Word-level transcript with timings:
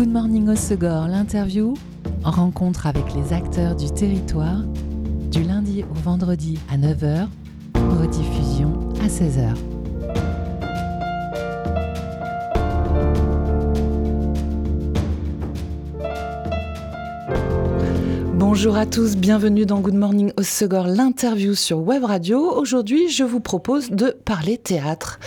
Good 0.00 0.14
Morning 0.14 0.48
Osegor, 0.48 1.08
l'interview, 1.08 1.74
rencontre 2.24 2.86
avec 2.86 3.04
les 3.14 3.34
acteurs 3.34 3.76
du 3.76 3.90
territoire, 3.92 4.62
du 5.30 5.42
lundi 5.42 5.84
au 5.84 5.92
vendredi 5.92 6.58
à 6.72 6.78
9h, 6.78 7.28
rediffusion 7.74 8.78
à 9.02 9.08
16h. 9.08 9.54
Bonjour 18.36 18.76
à 18.76 18.86
tous, 18.86 19.16
bienvenue 19.16 19.66
dans 19.66 19.80
Good 19.80 19.94
Morning 19.94 20.32
Osegor, 20.38 20.86
l'interview 20.86 21.54
sur 21.54 21.78
Web 21.80 22.04
Radio. 22.04 22.40
Aujourd'hui, 22.40 23.10
je 23.10 23.22
vous 23.22 23.40
propose 23.40 23.90
de 23.90 24.16
parler 24.24 24.56
théâtre 24.56 25.20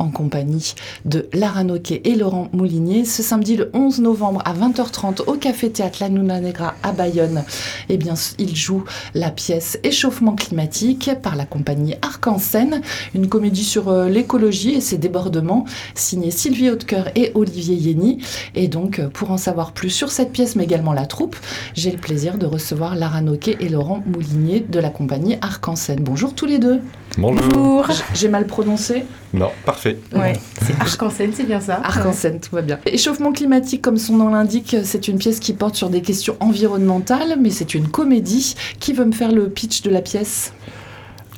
en 0.00 0.10
compagnie 0.10 0.74
de 1.04 1.28
Lara 1.32 1.62
Noquet 1.62 2.00
et 2.04 2.16
Laurent 2.16 2.48
Moulinier. 2.52 3.04
Ce 3.04 3.22
samedi, 3.22 3.56
le 3.56 3.70
11 3.74 4.00
novembre 4.00 4.42
à 4.44 4.54
20h30 4.54 5.22
au 5.26 5.34
Café 5.34 5.70
Théâtre 5.70 5.98
La 6.00 6.08
Nuna 6.08 6.40
Negra 6.40 6.74
à 6.82 6.92
Bayonne, 6.92 7.44
eh 7.88 7.96
bien, 7.96 8.14
ils 8.38 8.56
jouent 8.56 8.84
la 9.14 9.30
pièce 9.30 9.78
Échauffement 9.84 10.34
climatique 10.34 11.10
par 11.22 11.36
la 11.36 11.44
compagnie 11.44 11.94
Arc 12.02 12.26
en 12.26 12.38
Scène, 12.38 12.80
une 13.14 13.28
comédie 13.28 13.64
sur 13.64 13.88
euh, 13.88 14.08
l'écologie 14.08 14.72
et 14.72 14.80
ses 14.80 14.98
débordements, 14.98 15.66
signée 15.94 16.30
Sylvie 16.30 16.70
Hautecoeur 16.70 17.10
et 17.14 17.32
Olivier 17.34 17.74
Yeni. 17.76 18.18
Et 18.54 18.68
donc, 18.68 18.98
euh, 18.98 19.08
pour 19.08 19.30
en 19.30 19.36
savoir 19.36 19.72
plus 19.72 19.90
sur 19.90 20.10
cette 20.10 20.32
pièce, 20.32 20.56
mais 20.56 20.64
également 20.64 20.92
la 20.92 21.06
troupe, 21.06 21.36
j'ai 21.74 21.90
le 21.90 21.98
plaisir 21.98 22.38
de 22.38 22.46
recevoir 22.46 22.96
Lara 22.96 23.20
Noquet 23.20 23.56
et 23.60 23.68
Laurent 23.68 24.02
Moulinier 24.06 24.60
de 24.60 24.80
la 24.80 24.90
compagnie 24.90 25.36
Arc 25.42 25.68
en 25.68 25.76
Scène. 25.76 26.00
Bonjour 26.00 26.34
tous 26.34 26.46
les 26.46 26.58
deux. 26.58 26.80
Bonjour. 27.18 27.86
J'ai 28.14 28.28
mal 28.28 28.46
prononcé? 28.46 29.04
Non, 29.32 29.50
parfait. 29.64 29.89
Ouais, 30.14 30.34
c'est 30.62 30.74
Arc-en-Scène, 30.80 31.32
c'est 31.34 31.44
bien 31.44 31.60
ça. 31.60 31.80
Arc-en-Scène, 31.82 32.40
tout 32.40 32.54
va 32.54 32.62
bien. 32.62 32.78
Échauffement 32.86 33.32
climatique, 33.32 33.82
comme 33.82 33.96
son 33.96 34.16
nom 34.16 34.28
l'indique, 34.30 34.76
c'est 34.84 35.08
une 35.08 35.18
pièce 35.18 35.40
qui 35.40 35.52
porte 35.52 35.76
sur 35.76 35.90
des 35.90 36.02
questions 36.02 36.36
environnementales, 36.40 37.36
mais 37.40 37.50
c'est 37.50 37.74
une 37.74 37.88
comédie. 37.88 38.54
Qui 38.78 38.92
veut 38.92 39.04
me 39.04 39.12
faire 39.12 39.32
le 39.32 39.48
pitch 39.48 39.82
de 39.82 39.90
la 39.90 40.02
pièce? 40.02 40.52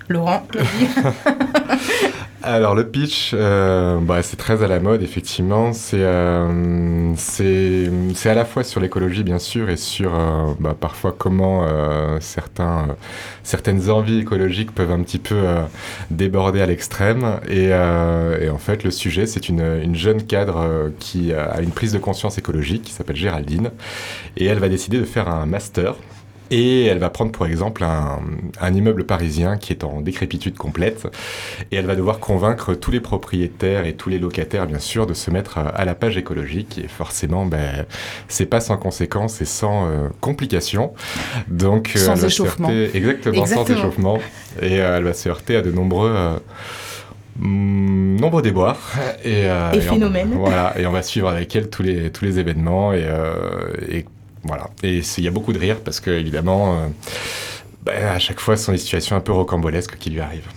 Laurent, 0.09 0.47
Alors 2.45 2.75
le 2.75 2.89
pitch, 2.89 3.31
euh, 3.35 3.99
bah, 4.01 4.21
c'est 4.23 4.37
très 4.37 4.65
à 4.65 4.67
la 4.67 4.81
mode 4.81 5.03
effectivement. 5.03 5.73
C'est 5.73 6.03
euh, 6.03 7.15
c'est 7.17 8.29
à 8.29 8.35
la 8.35 8.45
fois 8.45 8.65
sur 8.65 8.81
l'écologie 8.81 9.23
bien 9.23 9.39
sûr 9.39 9.71
et 9.71 9.77
sur 9.77 10.13
euh, 10.15 10.53
bah, 10.59 10.75
parfois 10.79 11.15
comment 11.17 11.65
euh, 11.65 12.19
certains 12.21 12.89
euh, 12.89 12.93
certaines 13.45 13.91
envies 13.91 14.19
écologiques 14.21 14.73
peuvent 14.75 14.91
un 14.91 15.03
petit 15.03 15.21
peu 15.21 15.41
déborder 16.11 16.61
à 16.61 16.67
l'extrême. 16.67 17.39
Et, 17.49 17.67
et 17.67 18.51
en 18.51 18.59
fait 18.59 18.83
le 18.83 18.91
sujet 18.91 19.27
c'est 19.27 19.49
une, 19.49 19.81
une 19.83 19.95
jeune 19.95 20.25
cadre 20.25 20.91
qui 20.99 21.33
a 21.33 21.61
une 21.61 21.71
prise 21.71 21.93
de 21.93 21.99
conscience 21.99 22.39
écologique 22.39 22.83
qui 22.83 22.93
s'appelle 22.93 23.17
Géraldine 23.17 23.71
et 24.37 24.47
elle 24.47 24.59
va 24.59 24.69
décider 24.69 24.99
de 24.99 25.05
faire 25.05 25.29
un 25.29 25.47
master 25.47 25.95
Et 26.53 26.85
elle 26.85 26.99
va 26.99 27.11
prendre 27.11 27.33
pour 27.33 27.47
exemple 27.47 27.83
un, 27.83 28.21
un, 28.61 28.75
immeuble 28.75 29.05
parisien 29.05 29.57
qui 29.57 29.73
est 29.73 29.85
en 29.85 30.03
décrépitude 30.03 30.57
complète. 30.57 31.09
Et 31.71 31.77
elle 31.77 31.87
va 31.87 31.97
devoir 31.97 32.19
convaincre 32.19 32.75
tous 32.75 32.91
les 32.91 33.01
propriétaires 33.01 33.87
et 33.87 33.95
tous 33.95 34.11
les 34.11 34.19
locataires 34.19 34.67
bien 34.67 34.79
sûr 34.79 35.07
de 35.07 35.15
se 35.15 35.31
mettre 35.31 35.57
à, 35.57 35.63
à 35.63 35.85
la 35.85 35.95
page 35.95 36.19
écologique. 36.19 36.79
Et 36.79 36.89
forcément 36.89 37.47
ben, 37.47 37.87
c'est 38.29 38.47
pas 38.47 38.61
sans 38.61 38.77
conséquences 38.77 39.41
et 39.41 39.47
sans 39.47 39.87
euh, 39.87 40.09
complications. 40.21 40.93
Donc 41.49 41.93
sans 41.97 42.17
elle 42.21 42.27
échauffement. 42.27 42.69
Heurter, 42.69 42.97
exactement, 42.97 43.35
exactement, 43.43 43.67
sans 43.67 43.73
échauffement. 43.73 44.19
Et 44.61 44.81
euh, 44.81 44.99
elle 44.99 45.05
va 45.05 45.15
se 45.15 45.29
heurter 45.29 45.57
à 45.57 45.63
de 45.63 45.73
nombreux 45.73 46.13
euh, 46.15 46.37
nombreux 47.41 48.43
déboires. 48.43 48.79
Et, 49.25 49.47
euh, 49.47 49.73
et, 49.73 49.79
et 49.79 49.81
phénomènes. 49.81 50.33
On, 50.35 50.41
voilà, 50.41 50.75
et 50.79 50.87
on 50.87 50.93
va 50.93 51.03
suivre 51.03 51.29
avec 51.29 51.55
elle 51.57 51.71
tous 51.71 51.83
les, 51.83 52.11
tous 52.11 52.25
les 52.25 52.39
événements. 52.39 52.93
Et, 52.93 53.05
euh, 53.05 53.35
et 53.89 54.05
voilà. 54.45 54.71
Et 54.83 55.01
il 55.19 55.25
y 55.25 55.29
a 55.29 55.31
beaucoup 55.31 55.53
de 55.53 55.59
rire 55.59 55.81
parce 55.85 56.01
que, 56.01 56.11
évidemment, 56.11 56.75
euh, 56.75 56.89
bah, 57.85 57.93
à 58.15 58.19
chaque 58.19 58.41
fois, 58.41 58.57
ce 58.57 58.65
sont 58.65 58.73
des 58.73 58.79
situations 58.79 59.17
un 59.17 59.21
peu 59.21 59.33
rocambolesques 59.33 59.97
qui 59.99 60.11
lui 60.11 60.21
arrivent. 60.21 60.49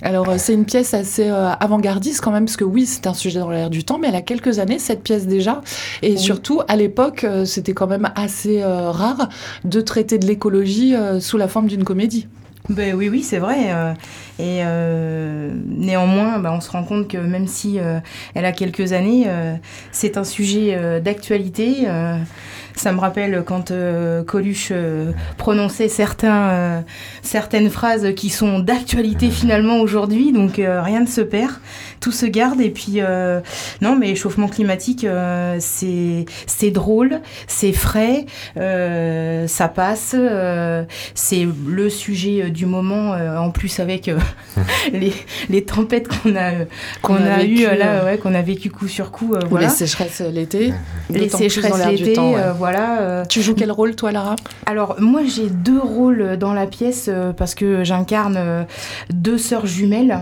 Alors, 0.00 0.32
c'est 0.38 0.54
une 0.54 0.64
pièce 0.64 0.94
assez 0.94 1.28
euh, 1.28 1.50
avant-gardiste 1.58 2.20
quand 2.20 2.30
même, 2.30 2.44
parce 2.44 2.56
que 2.56 2.64
oui, 2.64 2.86
c'est 2.86 3.08
un 3.08 3.14
sujet 3.14 3.40
dans 3.40 3.50
l'air 3.50 3.68
du 3.68 3.82
temps, 3.82 3.98
mais 3.98 4.08
elle 4.08 4.14
a 4.14 4.22
quelques 4.22 4.60
années, 4.60 4.78
cette 4.78 5.02
pièce 5.02 5.26
déjà. 5.26 5.60
Et 6.02 6.12
oui. 6.12 6.18
surtout, 6.18 6.62
à 6.68 6.76
l'époque, 6.76 7.24
euh, 7.24 7.44
c'était 7.44 7.74
quand 7.74 7.88
même 7.88 8.10
assez 8.14 8.62
euh, 8.62 8.92
rare 8.92 9.28
de 9.64 9.80
traiter 9.80 10.18
de 10.18 10.26
l'écologie 10.26 10.94
euh, 10.94 11.18
sous 11.18 11.36
la 11.36 11.48
forme 11.48 11.66
d'une 11.66 11.82
comédie. 11.82 12.28
Ben 12.68 12.94
oui, 12.94 13.08
oui, 13.08 13.22
c'est 13.22 13.38
vrai. 13.38 13.72
Euh, 13.72 13.92
et 14.38 14.60
euh, 14.62 15.50
néanmoins, 15.66 16.38
ben, 16.38 16.52
on 16.52 16.60
se 16.60 16.70
rend 16.70 16.84
compte 16.84 17.08
que 17.08 17.16
même 17.16 17.46
si 17.46 17.80
euh, 17.80 17.98
elle 18.34 18.44
a 18.44 18.52
quelques 18.52 18.92
années, 18.92 19.24
euh, 19.26 19.54
c'est 19.90 20.18
un 20.18 20.24
sujet 20.24 20.74
euh, 20.76 21.00
d'actualité. 21.00 21.86
Ça 22.78 22.92
me 22.92 23.00
rappelle 23.00 23.42
quand 23.44 23.72
euh, 23.72 24.22
Coluche 24.22 24.68
euh, 24.70 25.10
prononçait 25.36 25.88
certains, 25.88 26.48
euh, 26.50 26.80
certaines 27.22 27.70
phrases 27.70 28.14
qui 28.14 28.30
sont 28.30 28.60
d'actualité 28.60 29.30
finalement 29.30 29.80
aujourd'hui. 29.80 30.30
Donc 30.32 30.58
rien 30.58 31.00
ne 31.00 31.06
se 31.06 31.20
perd, 31.20 31.50
tout 31.98 32.12
se 32.12 32.24
garde. 32.24 32.60
Et 32.60 32.70
puis 32.70 33.00
non, 33.80 33.96
mais 33.96 34.10
échauffement 34.10 34.46
climatique, 34.46 35.04
c'est 35.58 36.70
drôle, 36.70 37.20
c'est 37.48 37.72
frais, 37.72 38.26
ça 38.54 39.68
passe. 39.68 40.14
C'est 41.14 41.48
le 41.66 41.90
sujet 41.90 42.50
du 42.50 42.66
moment. 42.66 43.16
En 43.38 43.50
plus 43.50 43.80
avec 43.80 44.10
les, 44.92 45.12
les 45.50 45.64
tempêtes 45.64 46.08
qu'on 46.08 46.36
a 46.36 46.52
qu'on 47.02 47.16
a, 47.16 47.36
a 47.36 47.42
eu 47.42 47.62
là, 47.62 48.04
ouais, 48.04 48.18
qu'on 48.18 48.34
a 48.34 48.42
vécu 48.42 48.70
coup 48.70 48.88
sur 48.88 49.10
coup. 49.10 49.34
Voilà. 49.50 49.66
Les 49.66 49.72
sécheresses 49.72 50.20
l'été. 50.20 50.72
Les 51.10 51.28
sécheresses 51.28 51.86
l'été, 51.86 52.18
ouais. 52.18 52.67
Voilà. 52.70 53.00
Euh, 53.00 53.24
tu 53.24 53.40
joues 53.40 53.54
quel 53.54 53.72
rôle, 53.72 53.96
toi, 53.96 54.12
Lara? 54.12 54.36
Alors, 54.66 54.96
moi, 54.98 55.22
j'ai 55.24 55.48
deux 55.48 55.78
rôles 55.78 56.36
dans 56.36 56.52
la 56.52 56.66
pièce 56.66 57.06
euh, 57.08 57.32
parce 57.32 57.54
que 57.54 57.82
j'incarne 57.82 58.36
euh, 58.36 58.64
deux 59.08 59.38
sœurs 59.38 59.66
jumelles. 59.66 60.18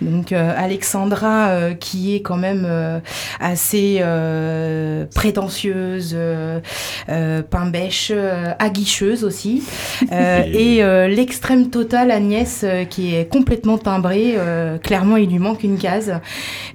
Donc, 0.00 0.30
euh, 0.30 0.52
Alexandra, 0.56 1.48
euh, 1.48 1.74
qui 1.74 2.14
est 2.14 2.22
quand 2.22 2.36
même 2.36 2.64
euh, 2.64 3.00
assez 3.40 3.98
euh, 4.02 5.04
prétentieuse, 5.12 6.12
euh, 6.14 6.60
euh, 7.08 7.42
euh, 7.50 8.52
aguicheuse 8.60 9.24
aussi. 9.24 9.64
Euh, 10.12 10.44
et 10.46 10.84
euh, 10.84 11.08
l'extrême 11.08 11.70
totale, 11.70 12.12
Agnès, 12.12 12.60
euh, 12.62 12.84
qui 12.84 13.16
est 13.16 13.28
complètement 13.28 13.78
timbrée. 13.78 14.34
Euh, 14.36 14.78
clairement, 14.78 15.16
il 15.16 15.28
lui 15.28 15.40
manque 15.40 15.64
une 15.64 15.76
case. 15.76 16.20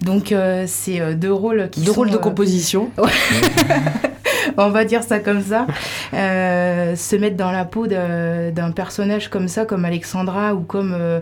Donc, 0.02 0.34
euh, 0.34 0.66
c'est 0.68 1.00
euh, 1.00 1.14
deux 1.14 1.31
rôles 1.31 1.70
qui 1.72 1.80
deux 1.80 1.94
sont... 1.94 2.02
rôles 2.02 2.12
de 2.12 2.18
composition. 2.18 2.90
on 4.66 4.70
va 4.70 4.86
dire 4.86 5.04
ça 5.04 5.20
comme 5.20 5.42
ça, 5.42 5.68
euh, 6.14 6.96
se 6.96 7.16
mettre 7.16 7.38
dans 7.38 7.52
la 7.52 7.66
peau 7.66 7.88
d'un 7.88 8.72
personnage 8.72 9.30
comme 9.30 9.48
ça, 9.48 9.66
comme 9.66 9.86
Alexandra 9.86 10.54
ou 10.56 10.62
comme, 10.62 10.96
euh, 10.98 11.20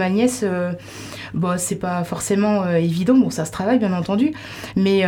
Agnès, 0.00 0.40
euh, 0.42 0.72
bon, 1.32 1.58
c'est 1.58 1.76
pas 1.76 2.04
forcément 2.04 2.68
évident. 2.68 3.16
Bon, 3.16 3.30
ça 3.30 3.44
se 3.44 3.52
travaille, 3.52 3.78
bien 3.78 3.92
entendu, 3.92 4.32
mais. 4.76 5.04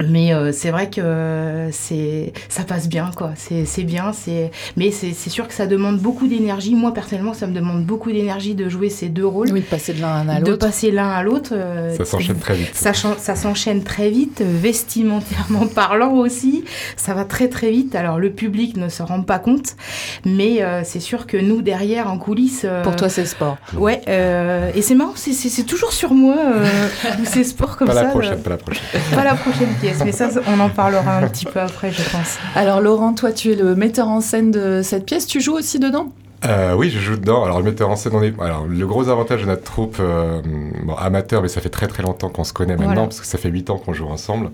Euh, 0.00 0.06
mais 0.08 0.32
euh, 0.32 0.52
c'est 0.52 0.70
vrai 0.70 0.90
que 0.90 1.68
c'est 1.72 2.32
ça 2.48 2.64
passe 2.64 2.88
bien 2.88 3.10
quoi. 3.16 3.32
C'est 3.36 3.84
bien 3.84 4.12
c'est 4.12 4.50
mais 4.76 4.90
c'est 4.90 5.30
sûr 5.30 5.48
que 5.48 5.54
ça 5.54 5.66
demande 5.66 5.98
beaucoup 5.98 6.26
d'énergie. 6.26 6.74
Moi 6.74 6.92
personnellement 6.94 7.34
ça 7.34 7.46
me 7.46 7.54
demande 7.54 7.84
beaucoup 7.84 8.12
d'énergie 8.12 8.54
de 8.54 8.68
jouer 8.68 8.90
ces 8.90 9.08
deux 9.08 9.26
rôles. 9.26 9.50
Oui 9.52 9.60
de 9.60 9.66
passer 9.66 9.92
de 9.92 10.00
l'un 10.00 10.28
à 10.28 10.38
l'autre. 10.38 10.50
De 10.50 10.56
passer 10.56 10.90
l'un 10.90 11.10
à 11.10 11.22
l'autre 11.22 11.50
euh, 11.52 11.96
ça 11.96 12.04
s'enchaîne 12.04 12.38
très 12.38 12.54
vite. 12.54 12.70
ça, 12.74 12.92
ça 12.94 13.36
s'enchaîne 13.36 13.82
très 13.82 14.10
vite 14.10 14.42
vestimentairement 14.42 15.66
parlant 15.74 16.14
aussi. 16.14 16.64
Ça 16.96 17.14
va 17.14 17.24
très 17.24 17.48
très 17.48 17.70
vite. 17.70 17.94
Alors 17.94 18.18
le 18.18 18.30
public 18.30 18.76
ne 18.76 18.88
se 18.88 19.02
rend 19.02 19.22
pas 19.22 19.38
compte. 19.38 19.76
Mais 20.24 20.62
euh, 20.62 20.82
c'est 20.84 21.00
sûr 21.00 21.26
que 21.26 21.36
nous 21.36 21.62
derrière 21.62 22.10
en 22.10 22.18
coulisses 22.18 22.62
euh, 22.64 22.82
pour 22.82 22.96
toi 22.96 23.08
c'est 23.08 23.24
sport. 23.24 23.56
Ouais 23.76 24.00
euh, 24.08 24.70
et 24.74 24.82
c'est 24.82 24.94
marrant 24.94 25.14
c'est 25.16 25.64
toujours 25.64 25.92
sur 25.92 26.12
moi 26.12 26.36
c'est 27.24 27.44
sport 27.44 27.76
comme 27.76 27.88
pas 27.88 27.94
ça 27.94 28.02
la 28.04 28.08
prochaine, 28.10 28.42
pas 28.42 28.50
la 28.50 28.56
prochaine. 28.56 28.84
Pas 29.14 29.24
la 29.24 29.34
prochaine 29.34 29.68
mais 30.04 30.12
ça, 30.12 30.28
on 30.46 30.60
en 30.60 30.68
parlera 30.68 31.18
un 31.18 31.28
petit 31.28 31.44
peu 31.44 31.60
après, 31.60 31.92
je 31.92 32.02
pense. 32.10 32.38
Alors, 32.54 32.80
Laurent, 32.80 33.14
toi, 33.14 33.32
tu 33.32 33.52
es 33.52 33.56
le 33.56 33.74
metteur 33.74 34.08
en 34.08 34.20
scène 34.20 34.50
de 34.50 34.80
cette 34.82 35.06
pièce. 35.06 35.26
Tu 35.26 35.40
joues 35.40 35.54
aussi 35.54 35.78
dedans? 35.78 36.08
Euh, 36.44 36.74
oui, 36.74 36.90
je 36.90 36.98
joue 36.98 37.16
dedans. 37.16 37.44
Alors, 37.44 37.58
le 37.58 37.64
metteur 37.64 37.90
en 37.90 37.96
scène, 37.96 38.12
on 38.14 38.22
est. 38.22 38.38
Alors, 38.40 38.66
le 38.66 38.86
gros 38.86 39.08
avantage 39.08 39.42
de 39.42 39.46
notre 39.46 39.62
troupe, 39.62 39.96
euh, 40.00 40.40
bon, 40.84 40.94
amateur, 40.94 41.42
mais 41.42 41.48
ça 41.48 41.60
fait 41.60 41.68
très 41.68 41.86
très 41.86 42.02
longtemps 42.02 42.28
qu'on 42.28 42.44
se 42.44 42.52
connaît 42.52 42.76
maintenant, 42.76 42.86
voilà. 42.86 43.02
parce 43.02 43.20
que 43.20 43.26
ça 43.26 43.38
fait 43.38 43.50
8 43.50 43.70
ans 43.70 43.78
qu'on 43.78 43.92
joue 43.92 44.06
ensemble, 44.06 44.50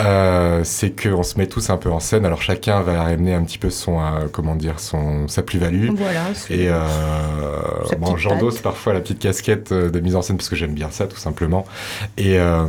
euh, 0.00 0.60
c'est 0.64 0.90
qu'on 0.90 1.22
se 1.22 1.38
met 1.38 1.46
tous 1.46 1.70
un 1.70 1.76
peu 1.76 1.90
en 1.90 2.00
scène. 2.00 2.26
Alors, 2.26 2.42
chacun 2.42 2.80
va 2.82 3.02
ramener 3.02 3.34
un 3.34 3.42
petit 3.42 3.58
peu 3.58 3.70
son, 3.70 4.00
euh, 4.00 4.26
comment 4.30 4.54
dire, 4.54 4.80
son, 4.80 5.28
sa 5.28 5.42
plus-value. 5.42 5.90
Voilà. 5.96 6.24
Et 6.50 6.68
euh, 6.68 6.80
bon, 7.98 8.16
j'endosse 8.16 8.60
parfois 8.60 8.92
la 8.92 9.00
petite 9.00 9.18
casquette 9.18 9.72
de 9.72 10.00
mise 10.00 10.16
en 10.16 10.22
scène, 10.22 10.36
parce 10.36 10.48
que 10.48 10.56
j'aime 10.56 10.74
bien 10.74 10.90
ça, 10.90 11.06
tout 11.06 11.16
simplement. 11.16 11.66
Et 12.16 12.38
euh, 12.38 12.66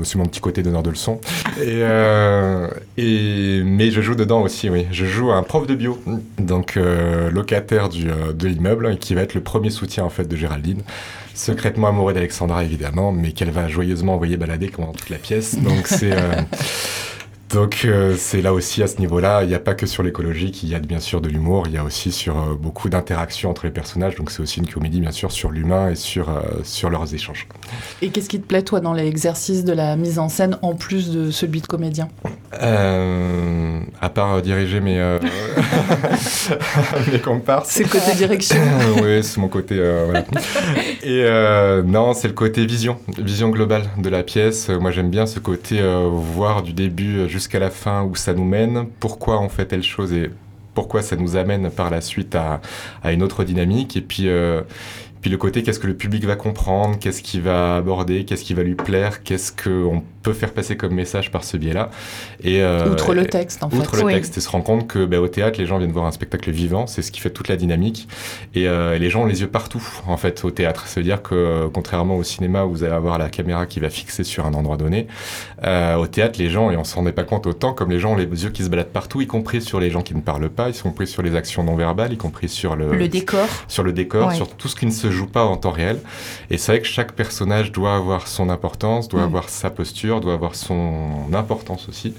aussi 0.00 0.18
mon 0.18 0.24
petit 0.24 0.40
côté 0.40 0.62
donneur 0.62 0.82
de 0.82 0.90
leçons. 0.90 1.20
Et, 1.60 1.80
euh, 1.82 2.68
et, 2.96 3.62
mais 3.64 3.90
je 3.90 4.00
joue 4.00 4.14
dedans 4.14 4.42
aussi, 4.42 4.70
oui. 4.70 4.86
Je 4.90 5.06
joue 5.06 5.32
un 5.32 5.42
prof 5.42 5.66
de 5.66 5.74
bio. 5.74 5.98
Donc, 6.38 6.76
euh, 6.76 7.30
locataire 7.36 7.88
euh, 7.94 8.32
de 8.32 8.48
l'immeuble 8.48 8.90
et 8.92 8.96
qui 8.96 9.14
va 9.14 9.22
être 9.22 9.34
le 9.34 9.42
premier 9.42 9.70
soutien 9.70 10.04
en 10.04 10.10
fait 10.10 10.24
de 10.24 10.36
Géraldine. 10.36 10.82
Secrètement 11.34 11.88
amoureux 11.88 12.12
d'Alexandra 12.14 12.64
évidemment 12.64 13.12
mais 13.12 13.32
qu'elle 13.32 13.50
va 13.50 13.68
joyeusement 13.68 14.14
envoyer 14.14 14.36
balader 14.36 14.68
pendant 14.68 14.92
toute 14.92 15.10
la 15.10 15.18
pièce. 15.18 15.56
Donc 15.56 15.86
c'est 15.86 16.12
euh, 16.12 16.42
Donc 17.50 17.82
euh, 17.84 18.16
c'est 18.18 18.42
là 18.42 18.52
aussi 18.52 18.82
à 18.82 18.88
ce 18.88 18.98
niveau-là, 18.98 19.44
il 19.44 19.48
n'y 19.48 19.54
a 19.54 19.60
pas 19.60 19.74
que 19.74 19.86
sur 19.86 20.02
l'écologie 20.02 20.50
qu'il 20.50 20.68
y 20.68 20.74
a 20.74 20.80
bien 20.80 20.98
sûr 20.98 21.20
de 21.20 21.28
l'humour, 21.28 21.64
il 21.66 21.74
y 21.74 21.78
a 21.78 21.84
aussi 21.84 22.10
sur 22.10 22.36
euh, 22.36 22.54
beaucoup 22.54 22.88
d'interactions 22.88 23.50
entre 23.50 23.66
les 23.66 23.70
personnages, 23.70 24.16
donc 24.16 24.32
c'est 24.32 24.40
aussi 24.40 24.58
une 24.58 24.66
comédie 24.66 25.00
bien 25.00 25.12
sûr 25.12 25.30
sur 25.30 25.52
l'humain 25.52 25.90
et 25.90 25.94
sur, 25.94 26.28
euh, 26.28 26.42
sur 26.64 26.90
leurs 26.90 27.14
échanges. 27.14 27.46
Et 28.02 28.08
qu'est-ce 28.08 28.28
qui 28.28 28.40
te 28.40 28.46
plaît 28.46 28.62
toi 28.62 28.80
dans 28.80 28.92
l'exercice 28.92 29.64
de 29.64 29.72
la 29.72 29.94
mise 29.96 30.18
en 30.18 30.28
scène 30.28 30.58
en 30.62 30.74
plus 30.74 31.10
de 31.10 31.30
celui 31.30 31.60
de 31.60 31.66
comédien? 31.66 32.08
À 32.52 34.08
part 34.08 34.40
diriger 34.42 34.80
mes, 34.80 34.96
mes 37.12 37.18
comparses. 37.20 37.68
C'est 37.70 37.84
le 37.84 37.88
côté 37.90 38.14
direction. 38.14 38.56
oui, 39.02 39.22
c'est 39.22 39.38
mon 39.38 39.48
côté... 39.48 39.76
Voilà. 39.76 40.24
Et 41.02 41.24
non, 41.84 42.14
c'est 42.14 42.28
le 42.28 42.34
côté 42.34 42.64
vision, 42.66 42.98
vision 43.18 43.50
globale 43.50 43.84
de 43.98 44.08
la 44.08 44.22
pièce. 44.22 44.68
Moi 44.70 44.90
j'aime 44.90 45.10
bien 45.10 45.26
ce 45.26 45.38
côté 45.38 45.80
voir 46.10 46.62
du 46.62 46.72
début 46.72 47.28
jusqu'à 47.36 47.58
la 47.58 47.70
fin 47.70 48.02
où 48.02 48.14
ça 48.14 48.32
nous 48.32 48.46
mène, 48.46 48.86
pourquoi 48.98 49.42
on 49.42 49.50
fait 49.50 49.66
telle 49.66 49.82
chose 49.82 50.10
et 50.14 50.30
pourquoi 50.72 51.02
ça 51.02 51.16
nous 51.16 51.36
amène 51.36 51.70
par 51.70 51.90
la 51.90 52.00
suite 52.00 52.34
à, 52.34 52.62
une 53.12 53.22
autre 53.22 53.44
dynamique? 53.44 53.94
Et 53.94 54.00
puis, 54.00 54.28
euh, 54.28 54.62
puis 55.26 55.32
le 55.32 55.38
côté 55.38 55.64
qu'est-ce 55.64 55.80
que 55.80 55.88
le 55.88 55.96
public 55.96 56.24
va 56.24 56.36
comprendre, 56.36 57.00
qu'est-ce 57.00 57.20
qu'il 57.20 57.40
va 57.40 57.78
aborder, 57.78 58.24
qu'est-ce 58.24 58.44
qui 58.44 58.54
va 58.54 58.62
lui 58.62 58.76
plaire, 58.76 59.24
qu'est-ce 59.24 59.50
qu'on 59.50 60.04
peut 60.22 60.32
faire 60.32 60.52
passer 60.52 60.76
comme 60.76 60.94
message 60.94 61.32
par 61.32 61.42
ce 61.42 61.56
biais-là. 61.56 61.90
Et, 62.44 62.62
euh, 62.62 62.92
outre 62.92 63.12
le 63.12 63.26
texte, 63.26 63.64
en 63.64 63.70
fait. 63.70 63.76
Outre 63.76 63.96
le 63.96 64.12
texte, 64.12 64.38
et 64.38 64.40
se 64.40 64.48
rend 64.48 64.60
compte 64.60 64.86
que 64.86 65.04
bah, 65.04 65.20
au 65.20 65.26
théâtre, 65.26 65.58
les 65.58 65.66
gens 65.66 65.78
viennent 65.78 65.90
voir 65.90 66.06
un 66.06 66.12
spectacle 66.12 66.52
vivant, 66.52 66.86
c'est 66.86 67.02
ce 67.02 67.10
qui 67.10 67.20
fait 67.20 67.30
toute 67.30 67.48
la 67.48 67.56
dynamique. 67.56 68.06
Et, 68.54 68.68
euh, 68.68 68.98
les 68.98 69.10
gens 69.10 69.22
ont 69.22 69.26
les 69.26 69.40
yeux 69.40 69.48
partout, 69.48 69.82
en 70.06 70.16
fait, 70.16 70.44
au 70.44 70.52
théâtre. 70.52 70.86
Ça 70.86 71.00
veut 71.00 71.04
dire 71.04 71.22
que, 71.22 71.68
contrairement 71.74 72.16
au 72.16 72.22
cinéma 72.22 72.64
où 72.64 72.70
vous 72.70 72.84
allez 72.84 72.94
avoir 72.94 73.18
la 73.18 73.28
caméra 73.28 73.66
qui 73.66 73.80
va 73.80 73.90
fixer 73.90 74.22
sur 74.22 74.46
un 74.46 74.54
endroit 74.54 74.76
donné, 74.76 75.08
euh, 75.64 75.96
au 75.96 76.06
théâtre, 76.06 76.38
les 76.38 76.50
gens, 76.50 76.70
et 76.70 76.76
on 76.76 76.84
s'en 76.84 76.98
rendait 76.98 77.10
pas 77.10 77.24
compte 77.24 77.48
autant, 77.48 77.72
comme 77.72 77.90
les 77.90 77.98
gens 77.98 78.12
ont 78.12 78.16
les 78.16 78.26
yeux 78.26 78.50
qui 78.50 78.62
se 78.62 78.68
baladent 78.68 78.86
partout, 78.86 79.20
y 79.20 79.26
compris 79.26 79.60
sur 79.60 79.80
les 79.80 79.90
gens 79.90 80.02
qui 80.02 80.14
ne 80.14 80.20
parlent 80.20 80.50
pas, 80.50 80.70
y 80.70 80.72
compris 80.72 81.08
sur 81.08 81.22
les 81.22 81.34
actions 81.34 81.64
non 81.64 81.74
verbales, 81.74 82.12
y 82.12 82.16
compris 82.16 82.48
sur 82.48 82.76
le, 82.76 82.94
le 82.94 83.08
décor, 83.08 83.48
sur 83.66 83.82
le 83.82 83.92
décor, 83.92 84.32
sur 84.32 84.48
tout 84.54 84.68
ce 84.68 84.76
qui 84.76 84.86
ne 84.86 84.90
se 84.90 85.10
joue 85.16 85.26
pas 85.26 85.44
en 85.44 85.56
temps 85.56 85.70
réel. 85.70 85.98
Et 86.50 86.58
c'est 86.58 86.72
vrai 86.72 86.80
que 86.80 86.86
chaque 86.86 87.12
personnage 87.12 87.72
doit 87.72 87.96
avoir 87.96 88.28
son 88.28 88.50
importance, 88.50 89.08
doit 89.08 89.22
mm. 89.22 89.24
avoir 89.24 89.48
sa 89.48 89.70
posture, 89.70 90.20
doit 90.20 90.34
avoir 90.34 90.54
son 90.54 91.32
importance 91.32 91.88
aussi. 91.88 92.14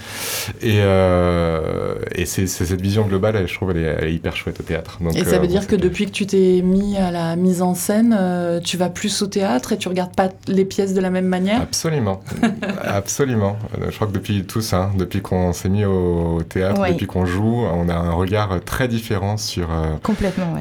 Et, 0.61 0.79
euh, 0.81 1.95
et 2.13 2.25
c'est 2.25 2.47
cette 2.47 2.81
vision 2.81 3.03
globale, 3.03 3.47
je 3.47 3.53
trouve, 3.53 3.71
elle 3.71 4.05
est, 4.05 4.13
hyper 4.13 4.35
chouette 4.35 4.59
au 4.59 4.63
théâtre. 4.63 4.97
Donc, 5.01 5.15
et 5.15 5.23
ça 5.23 5.37
veut 5.37 5.45
euh, 5.45 5.47
dire 5.47 5.67
que 5.67 5.75
depuis 5.75 6.05
que 6.05 6.11
tu 6.11 6.25
t'es 6.25 6.61
mis 6.63 6.97
à 6.97 7.11
la 7.11 7.35
mise 7.35 7.61
en 7.61 7.75
scène, 7.75 8.15
euh, 8.17 8.59
tu 8.59 8.77
vas 8.77 8.89
plus 8.89 9.21
au 9.21 9.27
théâtre 9.27 9.73
et 9.73 9.77
tu 9.77 9.87
regardes 9.87 10.15
pas 10.15 10.29
les 10.47 10.65
pièces 10.65 10.93
de 10.93 11.01
la 11.01 11.09
même 11.09 11.27
manière? 11.27 11.61
Absolument, 11.61 12.21
absolument. 12.83 13.57
Je 13.89 13.95
crois 13.95 14.07
que 14.07 14.13
depuis 14.13 14.45
tous, 14.45 14.73
hein, 14.73 14.91
depuis 14.97 15.21
qu'on 15.21 15.53
s'est 15.53 15.69
mis 15.69 15.85
au 15.85 16.41
théâtre, 16.47 16.85
depuis 16.87 17.07
qu'on 17.07 17.25
joue, 17.25 17.65
on 17.65 17.89
a 17.89 17.95
un 17.95 18.11
regard 18.11 18.59
très 18.65 18.87
différent 18.87 19.37
sur 19.37 19.69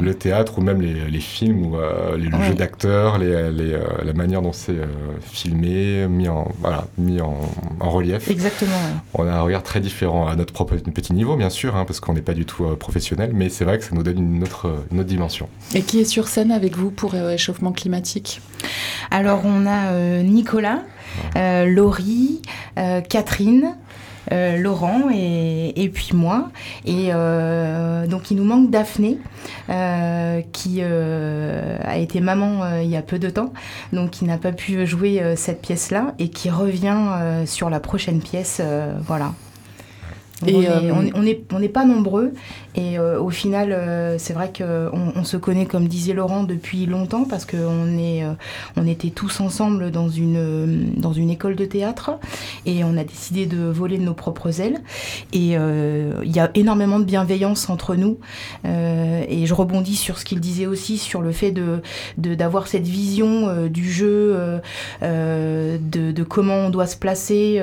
le 0.01 0.15
théâtre 0.15 0.59
ou 0.59 0.63
même 0.63 0.81
les, 0.81 1.21
films 1.21 1.67
ou 1.67 1.77
les, 2.17 2.26
le 2.31 2.43
jeu 2.43 2.55
d'acteurs, 2.55 3.19
les, 3.19 3.79
la 4.05 4.13
manière 4.13 4.43
dont 4.43 4.53
c'est 4.53 4.79
filmé, 5.21 6.07
mis 6.09 6.29
en, 6.29 6.49
voilà, 6.61 6.87
mis 6.99 7.21
en, 7.21 7.39
en 7.81 7.91
relief. 7.91 8.31
Exactement. 8.31 8.77
On 9.15 9.27
a 9.27 9.33
un 9.33 9.41
regard 9.41 9.63
très 9.63 9.81
différent 9.81 10.27
à 10.27 10.37
notre 10.37 10.53
propre 10.53 10.75
petit 10.77 11.13
niveau, 11.13 11.37
bien 11.37 11.51
sûr, 11.51 11.77
hein, 11.77 11.85
parce 11.85 12.01
qu'on 12.01 12.15
n'est 12.15 12.23
pas 12.23 12.35
du 12.35 12.45
tout 12.45 12.65
euh, 12.65 12.77
professionnel, 12.77 13.31
mais 13.35 13.49
c'est 13.49 13.65
vrai 13.65 13.79
que 13.79 13.85
ça 13.85 13.95
nous 13.95 14.03
donne 14.03 14.19
une 14.19 14.43
autre, 14.43 14.85
une 14.93 15.01
autre 15.01 15.09
dimension. 15.09 15.49
Et 15.75 15.83
qui 15.83 16.01
est 16.01 16.05
sur 16.05 16.29
scène 16.29 16.53
avec 16.53 16.77
vous 16.77 16.91
pour 16.91 17.15
euh, 17.15 17.27
réchauffement 17.27 17.73
climatique? 17.73 18.41
Alors, 19.11 19.43
on 19.45 19.67
a 19.67 19.93
euh, 19.93 20.23
Nicolas, 20.23 20.83
Laurie, 21.35 22.43
Catherine. 23.09 23.77
Euh, 24.33 24.57
Laurent 24.57 25.09
et, 25.13 25.91
puis 25.93 26.11
moi. 26.15 26.51
Et 26.85 27.11
euh, 27.13 28.07
donc 28.07 28.31
il 28.31 28.37
nous 28.37 28.45
manque 28.45 28.71
Daphné, 28.71 29.19
euh, 29.71 30.43
qui 30.53 30.83
a 30.83 31.97
été 31.97 32.21
maman 32.21 32.81
il 32.81 32.89
y 32.89 32.97
a 32.97 33.03
peu 33.03 33.19
de 33.19 33.31
temps, 33.31 33.53
donc 33.93 34.11
qui 34.11 34.25
n'a 34.25 34.39
pas 34.39 34.53
pu 34.53 34.87
jouer 34.87 35.35
cette 35.37 35.63
pièce-là 35.63 36.15
et 36.19 36.29
qui 36.29 36.51
revient 36.51 37.45
sur 37.47 37.71
la 37.71 37.81
prochaine 37.81 38.21
pièce. 38.21 38.61
voilà. 39.07 39.33
Et 40.47 40.69
on 40.93 41.23
n'est 41.23 41.41
on 41.53 41.63
est, 41.63 41.69
pas 41.69 41.85
nombreux 41.87 42.33
et 42.77 42.99
euh, 42.99 43.19
au 43.19 43.31
final, 43.31 43.73
euh, 43.73 44.19
c'est 44.19 44.35
vrai 44.35 44.53
qu'on 44.57 45.13
on 45.15 45.25
se 45.25 45.39
connaît, 45.39 45.65
comme 45.65 45.89
disait 45.89 46.13
Laurent, 46.13 46.45
depuis 46.45 46.85
longtemps 46.85 47.25
parce 47.25 47.47
qu'on 47.47 47.99
est, 47.99 48.23
euh, 48.23 48.33
on 48.77 48.87
était 48.87 49.09
tous 49.09 49.41
ensemble 49.41 49.91
dans 49.91 50.11
une, 50.11 50.93
dans 50.95 51.15
une 51.15 51.31
école 51.31 51.57
de 51.57 51.65
théâtre 51.65 52.13
et 52.67 52.85
on 52.85 52.99
a 52.99 53.05
décidé 53.05 53.47
de 53.47 53.65
voler 53.65 53.97
de 53.97 54.03
nos 54.03 54.13
propres 54.13 54.61
ailes. 54.61 54.83
Et 55.33 55.55
il 55.57 56.33
y 56.37 56.39
a 56.39 56.51
énormément 56.55 56.99
de 56.99 57.05
bienveillance 57.05 57.71
entre 57.71 57.95
nous. 57.95 58.19
et 58.65 59.47
je 59.47 59.55
rebondis 59.55 59.97
sur 59.97 60.19
ce 60.19 60.25
qu'il 60.25 60.41
disait 60.41 60.67
aussi 60.67 60.99
sur 60.99 61.23
le 61.23 61.33
fait 61.33 61.53
de 61.53 61.81
d'avoir 62.17 62.67
cette 62.67 62.87
vision 62.87 63.69
du 63.69 63.91
jeu, 63.91 64.61
de, 65.03 65.79
de, 65.81 66.23
comment 66.25 66.67
on 66.67 66.71
doit 66.71 66.87
se 66.87 66.97
placer. 66.97 67.63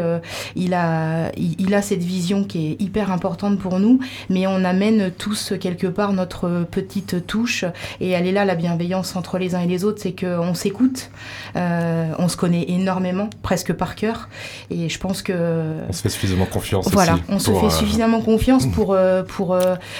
il 0.55 0.73
a, 0.73 1.31
il 1.35 1.73
a 1.73 1.81
cette 1.81 2.03
vision 2.03 2.43
qui 2.43 2.59
est 2.59 2.62
hyper 2.79 3.11
importante 3.11 3.59
pour 3.59 3.79
nous, 3.79 3.99
mais 4.29 4.47
on 4.47 4.63
amène 4.63 5.11
tous 5.11 5.53
quelque 5.59 5.87
part 5.87 6.13
notre 6.13 6.65
petite 6.69 7.25
touche 7.27 7.65
et 7.99 8.09
elle 8.09 8.27
est 8.27 8.31
là 8.31 8.45
la 8.45 8.55
bienveillance 8.55 9.15
entre 9.15 9.37
les 9.37 9.55
uns 9.55 9.61
et 9.61 9.67
les 9.67 9.83
autres, 9.83 10.01
c'est 10.01 10.13
qu'on 10.13 10.53
s'écoute, 10.53 11.09
euh, 11.55 12.11
on 12.17 12.27
se 12.27 12.37
connaît 12.37 12.65
énormément, 12.69 13.29
presque 13.41 13.73
par 13.73 13.95
cœur 13.95 14.29
et 14.69 14.89
je 14.89 14.99
pense 14.99 15.21
que... 15.21 15.81
On 15.87 15.93
se 15.93 16.01
fait 16.01 16.09
suffisamment 16.09 16.45
confiance. 16.45 16.89
Voilà, 16.91 17.19
on 17.29 17.39
se 17.39 17.51
fait 17.51 17.65
euh, 17.65 17.69
suffisamment 17.69 18.21
confiance 18.33 18.65
pour, 18.67 18.93
euh, 18.93 19.23
pour 19.23 19.57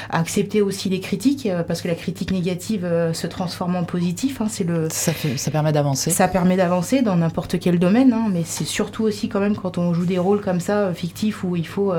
accepter 0.09 0.61
aussi 0.61 0.89
les 0.89 0.99
critiques 0.99 1.47
parce 1.67 1.81
que 1.81 1.87
la 1.87 1.95
critique 1.95 2.31
négative 2.31 2.87
se 3.13 3.27
transforme 3.27 3.75
en 3.75 3.83
positif. 3.83 4.41
Hein, 4.41 4.47
c'est 4.49 4.63
le... 4.63 4.87
ça, 4.89 5.13
fait, 5.13 5.37
ça 5.37 5.51
permet 5.51 5.71
d'avancer. 5.71 6.11
Ça 6.11 6.27
permet 6.27 6.57
d'avancer 6.57 7.01
dans 7.01 7.15
n'importe 7.15 7.59
quel 7.59 7.79
domaine, 7.79 8.13
hein, 8.13 8.27
mais 8.31 8.43
c'est 8.45 8.65
surtout 8.65 9.03
aussi 9.03 9.29
quand 9.29 9.39
même 9.39 9.55
quand 9.55 9.77
on 9.77 9.93
joue 9.93 10.05
des 10.05 10.17
rôles 10.17 10.41
comme 10.41 10.59
ça, 10.59 10.93
fictifs, 10.93 11.43
où 11.43 11.55
il 11.55 11.67
faut, 11.67 11.93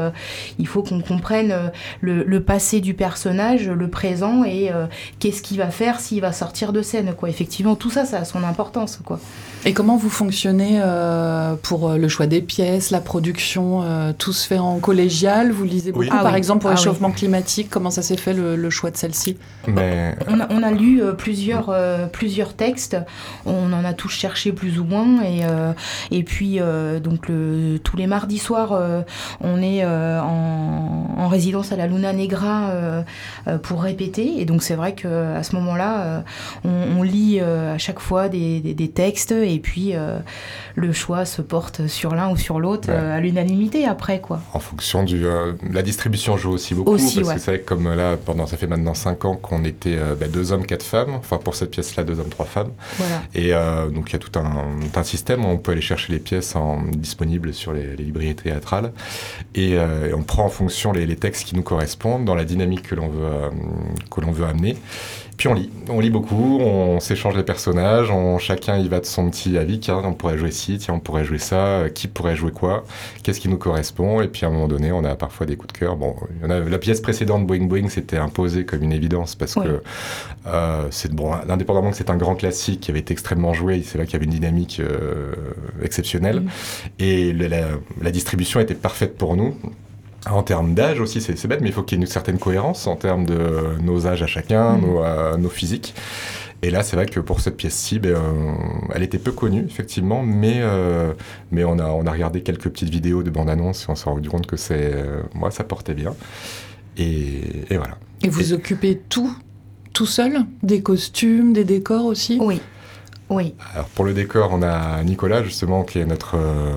il 0.58 0.66
faut 0.66 0.82
qu'on 0.82 1.00
comprenne 1.00 1.72
le, 2.00 2.22
le 2.24 2.42
passé 2.42 2.80
du 2.80 2.94
personnage, 2.94 3.68
le 3.68 3.88
présent 3.88 4.44
et 4.44 4.70
euh, 4.70 4.86
qu'est-ce 5.18 5.42
qu'il 5.42 5.58
va 5.58 5.70
faire 5.70 6.00
s'il 6.00 6.20
va 6.20 6.32
sortir 6.32 6.72
de 6.72 6.82
scène. 6.82 7.14
Quoi. 7.14 7.28
Effectivement, 7.28 7.74
tout 7.74 7.90
ça, 7.90 8.04
ça 8.04 8.18
a 8.18 8.24
son 8.24 8.42
importance. 8.44 8.98
Quoi. 9.04 9.18
Et 9.64 9.72
comment 9.72 9.96
vous 9.96 10.10
fonctionnez 10.10 10.80
euh, 10.82 11.54
pour 11.62 11.90
euh, 11.90 11.96
le 11.96 12.08
choix 12.08 12.26
des 12.26 12.42
pièces, 12.42 12.90
la 12.90 13.00
production 13.00 13.82
Tout 14.18 14.32
se 14.32 14.46
fait 14.46 14.58
en 14.58 14.78
collégial? 14.78 15.52
Vous 15.52 15.64
lisez 15.64 15.92
beaucoup, 15.92 16.06
ah 16.10 16.22
par 16.22 16.34
exemple, 16.34 16.60
pour 16.60 16.70
le 16.70 16.76
ah 16.76 16.78
réchauffement 16.78 17.10
climatique 17.10 17.68
Comment 17.70 17.90
ça 17.90 18.02
s'est 18.02 18.16
fait 18.16 18.34
le, 18.34 18.70
choix 18.70 18.90
de 18.90 18.96
celle-ci? 18.96 19.36
Mais... 19.66 20.14
on, 20.28 20.62
a, 20.62 20.70
lu 20.70 21.02
plusieurs, 21.16 21.74
plusieurs 22.12 22.54
textes. 22.54 22.96
On 23.46 23.72
en 23.72 23.84
a 23.84 23.92
tous 23.92 24.08
cherché 24.08 24.52
plus 24.52 24.78
ou 24.78 24.84
moins. 24.84 25.22
Et, 25.22 25.42
et 26.10 26.22
puis, 26.22 26.58
donc, 27.02 27.28
le, 27.28 27.78
tous 27.82 27.96
les 27.96 28.06
mardis 28.06 28.38
soirs, 28.38 28.78
on 29.40 29.62
est 29.62 29.84
en, 29.84 30.43
en, 30.44 31.28
résidence 31.28 31.72
à 31.72 31.76
la 31.76 31.86
Luna 31.86 32.12
Negra 32.12 32.70
euh, 32.70 33.02
euh, 33.48 33.58
pour 33.58 33.82
répéter. 33.82 34.40
Et 34.40 34.44
donc 34.44 34.62
c'est 34.62 34.74
vrai 34.74 34.94
qu'à 34.94 35.42
ce 35.42 35.56
moment-là, 35.56 36.00
euh, 36.00 36.20
on, 36.64 37.02
lit 37.02 37.40
à 37.40 37.76
chaque 37.76 37.98
fois 37.98 38.28
des, 38.28 38.60
des, 38.60 38.88
textes 38.88 39.32
et 39.32 39.58
puis 39.58 39.92
le 40.74 40.92
choix 40.92 41.26
se 41.26 41.42
porte 41.42 41.86
sur 41.86 42.14
l'un 42.14 42.30
ou 42.30 42.36
sur 42.36 42.60
l'autre 42.60 42.90
à 42.90 43.20
l'unanimité 43.20 43.84
après 43.84 44.20
quoi. 44.20 44.40
En 44.54 44.58
fonction 44.58 45.02
du 45.02 45.26
la 45.70 45.82
distribution 45.82 46.38
joue 46.38 46.52
aussi 46.52 46.74
beaucoup 46.74 46.92
parce 46.92 47.14
que 47.14 47.24
c'est 47.24 47.46
vrai 47.46 47.58
que 47.60 47.66
comme 47.66 47.92
là 47.94 48.16
pendant 48.16 48.46
ça 48.46 48.56
fait 48.56 48.66
maintenant 48.66 48.94
5 48.94 49.24
ans 49.26 49.36
qu'on 49.36 49.64
était 49.64 49.98
bah, 50.18 50.28
deux 50.28 50.52
hommes 50.52 50.64
quatre 50.64 50.84
femmes 50.84 51.14
enfin 51.14 51.36
pour 51.36 51.54
cette 51.54 51.72
pièce 51.72 51.96
là 51.96 52.04
deux 52.04 52.18
hommes 52.20 52.30
trois 52.30 52.46
femmes 52.46 52.72
voilà. 52.96 53.22
et 53.34 53.50
donc 53.92 54.10
il 54.10 54.12
y 54.14 54.16
a 54.16 54.18
tout 54.18 54.38
un, 54.38 54.66
un, 54.94 55.04
système 55.04 55.44
où 55.44 55.48
on 55.48 55.58
peut 55.58 55.72
aller 55.72 55.82
chercher 55.82 56.12
les 56.12 56.20
pièces 56.20 56.56
en, 56.56 56.82
disponibles 56.82 57.52
sur 57.52 57.72
les, 57.72 57.96
librairies 57.96 58.36
théâtrales 58.36 58.92
et, 59.54 59.76
on 60.14 60.22
prend 60.22 60.33
en 60.42 60.48
fonction 60.48 60.92
les, 60.92 61.06
les, 61.06 61.16
textes 61.16 61.44
qui 61.44 61.54
nous 61.54 61.62
correspondent 61.62 62.24
dans 62.24 62.34
la 62.34 62.44
dynamique 62.44 62.82
que 62.82 62.94
l'on 62.94 63.08
veut, 63.08 63.24
euh, 63.24 63.50
que 64.10 64.20
l'on 64.20 64.32
veut 64.32 64.46
amener. 64.46 64.76
Puis 65.36 65.48
on 65.48 65.54
lit, 65.54 65.70
on 65.88 65.98
lit 65.98 66.10
beaucoup, 66.10 66.58
on 66.60 67.00
s'échange 67.00 67.36
les 67.36 67.42
personnages, 67.42 68.10
on, 68.10 68.38
chacun 68.38 68.78
y 68.78 68.88
va 68.88 69.00
de 69.00 69.04
son 69.04 69.28
petit 69.30 69.58
avis, 69.58 69.80
tiens, 69.80 70.00
on 70.04 70.14
pourrait 70.14 70.38
jouer 70.38 70.52
ci, 70.52 70.78
tiens, 70.78 70.94
on 70.94 71.00
pourrait 71.00 71.24
jouer 71.24 71.38
ça, 71.38 71.56
euh, 71.56 71.88
qui 71.88 72.06
pourrait 72.06 72.36
jouer 72.36 72.52
quoi, 72.52 72.84
qu'est-ce 73.22 73.40
qui 73.40 73.48
nous 73.48 73.56
correspond, 73.56 74.20
et 74.20 74.28
puis 74.28 74.44
à 74.44 74.48
un 74.48 74.52
moment 74.52 74.68
donné, 74.68 74.92
on 74.92 75.04
a 75.04 75.16
parfois 75.16 75.46
des 75.46 75.56
coups 75.56 75.72
de 75.72 75.78
cœur. 75.78 75.96
Bon, 75.96 76.14
y 76.40 76.46
en 76.46 76.50
a, 76.50 76.60
la 76.60 76.78
pièce 76.78 77.00
précédente, 77.00 77.46
Boing 77.46 77.66
Boing, 77.66 77.88
c'était 77.88 78.16
imposé 78.16 78.64
comme 78.64 78.84
une 78.84 78.92
évidence, 78.92 79.34
parce 79.34 79.54
que 79.54 79.82
euh, 80.46 80.86
c'est 80.90 81.12
bon, 81.12 81.32
indépendamment 81.32 81.90
que 81.90 81.96
c'est 81.96 82.10
un 82.10 82.16
grand 82.16 82.36
classique 82.36 82.80
qui 82.80 82.92
avait 82.92 83.00
été 83.00 83.12
extrêmement 83.12 83.54
joué, 83.54 83.82
c'est 83.84 83.98
vrai 83.98 84.06
qu'il 84.06 84.14
y 84.14 84.16
avait 84.16 84.26
une 84.26 84.30
dynamique 84.30 84.80
exceptionnelle, 85.82 86.40
mm. 86.40 86.48
et 87.00 87.32
la, 87.32 87.66
la 88.00 88.10
distribution 88.12 88.60
était 88.60 88.74
parfaite 88.74 89.18
pour 89.18 89.36
nous. 89.36 89.56
En 90.30 90.42
termes 90.42 90.74
d'âge 90.74 91.00
aussi, 91.00 91.20
c'est 91.20 91.46
bête, 91.46 91.60
mais 91.60 91.68
il 91.68 91.72
faut 91.72 91.82
qu'il 91.82 91.98
y 91.98 92.00
ait 92.00 92.04
une 92.04 92.10
certaine 92.10 92.38
cohérence 92.38 92.86
en 92.86 92.96
termes 92.96 93.26
de 93.26 93.78
nos 93.82 94.06
âges 94.06 94.22
à 94.22 94.26
chacun, 94.26 94.76
mm. 94.76 94.80
nos, 94.80 95.04
euh, 95.04 95.36
nos, 95.36 95.48
physiques. 95.48 95.94
Et 96.62 96.70
là, 96.70 96.82
c'est 96.82 96.96
vrai 96.96 97.06
que 97.06 97.20
pour 97.20 97.40
cette 97.40 97.56
pièce-ci, 97.58 97.98
ben, 97.98 98.16
elle 98.94 99.02
était 99.02 99.18
peu 99.18 99.32
connue, 99.32 99.66
effectivement, 99.68 100.22
mais, 100.22 100.62
mais 101.50 101.62
on, 101.62 101.78
a, 101.78 101.88
on 101.88 102.06
a 102.06 102.10
regardé 102.10 102.40
quelques 102.40 102.70
petites 102.70 102.88
vidéos 102.88 103.22
de 103.22 103.28
bande-annonce 103.28 103.82
et 103.82 103.90
on 103.90 103.94
s'est 103.94 104.08
rendu 104.08 104.30
compte 104.30 104.46
que 104.46 104.56
c'est, 104.56 104.94
moi, 105.34 105.50
ça 105.50 105.62
portait 105.64 105.92
bien. 105.92 106.14
Et, 106.96 107.42
et 107.68 107.76
voilà. 107.76 107.98
Et 108.22 108.30
vous 108.30 108.54
occupez 108.54 108.98
tout 109.10 109.30
tout 109.94 110.06
seul? 110.06 110.40
Des 110.62 110.82
costumes, 110.82 111.54
des 111.54 111.64
décors 111.64 112.04
aussi? 112.04 112.38
Oui. 112.40 112.60
Oui. 113.30 113.54
Alors 113.72 113.86
pour 113.86 114.04
le 114.04 114.12
décor, 114.12 114.50
on 114.52 114.60
a 114.60 115.02
Nicolas 115.02 115.42
justement 115.42 115.82
qui 115.82 115.98
est 115.98 116.04
notre 116.04 116.36
euh, 116.36 116.74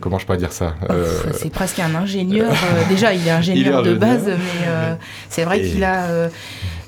comment 0.00 0.18
je 0.18 0.26
peux 0.26 0.36
dire 0.36 0.52
ça 0.52 0.74
oh, 0.82 0.92
euh, 0.92 1.32
C'est 1.34 1.50
presque 1.50 1.78
un 1.78 1.94
ingénieur. 1.94 2.50
Euh, 2.50 2.88
déjà, 2.88 3.12
il 3.12 3.26
est 3.26 3.30
ingénieur 3.30 3.82
de 3.84 3.94
base, 3.94 4.26
mais 4.26 4.96
c'est 5.28 5.44
vrai 5.44 5.62
qu'il 5.62 5.84
a 5.84 6.28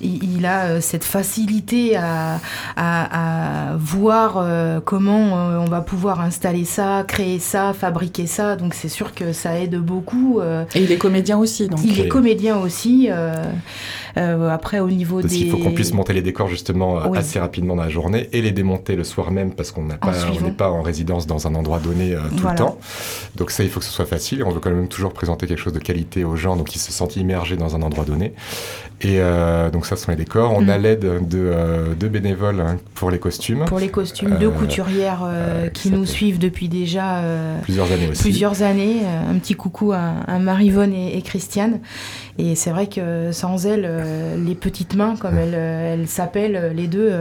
il, 0.01 0.47
a 0.47 0.81
cette 0.81 1.05
facilité 1.05 1.97
à, 1.97 2.41
à, 2.77 3.77
voir 3.77 4.45
comment 4.85 5.35
on 5.63 5.65
va 5.65 5.81
pouvoir 5.81 6.21
installer 6.21 6.65
ça, 6.65 7.05
créer 7.07 7.39
ça, 7.39 7.73
fabriquer 7.73 8.27
ça. 8.27 8.57
Donc 8.57 8.75
c'est 8.75 8.89
sûr 8.89 9.15
que 9.15 9.33
ça 9.33 9.59
aide 9.59 9.77
beaucoup. 9.77 10.41
Et 10.75 10.83
il 10.83 10.93
est 10.93 10.99
comédien 10.99 11.39
aussi. 11.39 11.69
Donc. 11.69 11.81
Il 11.85 12.01
est 12.01 12.09
comédien 12.09 12.57
aussi. 12.59 13.11
Euh, 14.19 14.49
après, 14.49 14.81
au 14.81 14.89
niveau 14.89 15.21
parce 15.21 15.33
des. 15.33 15.41
Il 15.41 15.51
faut 15.51 15.59
qu'on 15.59 15.73
puisse 15.73 15.93
monter 15.93 16.13
les 16.13 16.23
décors 16.23 16.49
justement 16.49 17.01
euh, 17.01 17.13
assez 17.13 17.39
rapidement 17.39 17.77
dans 17.77 17.83
la 17.83 17.89
journée 17.89 18.29
et 18.33 18.43
les 18.43 18.53
démonter 18.53 18.97
le 18.97 19.05
soir 19.05 19.31
même 19.31 19.53
parce 19.55 19.71
qu'on 19.71 19.85
n'est 19.85 20.51
pas 20.57 20.71
en 20.71 20.83
résidence 20.83 21.27
dans 21.27 21.47
un 21.47 21.55
endroit 21.55 21.79
donné 21.79 22.15
euh, 22.15 22.21
tout 22.37 22.47
le 22.47 22.55
temps. 22.55 22.79
Donc 23.37 23.51
ça, 23.51 23.63
il 23.63 23.71
faut 23.71 23.81
que 23.81 23.87
ce 23.87 23.93
soit 23.93 24.07
facile 24.07 24.41
et 24.41 24.43
on 24.43 24.51
veut 24.51 24.61
quand 24.61 24.71
même 24.71 24.89
toujours 24.89 25.13
présenter 25.13 25.47
quelque 25.47 25.61
chose 25.61 25.73
de 25.73 25.79
qualité 25.79 26.25
aux 26.25 26.37
gens, 26.37 26.57
donc 26.57 26.75
ils 26.75 26.79
se 26.79 26.93
sentent 26.93 27.17
immergés 27.17 27.57
dans 27.57 27.77
un 27.77 27.83
endroit 27.83 28.05
donné. 28.05 28.33
Et 29.01 29.21
donc 29.73 29.87
ça, 29.87 29.97
ce 29.97 30.05
sont 30.05 30.11
les 30.11 30.17
décors. 30.17 30.53
On 30.57 30.69
a 30.69 30.79
mm. 30.79 30.83
l'aide 30.83 31.29
de 31.29 31.95
deux 31.95 32.09
bénévoles 32.09 32.61
hein, 32.61 32.79
pour 32.95 33.11
les 33.11 33.19
costumes. 33.19 33.65
Pour 33.65 33.79
les 33.79 33.91
costumes, 33.91 34.37
deux 34.39 34.51
couturières 34.51 35.29
qui 35.73 35.91
nous 35.91 36.07
suivent 36.07 36.39
depuis 36.39 36.69
déjà 36.69 37.23
plusieurs 37.63 37.91
années 37.93 38.09
aussi. 38.11 38.23
Plusieurs 38.23 38.63
années. 38.63 39.03
Un 39.07 39.39
petit 39.39 39.55
coucou 39.55 39.93
à, 39.93 40.15
à 40.27 40.39
Marivonne 40.39 40.93
et, 40.93 41.17
et 41.17 41.23
Christiane. 41.23 41.81
Et 42.41 42.55
c'est 42.55 42.71
vrai 42.71 42.87
que 42.87 43.33
sans 43.33 43.67
elles, 43.67 43.85
euh, 43.85 44.37
les 44.37 44.55
petites 44.55 44.95
mains, 44.95 45.17
comme 45.17 45.37
elles, 45.37 45.57
euh, 45.57 46.07
s'appellent, 46.07 46.55
euh, 46.55 46.73
les 46.73 46.87
deux, 46.87 47.13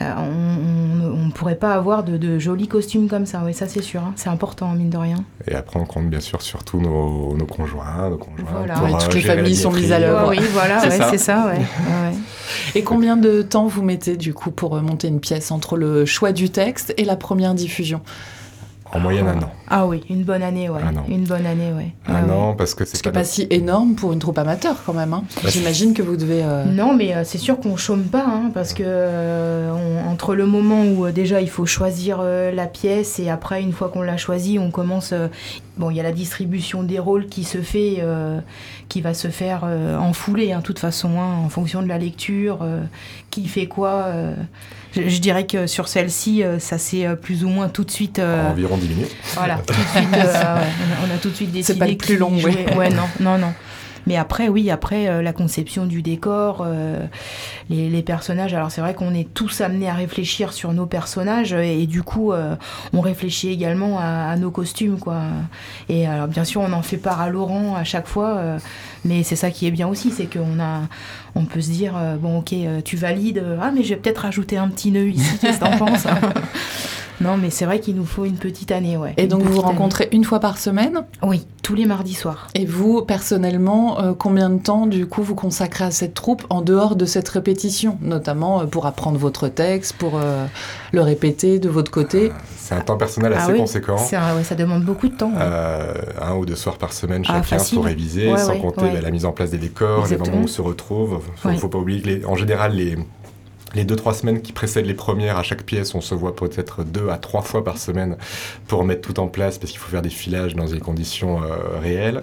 on 0.00 1.26
ne 1.26 1.30
pourrait 1.32 1.56
pas 1.56 1.74
avoir 1.74 2.02
de, 2.02 2.38
jolis 2.38 2.66
costumes 2.66 3.08
comme 3.08 3.26
ça. 3.26 3.42
Oui, 3.44 3.52
ça 3.52 3.68
c'est 3.68 3.82
sûr. 3.82 4.00
Hein. 4.00 4.14
C'est 4.16 4.30
important, 4.30 4.72
mine 4.72 4.88
de 4.88 4.96
rien. 4.96 5.24
Et 5.46 5.54
après, 5.54 5.78
on 5.78 5.84
compte 5.84 6.08
bien 6.08 6.20
sûr 6.20 6.40
surtout 6.40 6.80
nos, 6.80 7.36
nos 7.36 7.44
conjoints, 7.44 8.08
nos 8.08 8.16
conjoints. 8.16 8.64
Voilà. 8.64 8.98
toutes 8.98 9.14
les 9.14 9.20
familles 9.20 9.56
sont 9.56 9.72
mises 9.72 9.92
à 9.92 9.98
l'œuvre. 9.98 10.30
oui, 10.30 10.40
voilà, 10.52 10.80
c'est 10.80 11.18
ça. 11.18 11.52
Et 12.74 12.82
combien 12.82 13.18
de 13.18 13.42
temps 13.42 13.66
vous 13.66 13.82
mettez 13.82 14.16
du 14.16 14.32
coup 14.32 14.50
pour 14.50 14.80
monter 14.80 15.08
une 15.08 15.20
pièce 15.20 15.50
entre 15.50 15.76
le 15.76 16.06
choix 16.06 16.32
du 16.32 16.48
texte 16.48 16.94
et 16.96 17.04
la 17.04 17.16
première 17.16 17.52
diffusion? 17.52 18.00
En 18.92 19.00
moyenne, 19.00 19.28
un 19.28 19.42
an. 19.42 19.52
Ah 19.68 19.86
oui, 19.86 20.02
une 20.08 20.24
bonne 20.24 20.42
année, 20.42 20.70
ouais. 20.70 20.80
Une 21.08 21.24
bonne 21.24 21.44
année, 21.44 21.72
ouais. 21.72 21.92
Un 22.08 22.30
an, 22.30 22.54
parce 22.54 22.74
que 22.74 22.86
c'est 22.86 23.02
pas, 23.02 23.10
pas 23.10 23.24
si 23.24 23.46
énorme 23.50 23.94
pour 23.94 24.14
une 24.14 24.18
troupe 24.18 24.38
amateur, 24.38 24.82
quand 24.84 24.94
même. 24.94 25.12
Hein. 25.12 25.24
Bah, 25.42 25.50
J'imagine 25.50 25.92
que 25.92 26.00
vous 26.00 26.16
devez... 26.16 26.42
Euh, 26.42 26.64
non, 26.64 26.94
mais 26.94 27.14
euh, 27.14 27.22
c'est 27.24 27.36
sûr 27.38 27.60
qu'on 27.60 27.76
chôme 27.76 28.04
pas, 28.04 28.24
hein, 28.24 28.50
parce 28.54 28.72
que 28.72 28.82
euh, 28.86 29.70
entre 30.08 30.34
le 30.34 30.46
moment 30.46 30.84
où 30.84 31.10
déjà 31.10 31.42
il 31.42 31.50
faut 31.50 31.66
choisir 31.66 32.22
la 32.22 32.66
pièce, 32.66 33.18
et 33.18 33.28
après, 33.28 33.62
une 33.62 33.72
fois 33.72 33.90
qu'on 33.90 34.02
l'a 34.02 34.16
choisie, 34.16 34.58
on 34.58 34.70
commence... 34.70 35.12
bon, 35.76 35.90
il 35.90 35.96
y 35.96 36.00
a 36.00 36.02
la 36.02 36.12
distribution 36.12 36.82
des 36.82 36.98
rôles 36.98 37.26
qui 37.26 37.44
se 37.44 37.58
fait, 37.58 38.02
qui 38.88 39.00
va 39.02 39.12
se 39.12 39.28
faire 39.28 39.64
en 39.64 40.12
foulée, 40.14 40.52
hein, 40.52 40.60
de 40.60 40.64
toute 40.64 40.78
façon, 40.78 41.20
hein, 41.20 41.34
en 41.44 41.48
fonction 41.50 41.82
de 41.82 41.88
la 41.88 41.98
lecture, 41.98 42.66
qui 43.30 43.46
fait 43.48 43.66
quoi 43.66 44.12
je, 44.94 45.18
dirais 45.18 45.46
que 45.46 45.66
sur 45.66 45.88
celle-ci, 45.88 46.42
euh, 46.42 46.58
ça 46.58 46.78
s'est 46.78 47.06
euh, 47.06 47.14
plus 47.14 47.44
ou 47.44 47.48
moins 47.48 47.68
tout 47.68 47.84
de 47.84 47.90
suite. 47.90 48.18
Euh, 48.18 48.50
environ 48.50 48.76
10 48.76 48.88
minutes. 48.88 49.16
Voilà, 49.34 49.58
tout 49.58 49.74
de 49.74 49.78
suite, 49.98 50.08
on, 50.12 51.14
a, 51.14 51.18
tout 51.20 51.30
de 51.30 51.34
suite 51.34 51.52
décidé. 51.52 51.97
Plus 51.98 52.16
long, 52.16 52.32
oui. 52.44 52.56
Ouais, 52.76 52.90
non, 52.90 53.08
non, 53.20 53.38
non. 53.38 53.52
Mais 54.06 54.16
après, 54.16 54.48
oui, 54.48 54.70
après 54.70 55.22
la 55.22 55.32
conception 55.34 55.84
du 55.84 56.00
décor, 56.00 56.66
les, 57.68 58.02
personnages. 58.02 58.54
Alors 58.54 58.70
c'est 58.70 58.80
vrai 58.80 58.94
qu'on 58.94 59.12
est 59.12 59.28
tous 59.34 59.60
amenés 59.60 59.90
à 59.90 59.92
réfléchir 59.92 60.54
sur 60.54 60.72
nos 60.72 60.86
personnages 60.86 61.52
et, 61.52 61.86
du 61.86 62.02
coup, 62.02 62.32
on 62.94 63.00
réfléchit 63.02 63.50
également 63.50 63.98
à, 64.00 64.34
nos 64.36 64.50
costumes, 64.50 64.98
quoi. 64.98 65.24
Et 65.90 66.06
alors 66.06 66.26
bien 66.26 66.44
sûr, 66.44 66.62
on 66.62 66.72
en 66.72 66.80
fait 66.80 66.96
part 66.96 67.20
à 67.20 67.28
Laurent 67.28 67.76
à 67.76 67.84
chaque 67.84 68.06
fois, 68.06 68.56
mais 69.04 69.22
c'est 69.24 69.36
ça 69.36 69.50
qui 69.50 69.66
est 69.66 69.70
bien 69.70 69.88
aussi, 69.88 70.10
c'est 70.10 70.26
qu'on 70.26 70.58
a, 70.58 70.82
on 71.34 71.44
peut 71.44 71.60
se 71.60 71.70
dire, 71.70 71.96
euh, 71.96 72.16
bon 72.16 72.38
ok, 72.38 72.52
euh, 72.52 72.80
tu 72.84 72.96
valides, 72.96 73.38
euh, 73.38 73.58
ah 73.60 73.70
mais 73.74 73.82
je 73.82 73.90
vais 73.90 73.96
peut-être 73.96 74.18
rajouter 74.18 74.56
un 74.58 74.68
petit 74.68 74.90
nœud 74.90 75.08
ici, 75.08 75.38
qu'est-ce 75.40 75.58
que 75.58 75.64
t'en 75.64 75.76
penses 75.78 76.06
Non, 77.20 77.36
mais 77.36 77.50
c'est 77.50 77.64
vrai 77.64 77.80
qu'il 77.80 77.96
nous 77.96 78.04
faut 78.04 78.24
une 78.24 78.36
petite 78.36 78.70
année, 78.70 78.96
ouais. 78.96 79.14
Et 79.16 79.26
donc 79.26 79.42
vous 79.42 79.54
vous 79.54 79.60
rencontrez 79.60 80.08
une 80.12 80.24
fois 80.24 80.40
par 80.40 80.58
semaine 80.58 81.04
Oui, 81.22 81.46
tous 81.62 81.74
les 81.74 81.84
mardis 81.84 82.14
soirs. 82.14 82.48
Et 82.54 82.64
vous, 82.64 83.02
personnellement, 83.02 84.14
combien 84.18 84.50
de 84.50 84.58
temps, 84.58 84.86
du 84.86 85.06
coup, 85.06 85.22
vous 85.22 85.34
consacrez 85.34 85.84
à 85.84 85.90
cette 85.90 86.14
troupe 86.14 86.44
en 86.50 86.62
dehors 86.62 86.96
de 86.96 87.04
cette 87.04 87.28
répétition 87.28 87.98
Notamment 88.00 88.66
pour 88.66 88.86
apprendre 88.86 89.18
votre 89.18 89.48
texte, 89.48 89.94
pour 89.94 90.20
le 90.92 91.00
répéter 91.00 91.58
de 91.58 91.68
votre 91.68 91.90
côté? 91.90 92.32
C'est 92.56 92.74
un 92.74 92.80
temps 92.80 92.96
personnel 92.96 93.32
assez 93.32 93.52
ah 93.52 93.56
conséquent. 93.56 93.96
ouais, 93.96 94.44
ça 94.44 94.54
demande 94.54 94.84
beaucoup 94.84 95.08
de 95.08 95.16
temps. 95.16 95.32
un 95.36 96.34
ou 96.36 96.46
deux 96.46 96.56
soirs 96.56 96.78
par 96.78 96.92
semaine 96.92 97.24
ah, 97.28 97.42
chacun 97.42 97.64
pour 97.74 97.84
réviser, 97.84 98.36
sans 98.36 98.58
compter 98.58 99.00
la 99.00 99.10
mise 99.10 99.24
en 99.24 99.32
place 99.32 99.50
des 99.50 99.58
décors, 99.58 100.06
les 100.06 100.16
moments 100.16 100.38
où 100.38 100.44
on 100.44 100.46
se 100.46 100.62
retrouve. 100.62 101.20
Il 101.44 101.52
ne 101.52 101.56
faut 101.56 101.68
pas 101.68 101.78
oublier 101.78 102.20
que, 102.20 102.26
en 102.26 102.36
général, 102.36 102.72
les, 102.72 102.96
les 103.74 103.84
deux, 103.84 103.96
trois 103.96 104.14
semaines 104.14 104.40
qui 104.40 104.52
précèdent 104.52 104.86
les 104.86 104.94
premières, 104.94 105.36
à 105.36 105.42
chaque 105.42 105.62
pièce, 105.62 105.94
on 105.94 106.00
se 106.00 106.14
voit 106.14 106.34
peut-être 106.34 106.84
deux 106.84 107.10
à 107.10 107.18
trois 107.18 107.42
fois 107.42 107.64
par 107.64 107.78
semaine 107.78 108.16
pour 108.66 108.84
mettre 108.84 109.02
tout 109.02 109.20
en 109.20 109.28
place 109.28 109.58
parce 109.58 109.70
qu'il 109.70 109.80
faut 109.80 109.90
faire 109.90 110.02
des 110.02 110.10
filages 110.10 110.54
dans 110.54 110.66
des 110.66 110.80
conditions 110.80 111.42
euh, 111.42 111.78
réelles. 111.80 112.22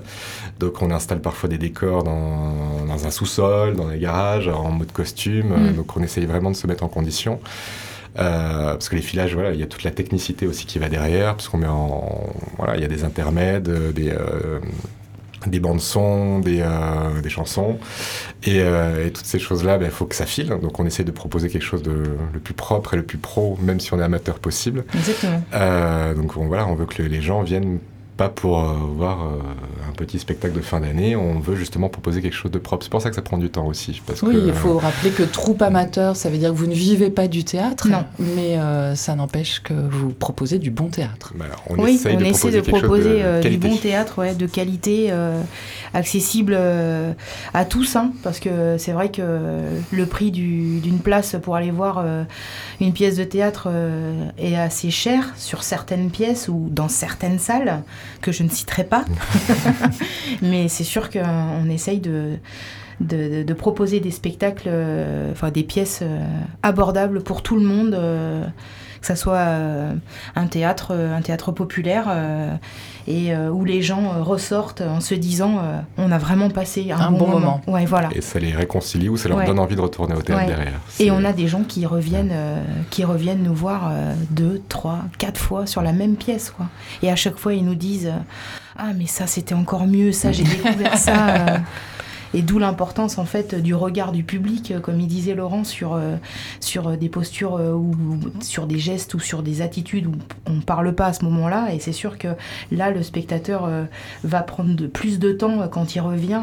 Donc 0.59 0.81
on 0.81 0.89
installe 0.91 1.21
parfois 1.21 1.47
des 1.49 1.57
décors 1.57 2.03
dans, 2.03 2.85
dans 2.87 3.05
un 3.05 3.11
sous-sol, 3.11 3.75
dans 3.75 3.89
les 3.89 3.99
garages, 3.99 4.47
en 4.47 4.71
mode 4.71 4.91
costume. 4.91 5.49
Mm. 5.49 5.75
Donc 5.75 5.95
on 5.95 6.01
essaye 6.01 6.25
vraiment 6.25 6.51
de 6.51 6.55
se 6.55 6.65
mettre 6.65 6.83
en 6.83 6.89
condition. 6.89 7.39
Euh, 8.17 8.71
parce 8.71 8.87
que 8.87 8.95
les 8.95 9.01
filages, 9.01 9.33
voilà, 9.33 9.51
il 9.51 9.59
y 9.59 9.63
a 9.63 9.67
toute 9.67 9.83
la 9.83 9.91
technicité 9.91 10.47
aussi 10.47 10.65
qui 10.65 10.79
va 10.79 10.87
derrière, 10.87 11.35
parce 11.35 11.49
qu'on 11.49 11.57
met 11.57 11.67
en, 11.67 12.33
voilà, 12.57 12.77
il 12.77 12.81
y 12.81 12.85
a 12.85 12.87
des 12.87 13.03
intermèdes, 13.03 13.69
des, 13.93 14.09
euh, 14.09 14.59
des 15.47 15.59
bandes 15.59 15.81
son, 15.81 16.39
des, 16.39 16.61
euh, 16.61 17.21
des 17.21 17.29
chansons. 17.29 17.77
Et, 18.43 18.59
euh, 18.61 19.07
et, 19.07 19.11
toutes 19.11 19.25
ces 19.25 19.39
choses-là, 19.39 19.75
il 19.75 19.79
ben, 19.79 19.91
faut 19.91 20.05
que 20.05 20.15
ça 20.15 20.25
file. 20.25 20.49
Donc 20.61 20.79
on 20.79 20.85
essaie 20.85 21.03
de 21.03 21.11
proposer 21.11 21.49
quelque 21.49 21.63
chose 21.63 21.83
de 21.83 22.03
le 22.33 22.39
plus 22.39 22.53
propre 22.53 22.93
et 22.93 22.97
le 22.97 23.03
plus 23.03 23.17
pro, 23.17 23.57
même 23.61 23.79
si 23.79 23.93
on 23.93 23.99
est 23.99 24.03
amateur 24.03 24.39
possible. 24.39 24.85
Exactement. 24.93 25.43
Euh, 25.53 26.13
donc 26.13 26.37
on, 26.37 26.47
voilà, 26.47 26.67
on 26.67 26.75
veut 26.75 26.85
que 26.85 27.01
les 27.01 27.21
gens 27.21 27.41
viennent 27.43 27.79
pas 28.17 28.29
pour 28.29 28.59
euh, 28.59 28.73
voir 28.95 29.25
euh, 29.25 29.39
un 29.89 29.91
petit 29.91 30.19
spectacle 30.19 30.55
de 30.55 30.61
fin 30.61 30.79
d'année, 30.79 31.15
on 31.15 31.39
veut 31.39 31.55
justement 31.55 31.89
proposer 31.89 32.21
quelque 32.21 32.35
chose 32.35 32.51
de 32.51 32.59
propre. 32.59 32.83
C'est 32.83 32.89
pour 32.89 33.01
ça 33.01 33.09
que 33.09 33.15
ça 33.15 33.21
prend 33.21 33.37
du 33.37 33.49
temps 33.49 33.65
aussi. 33.65 34.01
Parce 34.05 34.21
oui, 34.21 34.37
il 34.45 34.53
faut 34.53 34.77
rappeler 34.77 35.11
que 35.11 35.23
troupe 35.23 35.61
amateur, 35.61 36.15
ça 36.15 36.29
veut 36.29 36.37
dire 36.37 36.51
que 36.51 36.55
vous 36.55 36.67
ne 36.67 36.73
vivez 36.73 37.09
pas 37.09 37.27
du 37.27 37.43
théâtre, 37.43 37.89
non. 37.89 38.05
mais 38.19 38.57
euh, 38.57 38.95
ça 38.95 39.15
n'empêche 39.15 39.61
que 39.61 39.73
vous 39.73 40.11
proposez 40.11 40.59
du 40.59 40.71
bon 40.71 40.87
théâtre. 40.87 41.33
Bah, 41.35 41.45
on 41.67 41.77
oui, 41.77 41.95
essaie 41.95 42.15
on 42.15 42.19
de 42.19 42.25
essaie 42.25 42.61
proposer, 42.61 42.61
de 42.61 43.21
proposer 43.21 43.49
du 43.49 43.57
bon 43.57 43.75
théâtre, 43.75 44.19
ouais, 44.19 44.33
de 44.33 44.45
qualité, 44.45 45.11
accessible 45.93 46.57
à 47.53 47.65
tous, 47.65 47.95
hein, 47.95 48.11
parce 48.23 48.39
que 48.39 48.77
c'est 48.77 48.93
vrai 48.93 49.09
que 49.09 49.59
le 49.91 50.05
prix 50.05 50.31
d'une 50.31 50.99
place 50.99 51.35
pour 51.41 51.55
aller 51.55 51.71
voir 51.71 52.05
une 52.79 52.93
pièce 52.93 53.17
de 53.17 53.23
théâtre 53.23 53.69
est 54.37 54.55
assez 54.55 54.89
cher 54.89 55.33
sur 55.37 55.63
certaines 55.63 56.09
pièces 56.09 56.47
ou 56.47 56.69
dans 56.71 56.87
certaines 56.87 57.39
salles 57.39 57.83
que 58.21 58.31
je 58.31 58.43
ne 58.43 58.49
citerai 58.49 58.83
pas. 58.83 59.05
Mais 60.41 60.67
c'est 60.67 60.83
sûr 60.83 61.09
qu'on 61.09 61.69
essaye 61.69 61.99
de, 61.99 62.37
de, 62.99 63.53
proposer 63.53 63.99
des 63.99 64.11
spectacles, 64.11 64.67
euh, 64.67 65.31
enfin 65.31 65.51
des 65.51 65.63
pièces 65.63 65.99
euh, 66.01 66.19
abordables 66.63 67.21
pour 67.23 67.41
tout 67.41 67.55
le 67.55 67.65
monde, 67.65 67.93
euh, 67.93 68.45
que 69.05 69.15
ce 69.15 69.21
soit 69.21 69.45
un 70.35 70.47
théâtre, 70.47 70.93
un 70.93 71.21
théâtre 71.21 71.51
populaire 71.51 72.07
et 73.07 73.35
où 73.35 73.63
les 73.65 73.81
gens 73.81 74.23
ressortent 74.23 74.81
en 74.81 74.99
se 74.99 75.13
disant 75.13 75.61
on 75.97 76.11
a 76.11 76.17
vraiment 76.17 76.49
passé 76.49 76.91
un, 76.91 77.11
bon, 77.11 77.27
moment. 77.27 77.61
Ouais, 77.67 77.85
voilà. 77.85 78.09
Et 78.15 78.21
ça 78.21 78.39
les 78.39 78.51
réconcilie 78.51 79.09
ou 79.09 79.17
ça 79.17 79.29
leur 79.29 79.43
donne 79.45 79.59
envie 79.59 79.75
de 79.75 79.81
retourner 79.81 80.15
au 80.15 80.21
théâtre 80.21 80.47
derrière. 80.47 80.79
Et 80.99 81.11
on 81.11 81.23
a 81.23 81.33
des 81.33 81.47
gens 81.47 81.63
qui 81.63 81.85
reviennent, 81.85 82.33
qui 82.89 83.03
reviennent 83.03 83.43
nous 83.43 83.53
voir 83.53 83.91
deux, 84.31 84.61
trois, 84.69 85.01
quatre 85.19 85.39
fois 85.39 85.67
sur 85.67 85.81
la 85.81 85.93
même 85.93 86.15
pièce. 86.15 86.49
Quoi. 86.49 86.65
Et 87.03 87.11
à 87.11 87.15
chaque 87.15 87.37
fois, 87.37 87.53
ils 87.53 87.63
nous 87.63 87.75
disent 87.75 88.11
ah 88.77 88.91
mais 88.97 89.05
ça 89.05 89.27
c'était 89.27 89.55
encore 89.55 89.87
mieux, 89.87 90.11
ça 90.11 90.31
j'ai 90.31 90.43
découvert 90.63 90.97
ça. 90.97 91.61
Et 92.35 92.41
d'où 92.41 92.59
l'importance 92.59 93.17
en 93.17 93.25
fait 93.25 93.55
du 93.55 93.73
regard 93.73 94.11
du 94.11 94.23
public, 94.23 94.73
comme 94.81 94.99
il 94.99 95.07
disait 95.07 95.33
Laurent, 95.33 95.63
sur, 95.63 95.99
sur 96.59 96.97
des 96.97 97.09
postures 97.09 97.53
ou 97.53 97.93
sur 98.41 98.67
des 98.67 98.77
gestes 98.77 99.13
ou 99.13 99.19
sur 99.19 99.41
des 99.41 99.61
attitudes 99.61 100.07
où 100.07 100.13
on 100.45 100.53
ne 100.53 100.61
parle 100.61 100.93
pas 100.93 101.07
à 101.07 101.13
ce 101.13 101.23
moment-là. 101.25 101.73
Et 101.73 101.79
c'est 101.79 101.93
sûr 101.93 102.17
que 102.17 102.27
là, 102.71 102.91
le 102.91 103.03
spectateur 103.03 103.69
va 104.23 104.43
prendre 104.43 104.75
de, 104.75 104.87
plus 104.87 105.17
de 105.17 105.31
temps 105.31 105.67
quand 105.69 105.95
il 105.95 106.01
revient 106.01 106.41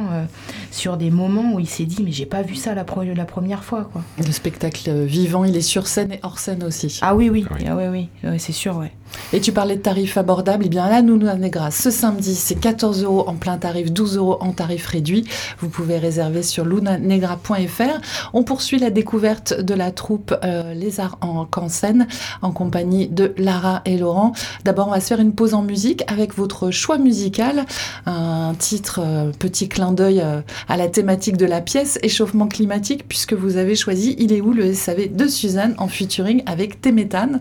sur 0.71 0.97
des 0.97 1.11
moments 1.11 1.55
où 1.55 1.61
il 1.61 1.69
s'est 1.69 1.85
dit 1.85 2.03
mais 2.03 2.13
j'ai 2.13 2.27
pas 2.27 2.43
vu 2.43 2.55
ça 2.55 2.75
la, 2.75 2.85
la 3.15 3.25
première 3.25 3.65
fois. 3.65 3.89
Quoi. 3.93 4.03
Le 4.19 4.33
spectacle 4.33 4.91
vivant, 5.05 5.45
il 5.45 5.57
est 5.57 5.61
sur 5.61 5.87
scène 5.87 6.13
et 6.13 6.21
hors 6.23 6.39
scène 6.39 6.65
aussi. 6.65 6.99
Ah 7.03 7.15
oui, 7.15 7.29
oui, 7.29 7.47
oui, 7.51 7.67
ah 7.69 7.77
oui, 7.77 8.09
oui. 8.23 8.39
c'est 8.39 8.53
sûr, 8.53 8.77
ouais. 8.77 8.93
Et 9.33 9.41
tu 9.41 9.53
parlais 9.53 9.77
de 9.77 9.83
tarifs 9.83 10.17
abordables. 10.17 10.65
Eh 10.67 10.69
bien, 10.69 10.89
là, 10.89 11.03
nous, 11.03 11.17
Negra, 11.17 11.71
ce 11.71 11.91
samedi, 11.91 12.35
c'est 12.35 12.55
14 12.55 13.05
euros 13.05 13.25
en 13.29 13.35
plein 13.35 13.59
tarif, 13.59 13.93
12 13.93 14.17
euros 14.17 14.39
en 14.41 14.53
tarif 14.53 14.87
réduit. 14.87 15.25
Vous 15.59 15.69
pouvez 15.69 15.82
réserver 15.91 16.43
sur 16.43 16.65
lunanegra.fr. 16.65 18.01
On 18.33 18.43
poursuit 18.43 18.79
la 18.79 18.91
découverte 18.91 19.61
de 19.61 19.75
la 19.75 19.91
troupe 19.91 20.35
euh, 20.45 20.75
Les 20.75 21.01
Arts 21.01 21.19
en 21.21 21.45
Cansen 21.45 22.07
en 22.41 22.53
compagnie 22.53 23.09
de 23.09 23.35
Lara 23.37 23.83
et 23.85 23.97
Laurent. 23.97 24.33
D'abord, 24.65 24.89
on 24.89 24.93
va 24.93 25.01
se 25.01 25.09
faire 25.09 25.21
une 25.21 25.35
pause 25.35 25.55
en 25.55 25.63
musique 25.63 26.03
avec 26.07 26.35
votre 26.35 26.71
choix 26.71 26.99
musical. 26.99 27.67
Un 28.07 28.55
titre, 28.59 29.01
euh, 29.03 29.31
petit 29.39 29.69
clin 29.69 29.93
d'œil 29.93 30.21
euh, 30.21 30.41
à 30.69 30.77
la 30.77 30.89
thématique 30.89 31.37
de 31.37 31.47
la 31.47 31.61
pièce, 31.61 31.99
échauffement 32.03 32.49
climatique, 32.49 33.07
puisque 33.09 33.33
vous 33.35 33.57
avez 33.57 33.77
choisi 33.77 34.15
Il 34.19 34.33
est 34.33 34.41
où 34.41 34.53
le 34.53 34.73
SAV 34.73 35.15
de 35.15 35.27
Suzanne 35.27 35.75
en 35.79 35.89
featuring 35.89 36.43
avec 36.47 36.81
Téméthane. 36.81 37.41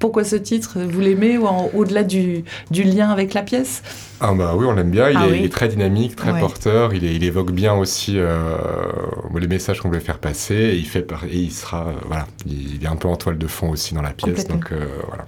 Pourquoi 0.00 0.24
ce 0.24 0.34
titre 0.34 0.78
Vous 0.80 1.00
l'aimez 1.00 1.36
ou 1.36 1.46
au-delà 1.74 2.04
du, 2.04 2.42
du, 2.70 2.84
lien 2.84 3.10
avec 3.10 3.34
la 3.34 3.42
pièce? 3.42 3.82
Ah 4.18 4.32
bah 4.32 4.54
oui, 4.56 4.64
on 4.66 4.72
l'aime 4.72 4.90
bien. 4.90 5.10
Il, 5.10 5.16
ah 5.18 5.28
est, 5.28 5.52
très 5.52 5.68
dynamique, 5.68 6.16
très 6.16 6.40
porteur. 6.40 6.94
Il, 6.94 7.04
est, 7.04 7.14
il, 7.14 7.22
évoque 7.22 7.52
bien 7.52 7.74
aussi 7.74 8.14
euh, 8.16 8.56
les 9.38 9.46
messages 9.46 9.78
qu'on 9.80 9.88
voulait 9.88 10.00
faire 10.00 10.18
passer. 10.18 10.54
Et 10.54 10.76
il 10.76 10.86
fait 10.86 11.06
et 11.30 11.36
il 11.36 11.52
sera 11.52 11.88
euh, 11.88 11.92
voilà, 12.06 12.26
il, 12.46 12.82
est 12.82 12.88
un 12.88 12.96
peu 12.96 13.08
en 13.08 13.16
toile 13.16 13.36
de 13.36 13.46
fond 13.46 13.68
aussi 13.68 13.92
dans 13.92 14.00
la 14.00 14.12
pièce. 14.12 14.46
Donc 14.46 14.72
euh, 14.72 14.86
voilà. 15.06 15.26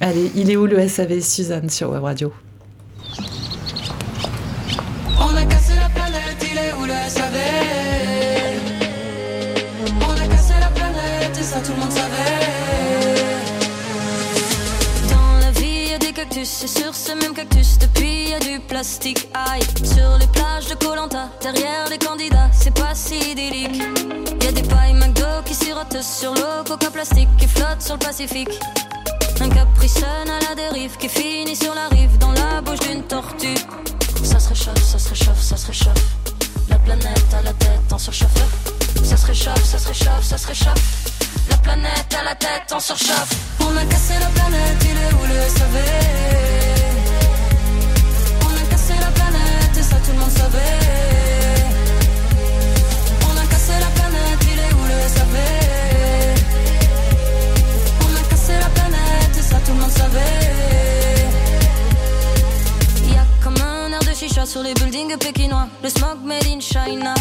Allez, 0.00 0.30
il 0.36 0.52
est 0.52 0.56
où 0.56 0.66
le 0.66 0.86
SAV 0.86 1.20
Suzanne 1.20 1.68
sur 1.68 1.90
Web 1.90 2.04
Radio? 2.04 2.32
Cactus 17.18 17.18
et 17.18 17.18
sur 17.18 17.18
ce 17.18 17.18
même 17.18 17.34
cactus 17.34 17.78
depuis 17.78 18.30
y 18.30 18.34
a 18.34 18.38
du 18.38 18.60
plastique 18.60 19.28
aïe 19.34 19.62
sur 19.84 20.18
les 20.18 20.26
plages 20.28 20.66
de 20.68 20.74
Colanta 20.74 21.28
derrière 21.42 21.88
les 21.90 21.98
candidats 21.98 22.50
c'est 22.52 22.74
pas 22.74 22.94
si 22.94 23.16
idyllique. 23.32 23.82
Y 24.42 24.46
a 24.46 24.52
des 24.52 24.62
pailles 24.62 24.94
McDo 24.94 25.42
qui 25.44 25.54
sirotent 25.54 26.02
sur 26.02 26.34
l'eau 26.34 26.64
coca 26.66 26.90
plastique 26.90 27.28
qui 27.38 27.46
flotte 27.46 27.80
sur 27.80 27.94
le 27.94 28.00
Pacifique. 28.00 28.58
Un 29.40 29.48
capricène 29.48 30.30
à 30.30 30.48
la 30.48 30.54
dérive 30.54 30.96
qui 30.98 31.08
finit 31.08 31.56
sur 31.56 31.74
la 31.74 31.88
rive 31.88 32.16
dans 32.18 32.32
la 32.32 32.60
bouche 32.60 32.80
d'une 32.80 33.02
tortue. 33.02 33.58
Ça 34.22 34.38
se 34.38 34.48
réchauffe 34.50 34.82
ça 34.82 34.98
se 34.98 35.08
réchauffe 35.08 35.40
ça 35.40 35.56
se 35.56 35.66
réchauffe. 35.66 36.04
La 36.68 36.78
planète 36.78 37.34
à 37.36 37.42
la 37.42 37.52
tête 37.54 37.92
en 37.92 37.98
surchauffeur 37.98 38.48
ça 39.02 39.16
se 39.16 39.26
réchauffe 39.26 39.64
ça 39.64 39.78
se 39.78 39.88
réchauffe 39.88 40.22
ça 40.22 40.38
se 40.38 40.46
réchauffe. 40.46 41.12
La 41.50 41.56
planète 41.58 42.14
à 42.18 42.24
la 42.24 42.34
tête 42.34 42.72
en 42.72 42.80
surchauffe. 42.80 43.34
On 43.60 43.76
a 43.76 43.84
cassé 43.84 44.14
la 44.20 44.26
planète, 44.26 44.84
il 44.84 44.90
est 44.90 45.12
où 45.14 45.26
le 45.26 45.48
SAV 45.48 46.81
planète 49.12 49.76
et 49.78 49.82
ça 49.82 49.96
tout 50.04 50.12
le 50.12 50.18
monde 50.18 50.30
savait. 50.30 50.58
On 53.28 53.36
a 53.36 53.46
cassé 53.46 53.72
la 53.80 53.90
planète, 53.98 54.40
il 54.52 54.58
est 54.58 54.72
où 54.74 54.84
le 54.92 54.98
SAV 55.14 55.34
On 58.00 58.16
a 58.16 58.22
cassé 58.30 58.52
la 58.60 58.68
planète 58.68 59.36
et 59.38 59.42
ça 59.42 59.56
tout 59.64 59.72
le 59.72 59.80
monde 59.80 59.90
savait. 59.90 61.26
Y'a 63.14 63.24
comme 63.42 63.56
un 63.60 63.92
air 63.92 64.00
de 64.00 64.14
chicha 64.14 64.46
sur 64.46 64.62
les 64.62 64.74
buildings 64.74 65.16
pékinois. 65.18 65.68
Le 65.82 65.88
smoke 65.88 66.22
made 66.24 66.46
in 66.46 66.60
China. 66.60 67.14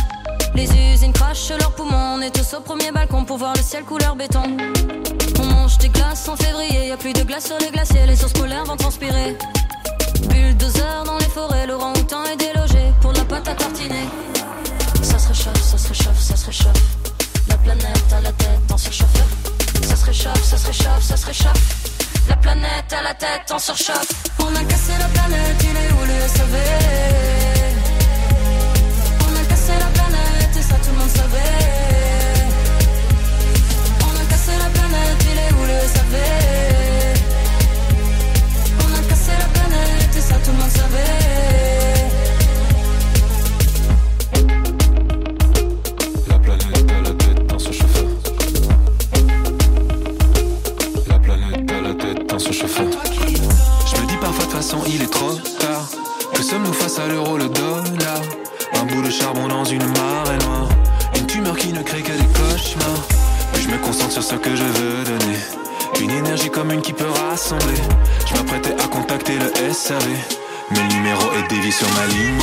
Les 0.53 0.65
usines 0.65 1.13
crachent 1.13 1.51
leurs 1.57 1.71
poumons, 1.71 2.15
on 2.17 2.21
est 2.21 2.31
tous 2.31 2.53
au 2.55 2.61
premier 2.61 2.91
balcon 2.91 3.23
pour 3.23 3.37
voir 3.37 3.53
le 3.55 3.61
ciel 3.61 3.83
couleur 3.83 4.15
béton. 4.15 4.43
On 5.39 5.45
mange 5.45 5.77
des 5.77 5.87
glaces 5.89 6.27
en 6.27 6.35
février, 6.35 6.89
y 6.89 6.91
a 6.91 6.97
plus 6.97 7.13
de 7.13 7.23
glace 7.23 7.45
sur 7.45 7.57
les 7.59 7.71
glaciers, 7.71 8.05
les 8.05 8.17
sources 8.17 8.33
polaires 8.33 8.65
vont 8.65 8.75
transpirer. 8.75 9.37
Bulldozer 10.27 11.03
dans 11.05 11.17
les 11.17 11.29
forêts, 11.29 11.67
le 11.67 11.75
rang-outan 11.75 12.23
est 12.25 12.37
délogé 12.37 12.93
pour 13.01 13.13
la 13.13 13.23
pâte 13.25 13.47
à 13.47 13.55
tartiner. 13.55 14.07
Ça 15.01 15.17
se 15.19 15.27
réchauffe, 15.29 15.61
ça 15.61 15.77
se 15.77 15.87
réchauffe, 15.87 16.19
ça 16.19 16.35
se 16.35 16.45
réchauffe. 16.45 16.83
La 17.49 17.57
planète 17.57 18.13
à 18.13 18.21
la 18.21 18.31
tête 18.31 18.71
en 18.71 18.77
surchauffeur. 18.77 19.27
Ça 19.83 19.95
se 19.95 20.05
réchauffe, 20.05 20.43
ça 20.43 20.57
se 20.57 20.67
réchauffe, 20.67 21.03
ça 21.03 21.17
se 21.17 21.25
réchauffe. 21.25 22.27
La 22.29 22.35
planète 22.37 22.91
à 22.91 23.01
la 23.01 23.13
tête 23.13 23.51
en 23.51 23.59
surchauffe. 23.59 24.11
On 24.39 24.55
a 24.55 24.63
cassé 24.63 24.93
la 24.99 25.07
planète, 25.07 25.63
il 25.63 25.77
est 25.77 25.91
où 25.91 26.05
le 26.05 26.27
SAV 26.27 27.11
tout 30.83 30.91
le 30.91 30.97
monde 30.97 31.09
savait. 31.09 31.37
On 34.01 34.21
a 34.21 34.25
cassé 34.29 34.51
la 34.57 34.69
planète, 34.77 35.21
il 35.31 35.37
est 35.39 35.53
où 35.53 35.63
le 35.71 35.79
savait. 35.95 37.20
Ça 40.31 40.37
tout 40.43 40.51
le 40.51 40.57
monde 40.57 40.69
savait. 40.69 41.21
Je 53.85 54.01
me 54.01 54.07
dis 54.07 54.17
parfois 54.17 54.45
de 54.45 54.51
façon 54.51 54.77
il 54.87 55.01
est 55.01 55.11
trop 55.11 55.33
tard. 55.59 55.87
Que 56.33 56.41
sommes-nous 56.41 56.73
face 56.73 56.99
à 56.99 57.07
l'euro, 57.07 57.37
le 57.37 57.49
dollar? 57.49 58.21
Un 58.73 58.85
bout 58.85 59.01
de 59.01 59.09
charbon 59.09 59.47
dans 59.47 59.65
une 59.65 59.85
marée 59.85 60.37
noire. 60.45 60.69
Une 61.17 61.25
tumeur 61.27 61.57
qui 61.57 61.73
ne 61.73 61.81
crée 61.83 62.01
que 62.01 62.11
des 62.11 62.27
cauchemars. 62.39 63.03
Puis 63.53 63.63
je 63.63 63.69
me 63.69 63.77
concentre 63.77 64.11
sur 64.11 64.23
ce 64.23 64.35
que 64.35 64.55
je 64.55 64.63
veux 64.63 65.03
donner. 65.03 65.37
Une 65.99 66.11
énergie 66.11 66.49
commune 66.49 66.81
qui 66.81 66.93
peut 66.93 67.09
rassembler. 67.29 67.75
Je 68.27 68.33
m'apprêtais 68.35 68.73
à 68.81 68.87
contacter 68.87 69.33
le 69.37 69.73
SAV. 69.73 70.03
Mais 70.71 70.79
le 70.79 70.95
numéro 70.95 71.21
est 71.33 71.47
dévié 71.49 71.71
sur 71.71 71.87
ma 71.89 72.07
ligne. 72.07 72.39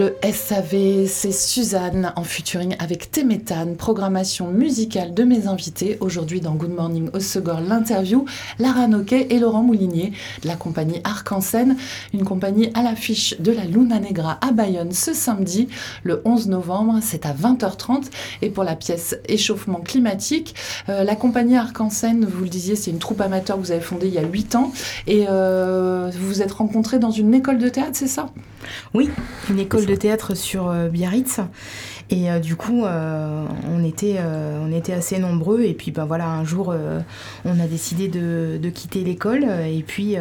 Le 0.00 0.16
SAV, 0.22 1.06
c'est 1.06 1.30
Suzanne 1.30 2.14
en 2.16 2.24
featuring 2.24 2.74
avec 2.78 3.10
Téméthane, 3.10 3.76
programmation 3.76 4.50
musicale 4.50 5.12
de 5.12 5.24
mes 5.24 5.46
invités. 5.46 5.98
Aujourd'hui 6.00 6.40
dans 6.40 6.54
Good 6.54 6.70
Morning 6.70 7.10
Osegor, 7.12 7.60
l'interview, 7.60 8.24
Lara 8.58 8.88
Noquet 8.88 9.26
et 9.28 9.38
Laurent 9.38 9.62
Moulinier 9.62 10.12
de 10.42 10.48
la 10.48 10.56
compagnie 10.56 11.02
Arc 11.04 11.30
en 11.32 11.42
Scène, 11.42 11.76
une 12.14 12.24
compagnie 12.24 12.70
à 12.72 12.82
l'affiche 12.82 13.38
de 13.40 13.52
la 13.52 13.66
Luna 13.66 14.00
Negra 14.00 14.38
à 14.40 14.52
Bayonne 14.52 14.92
ce 14.92 15.12
samedi, 15.12 15.68
le 16.02 16.22
11 16.24 16.48
novembre, 16.48 17.00
c'est 17.02 17.26
à 17.26 17.34
20h30. 17.34 18.04
Et 18.40 18.48
pour 18.48 18.64
la 18.64 18.76
pièce 18.76 19.18
Échauffement 19.28 19.82
climatique, 19.82 20.54
euh, 20.88 21.04
la 21.04 21.14
compagnie 21.14 21.58
Arc 21.58 21.78
en 21.78 21.90
Scène, 21.90 22.24
vous 22.24 22.44
le 22.44 22.48
disiez, 22.48 22.74
c'est 22.74 22.90
une 22.90 23.00
troupe 23.00 23.20
amateur 23.20 23.58
que 23.58 23.62
vous 23.62 23.70
avez 23.70 23.82
fondée 23.82 24.06
il 24.06 24.14
y 24.14 24.18
a 24.18 24.24
8 24.24 24.54
ans 24.54 24.72
et 25.06 25.26
euh, 25.28 26.10
vous 26.18 26.26
vous 26.26 26.40
êtes 26.40 26.52
rencontrés 26.52 26.98
dans 26.98 27.10
une 27.10 27.34
école 27.34 27.58
de 27.58 27.68
théâtre, 27.68 27.92
c'est 27.92 28.06
ça? 28.06 28.30
Oui, 28.94 29.10
une 29.48 29.58
école 29.58 29.86
de 29.86 29.94
théâtre 29.94 30.34
sur 30.34 30.68
euh, 30.68 30.88
Biarritz. 30.88 31.40
Et 32.10 32.30
euh, 32.30 32.40
du 32.40 32.56
coup, 32.56 32.84
euh, 32.84 33.44
on, 33.68 33.84
était, 33.84 34.18
on 34.20 34.72
était 34.72 34.92
assez 34.92 35.18
nombreux. 35.18 35.62
Et 35.62 35.74
puis, 35.74 35.90
ben 35.90 36.04
voilà, 36.04 36.28
un 36.28 36.44
jour, 36.44 36.74
on 37.44 37.60
a 37.60 37.66
décidé 37.66 38.08
de, 38.08 38.58
de 38.60 38.70
quitter 38.70 39.04
l'école 39.04 39.44
et 39.44 39.82
puis 39.86 40.16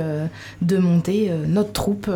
de 0.61 0.77
monter 0.77 1.31
notre 1.47 1.73
troupe. 1.73 2.09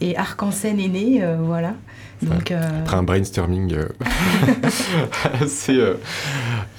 et 0.00 0.16
Arc-en-Scène 0.16 0.78
est 0.80 0.88
né, 0.88 1.24
voilà. 1.40 1.74
Donc, 2.22 2.50
Après 2.50 2.96
un 2.96 3.02
brainstorming 3.02 3.76
assez, 5.40 5.80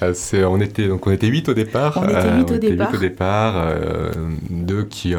assez, 0.00 0.44
on 0.44 0.60
était 0.60 0.88
donc 0.88 1.06
on 1.06 1.10
était 1.10 1.26
8 1.26 1.48
au 1.48 1.54
départ. 1.54 1.98
On 2.00 2.08
était 2.08 2.36
8 2.36 2.50
au, 2.50 2.58
départ. 2.58 2.94
au 2.94 2.96
départ. 2.96 3.74
deux 4.50 4.84
qui 4.84 5.14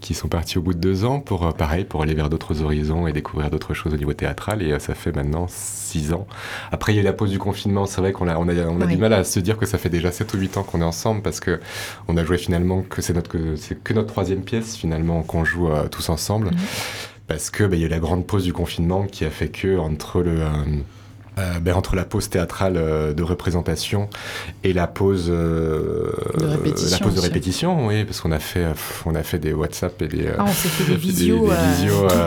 qui 0.00 0.14
sont 0.14 0.28
partis 0.28 0.58
au 0.58 0.62
bout 0.62 0.74
de 0.74 0.78
deux 0.78 1.04
ans 1.04 1.20
pour 1.20 1.54
pareil 1.54 1.84
pour 1.84 2.02
aller 2.02 2.14
vers 2.14 2.28
d'autres 2.28 2.62
horizons 2.62 3.06
et 3.06 3.12
découvrir 3.12 3.50
d'autres 3.50 3.74
choses 3.74 3.94
au 3.94 3.96
niveau 3.96 4.12
théâtral 4.12 4.62
et 4.62 4.78
ça 4.78 4.94
fait 4.94 5.14
maintenant 5.14 5.46
6 5.48 6.12
ans. 6.12 6.26
Après 6.70 6.92
il 6.92 6.96
y 6.96 6.98
a 6.98 7.02
eu 7.02 7.04
la 7.04 7.12
pause 7.12 7.30
du 7.30 7.38
confinement, 7.38 7.86
c'est 7.86 8.00
vrai 8.00 8.12
qu'on 8.12 8.28
a 8.28 8.36
on 8.36 8.48
a, 8.48 8.54
on 8.66 8.80
a 8.80 8.86
du 8.86 8.96
mal 8.96 9.12
à 9.12 9.24
se 9.24 9.40
dire 9.40 9.56
que 9.56 9.66
ça 9.66 9.78
fait 9.78 9.88
déjà 9.88 10.10
7 10.10 10.34
ou 10.34 10.38
8 10.38 10.58
ans 10.58 10.62
qu'on 10.62 10.80
est 10.80 10.84
ensemble 10.84 11.22
parce 11.22 11.40
que 11.40 11.60
on 12.08 12.16
a 12.16 12.24
joué 12.24 12.38
finalement 12.38 12.82
que 12.82 13.00
c'est 13.02 13.14
notre 13.14 13.30
que 13.30 13.56
c'est 13.56 13.82
que 13.82 13.94
notre 13.94 14.08
troisième 14.08 14.42
pièce 14.42 14.76
finalement 14.76 15.22
qu'on 15.22 15.44
joue 15.44 15.68
tous 15.90 16.08
ensemble. 16.08 16.48
Mhm 16.48 16.56
parce 17.26 17.50
que 17.50 17.64
bah, 17.64 17.76
y 17.76 17.82
a 17.82 17.86
eu 17.86 17.88
la 17.88 17.98
grande 17.98 18.26
pause 18.26 18.44
du 18.44 18.52
confinement 18.52 19.06
qui 19.06 19.24
a 19.24 19.30
fait 19.30 19.48
que 19.48 19.78
entre 19.78 20.22
le 20.22 20.40
euh, 20.40 20.48
euh, 21.38 21.60
ben, 21.60 21.74
entre 21.74 21.96
la 21.96 22.04
pause 22.04 22.28
théâtrale 22.28 22.74
euh, 22.76 23.14
de 23.14 23.22
représentation 23.22 24.10
et 24.64 24.74
la 24.74 24.86
pause 24.86 25.28
de 25.28 26.12
répétition, 26.42 26.90
la 26.90 26.98
pause 26.98 27.14
de 27.14 27.20
répétition 27.20 27.86
oui 27.86 28.04
parce 28.04 28.20
qu'on 28.20 28.32
a 28.32 28.38
fait 28.38 28.66
on 29.06 29.14
a 29.14 29.22
fait 29.22 29.38
des 29.38 29.54
WhatsApp 29.54 30.02
et 30.02 30.08
des 30.08 30.28
ah, 30.36 30.44
on 30.46 30.52
s'est 30.52 30.68
fait 30.68 30.84
des 30.84 30.96
visios, 30.98 31.48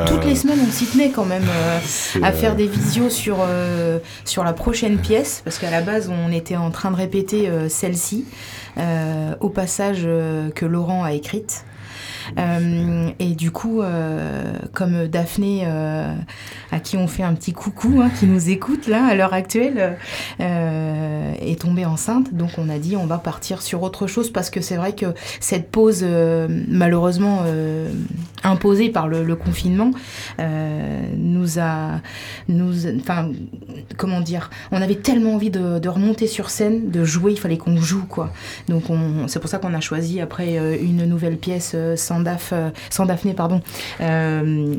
toutes 0.08 0.25
les 0.25 0.36
semaines 0.36 0.60
on 0.67 0.71
s'y 0.71 0.88
tenait 0.88 1.12
quand 1.12 1.25
même 1.25 1.45
à 2.23 2.31
faire 2.31 2.55
des 2.55 2.67
visios 2.67 3.12
sur 3.12 3.45
sur 4.23 4.43
la 4.43 4.53
prochaine 4.53 4.97
pièce 4.97 5.41
parce 5.43 5.60
qu'à 5.60 5.69
la 5.69 5.81
base 5.81 6.10
on 6.10 6.31
était 6.31 6.58
en 6.58 6.71
train 6.71 6.89
de 6.89 6.97
répéter 6.97 7.47
celle-ci 7.69 8.25
au 9.39 9.49
passage 9.49 10.01
que 10.55 10.65
Laurent 10.65 11.03
a 11.03 11.13
écrite 11.13 11.63
euh, 12.38 13.09
et 13.19 13.35
du 13.35 13.51
coup, 13.51 13.81
euh, 13.81 14.53
comme 14.73 15.07
Daphné, 15.07 15.63
euh, 15.65 16.13
à 16.71 16.79
qui 16.79 16.97
on 16.97 17.07
fait 17.07 17.23
un 17.23 17.33
petit 17.33 17.53
coucou, 17.53 18.01
hein, 18.01 18.09
qui 18.19 18.25
nous 18.25 18.49
écoute 18.49 18.88
là 18.88 19.05
à 19.05 19.15
l'heure 19.15 19.33
actuelle, 19.33 19.97
est 20.39 21.59
tombée 21.59 21.85
enceinte, 21.85 22.33
donc 22.33 22.51
on 22.57 22.69
a 22.69 22.79
dit 22.79 22.95
on 22.95 23.05
va 23.05 23.17
partir 23.17 23.61
sur 23.61 23.83
autre 23.83 24.07
chose 24.07 24.31
parce 24.31 24.49
que 24.49 24.61
c'est 24.61 24.75
vrai 24.75 24.93
que 24.93 25.07
cette 25.39 25.69
pause, 25.69 26.05
malheureusement 26.67 27.43
imposée 28.43 28.89
par 28.89 29.07
le, 29.07 29.35
confinement, 29.35 29.91
nous 31.17 31.59
a, 31.59 32.01
nous, 32.47 32.88
enfin, 32.99 33.31
comment 33.97 34.21
dire, 34.21 34.49
on 34.71 34.81
avait 34.81 34.95
tellement 34.95 35.35
envie 35.35 35.49
de, 35.49 35.79
de, 35.79 35.89
remonter 35.89 36.27
sur 36.27 36.49
scène, 36.49 36.89
de 36.89 37.03
jouer, 37.03 37.33
il 37.33 37.39
fallait 37.39 37.57
qu'on 37.57 37.77
joue 37.77 38.05
quoi. 38.05 38.31
Donc 38.67 38.83
c'est 39.27 39.39
pour 39.39 39.49
ça 39.49 39.57
qu'on 39.57 39.73
a 39.73 39.81
choisi 39.81 40.21
après 40.21 40.79
une 40.81 41.05
nouvelle 41.05 41.38
pièce 41.38 41.75
sans 41.95 42.14
euh, 42.51 42.69
sans, 42.89 43.06
Daphné, 43.06 43.34
pardon, 43.34 43.62
euh, 44.01 44.75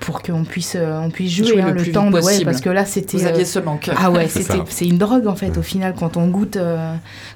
pour 0.00 0.22
qu'on 0.22 0.44
puisse, 0.44 0.76
euh, 0.76 0.98
on 1.00 1.10
puisse 1.10 1.32
jouer, 1.32 1.60
hein, 1.60 1.70
le, 1.70 1.92
temps 1.92 2.10
de, 2.10 2.20
ouais, 2.20 2.44
parce 2.44 2.60
que 2.60 2.70
là 2.70 2.84
c'était. 2.84 3.18
Vous 3.18 3.26
aviez 3.26 3.44
ce 3.44 3.58
manque. 3.58 3.90
Ah 3.96 4.10
ouais, 4.10 4.28
c'est 4.68 4.86
une 4.86 4.98
drogue 4.98 5.26
en 5.26 5.36
fait. 5.36 5.56
Au 5.58 5.62
final, 5.62 5.94
quand 5.98 6.16
on 6.16 6.28
goûte, 6.28 6.58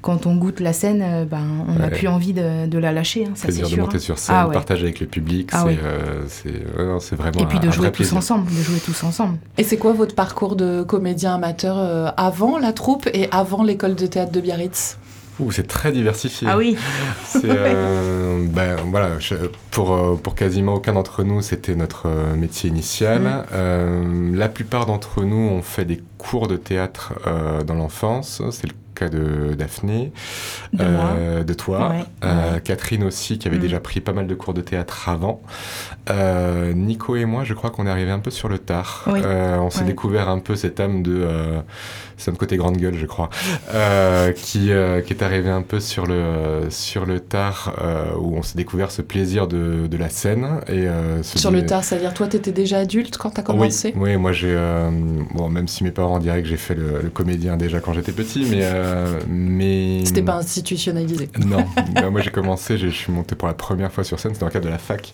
quand 0.02 0.26
on 0.26 0.36
goûte 0.36 0.60
la 0.60 0.72
scène, 0.72 1.26
ben 1.30 1.64
on 1.68 1.78
n'a 1.78 1.88
plus 1.88 2.08
envie 2.08 2.32
de, 2.32 2.78
la 2.78 2.92
lâcher. 2.92 3.24
Hein, 3.26 3.32
ça, 3.34 3.48
Plaisir 3.48 3.68
de 3.68 3.76
monter 3.76 3.96
hein. 3.96 4.00
sur 4.00 4.18
scène, 4.18 4.36
ah 4.38 4.48
partager 4.52 4.84
avec 4.84 5.00
le 5.00 5.06
public, 5.06 5.50
ah 5.52 5.66
c'est 6.28 7.16
vraiment. 7.16 7.40
Et 7.40 7.46
puis 7.46 7.60
de 7.60 7.70
jouer 7.70 7.90
tous 7.92 8.12
ensemble, 8.12 8.50
de 8.50 8.62
jouer 8.62 8.78
tous 8.84 9.04
ensemble. 9.04 9.38
Et 9.56 9.64
c'est 9.64 9.76
quoi 9.76 9.92
votre 9.92 10.14
parcours 10.14 10.56
de 10.56 10.82
comédien 10.82 11.34
amateur 11.34 12.12
avant 12.16 12.58
la 12.58 12.72
troupe 12.72 13.08
et 13.12 13.28
avant 13.30 13.62
l'école 13.62 13.94
de 13.94 14.06
théâtre 14.06 14.32
de 14.32 14.40
Biarritz? 14.40 14.98
C'est 15.50 15.66
très 15.66 15.92
diversifié. 15.92 16.48
Ah 16.50 16.56
oui. 16.56 16.76
Euh, 17.44 18.44
ben, 18.50 18.76
voilà, 18.86 19.10
pour, 19.70 19.92
euh, 19.92 20.14
pour 20.16 20.34
quasiment 20.34 20.74
aucun 20.74 20.94
d'entre 20.94 21.22
nous, 21.22 21.42
c'était 21.42 21.74
notre 21.74 22.06
euh, 22.06 22.34
métier 22.34 22.68
initial. 22.70 23.22
Mm. 23.22 24.34
la 24.34 24.48
plupart 24.48 24.86
d'entre 24.86 25.22
nous 25.22 25.36
ont 25.36 25.62
fait 25.62 25.84
des 25.84 26.02
cours 26.16 26.48
de 26.48 26.56
théâtre 26.56 27.14
dans 27.66 27.74
l'enfance. 27.74 28.42
C'est 28.50 28.66
le 28.66 28.74
cas 28.94 29.08
de 29.08 29.54
Daphné, 29.54 30.12
de, 30.72 31.42
de 31.42 31.54
toi, 31.54 31.94
Catherine 32.64 33.04
aussi, 33.04 33.38
qui 33.38 33.46
avait 33.46 33.58
mm. 33.58 33.60
déjà 33.60 33.80
pris 33.80 34.00
pas 34.00 34.12
mal 34.12 34.26
de 34.26 34.34
cours 34.34 34.54
de 34.54 34.62
théâtre 34.62 35.08
avant. 35.08 35.40
Nico 36.74 37.16
et 37.16 37.24
moi, 37.24 37.44
je 37.44 37.54
crois 37.54 37.70
qu'on 37.70 37.86
est 37.86 37.90
arrivé 37.90 38.10
un 38.10 38.18
peu 38.18 38.30
sur 38.30 38.48
le 38.48 38.58
tard. 38.58 39.04
on 39.06 39.70
s'est 39.70 39.84
découvert 39.84 40.28
un 40.28 40.38
peu 40.38 40.56
cette 40.56 40.80
âme 40.80 41.02
de 41.02 41.26
c'est 42.18 42.32
notre 42.32 42.40
côté 42.40 42.56
grande 42.56 42.76
gueule, 42.76 42.96
je 42.98 43.06
crois, 43.06 43.30
euh, 43.72 44.32
qui, 44.32 44.72
euh, 44.72 45.00
qui 45.00 45.12
est 45.12 45.22
arrivé 45.22 45.50
un 45.50 45.62
peu 45.62 45.78
sur 45.78 46.06
le, 46.06 46.66
sur 46.68 47.06
le 47.06 47.20
tard, 47.20 47.76
euh, 47.80 48.12
où 48.18 48.36
on 48.36 48.42
s'est 48.42 48.56
découvert 48.56 48.90
ce 48.90 49.02
plaisir 49.02 49.46
de, 49.46 49.86
de 49.86 49.96
la 49.96 50.08
scène. 50.08 50.60
Et, 50.68 50.86
sur 51.22 51.50
le 51.50 51.64
tard, 51.64 51.84
c'est-à-dire 51.84 52.12
toi, 52.12 52.26
tu 52.26 52.36
étais 52.36 52.50
déjà 52.50 52.78
adulte 52.78 53.16
quand 53.16 53.30
tu 53.30 53.40
as 53.40 53.44
commencé? 53.44 53.94
Oui, 53.96 54.16
moi 54.16 54.32
j'ai. 54.32 54.56
bon, 55.34 55.48
même 55.48 55.68
si 55.68 55.84
mes 55.84 55.92
parents 55.92 56.18
diraient 56.18 56.42
que 56.42 56.48
j'ai 56.48 56.56
fait 56.56 56.74
le, 56.74 57.08
comédien 57.14 57.56
déjà 57.56 57.80
quand 57.80 57.92
j'étais 57.92 58.12
petit, 58.12 58.46
mais. 58.50 58.68
mais... 59.28 60.04
C'était 60.04 60.22
pas 60.22 60.34
institutionnalisé 60.36 61.30
Non, 61.46 61.64
moi 62.10 62.20
j'ai 62.20 62.30
commencé, 62.30 62.76
je 62.78 62.88
suis 62.88 63.12
monté 63.12 63.36
pour 63.36 63.46
la 63.46 63.54
première 63.54 63.92
fois 63.92 64.02
sur 64.02 64.18
scène, 64.18 64.32
c'était 64.32 64.40
dans 64.40 64.46
le 64.46 64.52
cadre 64.52 64.66
de 64.66 64.70
la 64.70 64.78
fac. 64.78 65.12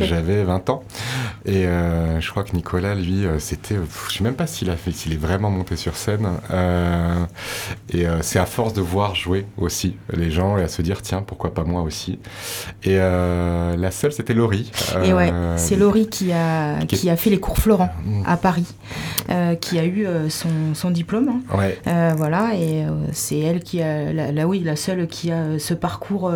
J'avais 0.00 0.35
20 0.44 0.70
ans. 0.70 0.82
Et 1.44 1.64
je 1.64 2.30
crois 2.30 2.44
que 2.44 2.54
Nicolas, 2.54 2.94
lui, 2.94 3.26
c'était. 3.38 3.76
Je 4.08 4.14
sais 4.16 4.24
même 4.24 4.34
pas 4.34 4.46
s'il 4.46 4.70
a 4.70 4.76
fait, 4.76 4.92
s'il 4.92 5.12
est 5.12 5.20
vraiment 5.20 5.50
monté 5.50 5.76
sur 5.76 5.96
scène. 5.96 6.28
Euh, 6.50 7.24
et 7.92 8.06
euh, 8.06 8.22
c'est 8.22 8.38
à 8.38 8.46
force 8.46 8.72
de 8.72 8.80
voir 8.80 9.14
jouer 9.14 9.46
aussi 9.56 9.96
les 10.12 10.30
gens 10.30 10.58
et 10.58 10.62
à 10.62 10.68
se 10.68 10.82
dire 10.82 11.02
tiens 11.02 11.22
pourquoi 11.22 11.54
pas 11.54 11.64
moi 11.64 11.82
aussi. 11.82 12.18
Et 12.82 12.96
euh, 12.98 13.76
la 13.76 13.90
seule 13.90 14.12
c'était 14.12 14.34
Laurie. 14.34 14.70
et 15.04 15.12
ouais, 15.12 15.32
c'est 15.56 15.76
Laurie 15.76 16.08
qui 16.08 16.32
a 16.32 16.78
qui, 16.86 17.10
a 17.10 17.16
fait 17.16 17.30
les 17.30 17.40
cours 17.40 17.58
Florent 17.58 17.90
mm. 18.04 18.22
à 18.26 18.36
Paris, 18.36 18.66
qui 19.60 19.78
a 19.78 19.84
eu 19.84 20.06
son, 20.28 20.74
son 20.74 20.90
diplôme. 20.90 21.40
Hein. 21.54 22.14
voilà 22.16 22.54
et 22.54 22.84
c'est 23.12 23.38
elle 23.38 23.60
qui 23.60 23.82
a 23.82 24.12
la, 24.12 24.46
oui 24.46 24.60
la 24.60 24.76
seule 24.76 25.06
qui 25.06 25.30
a 25.32 25.58
ce 25.58 25.74
parcours 25.74 26.32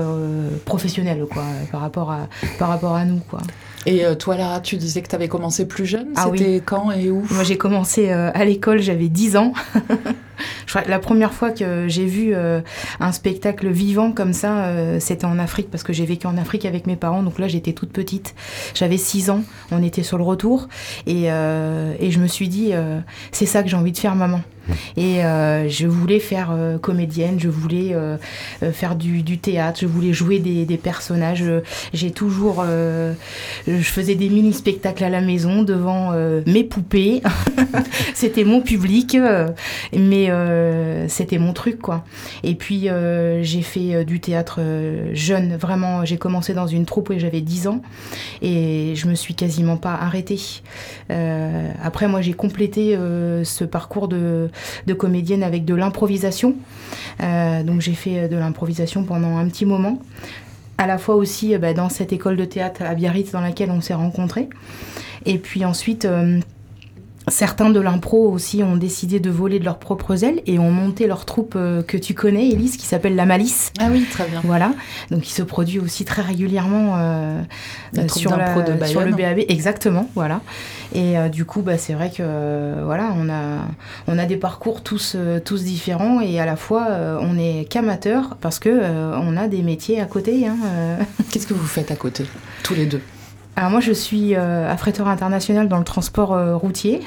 professionnel 0.65 1.25
quoi 1.31 1.45
par 1.71 1.81
rapport 1.81 2.11
à 2.11 2.29
par 2.59 2.69
rapport 2.69 2.95
à 2.95 3.05
nous 3.05 3.21
quoi. 3.29 3.41
Et 3.87 4.05
toi, 4.19 4.37
Lara, 4.37 4.61
tu 4.61 4.77
disais 4.77 5.01
que 5.01 5.09
tu 5.09 5.15
avais 5.15 5.29
commencé 5.29 5.67
plus 5.67 5.87
jeune. 5.87 6.09
Ah 6.17 6.29
C'était 6.31 6.61
quand 6.65 6.93
et 6.93 7.11
où? 7.11 7.25
Moi, 7.31 7.45
j'ai 7.45 7.57
commencé 7.57 8.11
à 8.11 8.45
l'école, 8.45 8.81
j'avais 8.81 9.09
10 9.09 9.37
ans. 9.37 9.53
la 10.87 10.99
première 10.99 11.33
fois 11.33 11.51
que 11.51 11.89
j'ai 11.89 12.07
vu 12.07 12.35
euh, 12.35 12.61
un 12.99 13.13
spectacle 13.13 13.69
vivant 13.69 14.13
comme 14.13 14.33
ça, 14.33 14.67
euh, 14.67 14.99
c'était 15.01 15.25
en 15.25 15.39
Afrique, 15.39 15.71
parce 15.71 15.83
que 15.83 15.93
j'ai 15.93 16.05
vécu 16.05 16.27
en 16.27 16.37
Afrique 16.37 16.65
avec 16.65 16.87
mes 16.87 16.97
parents. 16.97 17.23
Donc 17.23 17.39
là, 17.39 17.49
j'étais 17.49 17.73
toute 17.73 17.91
petite. 17.91 18.35
J'avais 18.75 18.97
6 18.97 19.31
ans. 19.31 19.43
On 19.71 19.83
était 19.83 20.03
sur 20.03 20.19
le 20.19 20.25
retour. 20.25 20.69
Et, 21.07 21.31
euh, 21.31 21.95
je 22.11 22.19
me 22.19 22.27
suis 22.27 22.49
dit, 22.49 22.73
c'est 23.31 23.47
ça 23.47 23.63
que 23.63 23.69
j'ai 23.69 23.77
envie 23.77 23.93
de 23.93 23.99
faire, 23.99 24.17
maman. 24.17 24.41
Et 24.97 25.21
je 25.21 25.87
voulais 25.87 26.19
faire 26.19 26.53
comédienne, 26.83 27.39
je 27.39 27.49
voulais 27.49 27.95
faire 28.73 28.97
du, 28.97 29.39
théâtre, 29.39 29.79
je 29.81 29.87
voulais 29.87 30.13
jouer 30.13 30.39
des, 30.41 30.77
personnages. 30.77 31.45
J'ai 31.93 32.11
toujours. 32.11 32.65
je 32.65 33.83
faisais 33.83 34.17
des 34.17 34.29
mini-spectacles 34.29 35.05
à 35.05 35.09
la 35.09 35.21
maison 35.21 35.63
devant 35.63 36.13
mes 36.47 36.65
poupées. 36.65 37.23
c'était 38.15 38.45
mon 38.45 38.61
public, 38.61 39.17
mais 39.93 40.30
c'était 41.09 41.39
mon 41.39 41.53
truc, 41.53 41.81
quoi. 41.81 42.05
Et 42.43 42.55
puis, 42.55 42.89
j'ai 43.43 43.63
fait 43.63 44.05
du 44.05 44.21
théâtre 44.21 44.61
jeune, 45.13 45.57
vraiment. 45.57 46.05
J'ai 46.05 46.19
commencé 46.19 46.55
dans 46.55 46.67
une 46.67 46.85
troupe 46.87 47.11
où 47.11 47.19
j'avais 47.19 47.41
10 47.41 47.69
ans 47.69 47.83
et 48.43 48.95
je 48.97 49.09
me 49.09 49.15
suis 49.15 49.35
quasiment 49.35 49.77
pas 49.77 49.95
arrêtée. 49.95 50.41
après, 51.09 52.09
moi, 52.09 52.21
j'ai 52.21 52.33
complété 52.33 52.97
ce 53.45 53.65
parcours 53.65 54.09
de, 54.09 54.51
comédienne 54.99 55.43
avec 55.43 55.65
de 55.65 55.75
l'improvisation. 55.75 56.55
Euh, 57.23 57.63
donc 57.63 57.81
j'ai 57.81 57.95
fait 57.95 58.29
de 58.29 58.37
l'improvisation 58.37 59.05
pendant 59.05 59.37
un 59.37 59.49
petit 59.49 59.67
moment. 59.67 60.01
À 60.79 60.87
la 60.87 60.99
fois 60.99 61.15
aussi 61.15 61.55
euh, 61.55 61.59
bah, 61.59 61.75
dans 61.75 61.89
cette 61.89 62.13
école 62.13 62.37
de 62.37 62.45
théâtre 62.45 62.83
à 62.83 62.95
Biarritz 62.95 63.33
dans 63.33 63.41
laquelle 63.41 63.71
on 63.71 63.81
s'est 63.81 63.95
rencontrés. 63.95 64.49
Et 65.27 65.39
puis 65.39 65.65
ensuite... 65.65 66.05
Euh, 66.05 66.41
Certains 67.29 67.71
de 67.71 67.79
l'impro 67.79 68.29
aussi 68.31 68.63
ont 68.63 68.77
décidé 68.77 69.21
de 69.21 69.31
voler 69.31 69.59
de 69.59 69.65
leurs 69.65 69.79
propres 69.79 70.25
ailes 70.25 70.43
et 70.47 70.59
ont 70.59 70.71
monté 70.71 71.07
leur 71.07 71.27
troupe 71.27 71.55
euh, 71.55 71.83
que 71.83 71.97
tu 71.97 72.15
connais, 72.15 72.49
Elise, 72.49 72.77
qui 72.77 72.87
s'appelle 72.87 73.15
La 73.15 73.27
Malice. 73.27 73.73
Ah 73.79 73.89
oui, 73.91 74.05
très 74.11 74.27
bien. 74.27 74.41
Voilà. 74.43 74.73
Donc, 75.11 75.29
il 75.29 75.33
se 75.33 75.43
produit 75.43 75.79
aussi 75.79 76.05
très 76.05 76.23
régulièrement 76.23 76.97
euh, 76.97 77.43
euh, 77.99 78.09
sur, 78.09 78.33
de 78.33 78.85
sur 78.87 79.03
le 79.03 79.13
BAB. 79.13 79.41
Exactement, 79.49 80.09
voilà. 80.15 80.41
Et 80.93 81.15
du 81.31 81.45
coup, 81.45 81.63
bah, 81.63 81.79
c'est 81.79 81.93
vrai 81.93 82.11
que 82.11 82.83
voilà, 82.85 83.15
on 83.17 83.29
a, 83.29 83.67
on 84.09 84.19
a 84.19 84.27
des 84.27 84.37
parcours 84.37 84.83
tous, 84.83 85.17
tous 85.45 85.63
différents 85.63 86.21
et 86.21 86.41
à 86.41 86.47
la 86.47 86.57
fois, 86.57 86.89
on 87.21 87.39
est 87.39 87.65
qu'amateurs 87.71 88.37
parce 88.41 88.59
que 88.59 88.71
on 89.15 89.37
a 89.37 89.47
des 89.47 89.63
métiers 89.63 90.01
à 90.01 90.07
côté. 90.07 90.49
Hein, 90.49 90.57
Qu'est-ce 91.31 91.47
que 91.47 91.55
vous 91.55 91.67
faites 91.67 91.93
à 91.93 91.97
côté, 91.97 92.25
tous 92.65 92.75
les 92.75 92.87
deux? 92.87 93.03
Alors 93.57 93.71
moi, 93.71 93.81
je 93.81 93.93
suis 93.93 94.35
affréteur 94.37 95.09
international 95.09 95.69
dans 95.69 95.79
le 95.79 95.85
transport 95.85 96.37
routier. 96.59 97.01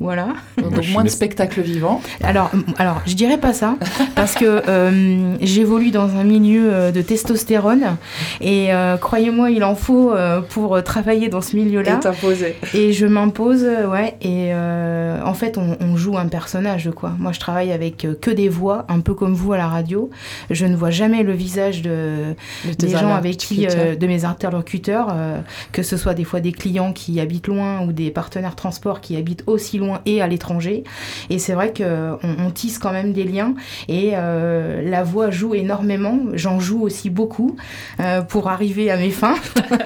Voilà. 0.00 0.28
Donc, 0.58 0.86
moins 0.92 1.04
de 1.04 1.08
spectacles 1.08 1.62
vivants. 1.62 2.02
Alors, 2.22 2.50
alors, 2.78 3.00
je 3.06 3.14
dirais 3.14 3.38
pas 3.38 3.52
ça, 3.52 3.76
parce 4.14 4.34
que 4.34 4.62
euh, 4.68 5.36
j'évolue 5.40 5.90
dans 5.90 6.16
un 6.16 6.24
milieu 6.24 6.72
euh, 6.72 6.90
de 6.90 7.00
testostérone, 7.00 7.96
et 8.40 8.74
euh, 8.74 8.96
croyez-moi, 8.96 9.50
il 9.50 9.62
en 9.62 9.74
faut 9.76 10.12
euh, 10.12 10.40
pour 10.40 10.82
travailler 10.82 11.28
dans 11.28 11.40
ce 11.40 11.56
milieu-là. 11.56 12.00
Imposé. 12.04 12.56
Et 12.74 12.92
je 12.92 13.06
m'impose, 13.06 13.64
ouais. 13.88 14.16
Et 14.20 14.50
euh, 14.52 15.20
en 15.24 15.34
fait, 15.34 15.58
on, 15.58 15.76
on 15.80 15.96
joue 15.96 16.18
un 16.18 16.26
personnage, 16.26 16.90
quoi. 16.94 17.12
Moi, 17.18 17.32
je 17.32 17.40
travaille 17.40 17.70
avec 17.72 18.06
que 18.20 18.30
des 18.30 18.48
voix, 18.48 18.84
un 18.88 19.00
peu 19.00 19.14
comme 19.14 19.34
vous 19.34 19.52
à 19.52 19.56
la 19.56 19.68
radio. 19.68 20.10
Je 20.50 20.66
ne 20.66 20.74
vois 20.74 20.90
jamais 20.90 21.22
le 21.22 21.32
visage 21.32 21.82
de, 21.82 22.34
des 22.78 22.88
gens 22.88 23.14
avec 23.14 23.36
qui, 23.36 23.66
euh, 23.66 23.94
de 23.94 24.06
mes 24.06 24.24
interlocuteurs, 24.24 25.08
euh, 25.12 25.40
que 25.72 25.82
ce 25.82 25.96
soit 25.96 26.14
des 26.14 26.24
fois 26.24 26.40
des 26.40 26.52
clients 26.52 26.92
qui 26.92 27.20
habitent 27.20 27.46
loin 27.46 27.82
ou 27.86 27.92
des 27.92 28.10
partenaires 28.10 28.56
transport 28.56 29.00
qui 29.00 29.16
habitent 29.16 29.44
aussi 29.46 29.78
loin 29.78 29.83
et 30.06 30.22
à 30.22 30.26
l'étranger. 30.26 30.84
Et 31.30 31.38
c'est 31.38 31.54
vrai 31.54 31.72
qu'on 31.72 32.18
on 32.22 32.50
tisse 32.50 32.78
quand 32.78 32.92
même 32.92 33.12
des 33.12 33.24
liens 33.24 33.54
et 33.88 34.12
euh, 34.14 34.82
la 34.88 35.02
voix 35.02 35.30
joue 35.30 35.54
énormément. 35.54 36.18
J'en 36.34 36.60
joue 36.60 36.82
aussi 36.82 37.10
beaucoup 37.10 37.56
euh, 38.00 38.22
pour 38.22 38.48
arriver 38.48 38.90
à 38.90 38.96
mes 38.96 39.10
fins. 39.10 39.36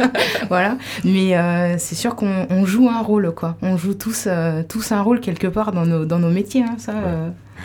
voilà. 0.49 0.77
Mais 1.05 1.37
euh, 1.37 1.77
c'est 1.79 1.95
sûr 1.95 2.17
qu'on 2.17 2.47
on 2.51 2.65
joue 2.65 2.89
un 2.89 3.03
rôle, 3.03 3.33
quoi. 3.35 3.57
On 3.63 3.77
joue 3.77 3.95
tous, 3.95 4.29
tous 4.69 4.93
un 4.93 5.03
rôle 5.03 5.21
quelque 5.21 5.47
part 5.47 5.73
dans 5.73 5.87
nos, 5.87 6.05
dans 6.05 6.19
nos 6.19 6.31
métiers, 6.31 6.63
hein, 6.63 6.77
ça. 6.79 6.93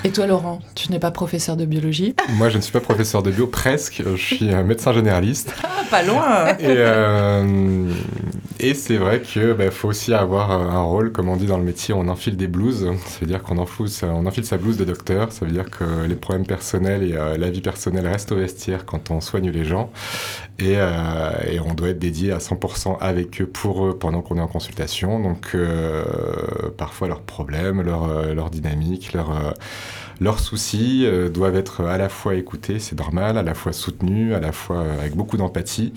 Et 0.05 0.11
toi, 0.11 0.27
Laurent, 0.27 0.59
tu 0.75 0.91
n'es 0.91 0.99
pas 0.99 1.11
professeur 1.11 1.55
de 1.55 1.65
biologie 1.65 2.15
Moi, 2.37 2.49
je 2.49 2.57
ne 2.57 2.61
suis 2.61 2.71
pas 2.71 2.81
professeur 2.81 3.23
de 3.23 3.31
bio, 3.31 3.47
presque. 3.47 4.03
Je 4.05 4.21
suis 4.21 4.53
un 4.53 4.63
médecin 4.63 4.93
généraliste. 4.93 5.53
Ah, 5.75 5.85
pas 5.89 6.03
loin 6.03 6.47
Et, 6.59 6.65
euh, 6.67 7.91
et 8.59 8.73
c'est 8.73 8.97
vrai 8.97 9.21
que 9.21 9.53
bah, 9.53 9.69
faut 9.71 9.89
aussi 9.89 10.13
avoir 10.13 10.51
euh, 10.51 10.69
un 10.69 10.81
rôle, 10.81 11.11
comme 11.11 11.27
on 11.29 11.35
dit 11.35 11.47
dans 11.47 11.57
le 11.57 11.63
métier, 11.63 11.93
on 11.93 12.07
enfile 12.07 12.37
des 12.37 12.47
blouses. 12.47 12.89
Ça 13.05 13.19
veut 13.21 13.27
dire 13.27 13.41
qu'on 13.43 13.57
enfile, 13.57 13.87
on 14.03 14.25
enfile 14.25 14.45
sa 14.45 14.57
blouse 14.57 14.77
de 14.77 14.85
docteur. 14.85 15.31
Ça 15.31 15.45
veut 15.45 15.51
dire 15.51 15.69
que 15.69 15.83
les 16.07 16.15
problèmes 16.15 16.45
personnels 16.45 17.03
et 17.03 17.13
euh, 17.13 17.37
la 17.37 17.49
vie 17.49 17.61
personnelle 17.61 18.07
restent 18.07 18.31
au 18.31 18.35
vestiaire 18.35 18.85
quand 18.85 19.11
on 19.11 19.19
soigne 19.19 19.49
les 19.49 19.65
gens. 19.65 19.91
Et, 20.59 20.75
euh, 20.77 21.31
et 21.49 21.59
on 21.59 21.73
doit 21.73 21.89
être 21.89 21.99
dédié 21.99 22.31
à 22.31 22.39
100% 22.39 22.97
avec 22.99 23.41
eux, 23.41 23.47
pour 23.47 23.87
eux, 23.87 23.97
pendant 23.97 24.21
qu'on 24.21 24.37
est 24.37 24.41
en 24.41 24.47
consultation. 24.47 25.19
Donc 25.19 25.51
euh, 25.55 26.03
parfois 26.77 27.07
leurs 27.07 27.21
problèmes, 27.21 27.81
leur, 27.81 28.03
euh, 28.03 28.33
leur 28.33 28.49
dynamique, 28.51 29.13
leur... 29.13 29.55
leurs 30.21 30.39
soucis 30.39 31.05
doivent 31.33 31.55
être 31.55 31.81
à 31.85 31.97
la 31.97 32.07
fois 32.07 32.35
écoutés, 32.35 32.79
c'est 32.79 32.97
normal, 32.97 33.37
à 33.37 33.43
la 33.43 33.55
fois 33.55 33.73
soutenus, 33.73 34.33
à 34.35 34.39
la 34.39 34.51
fois 34.51 34.81
avec 34.81 35.15
beaucoup 35.15 35.37
d'empathie, 35.37 35.91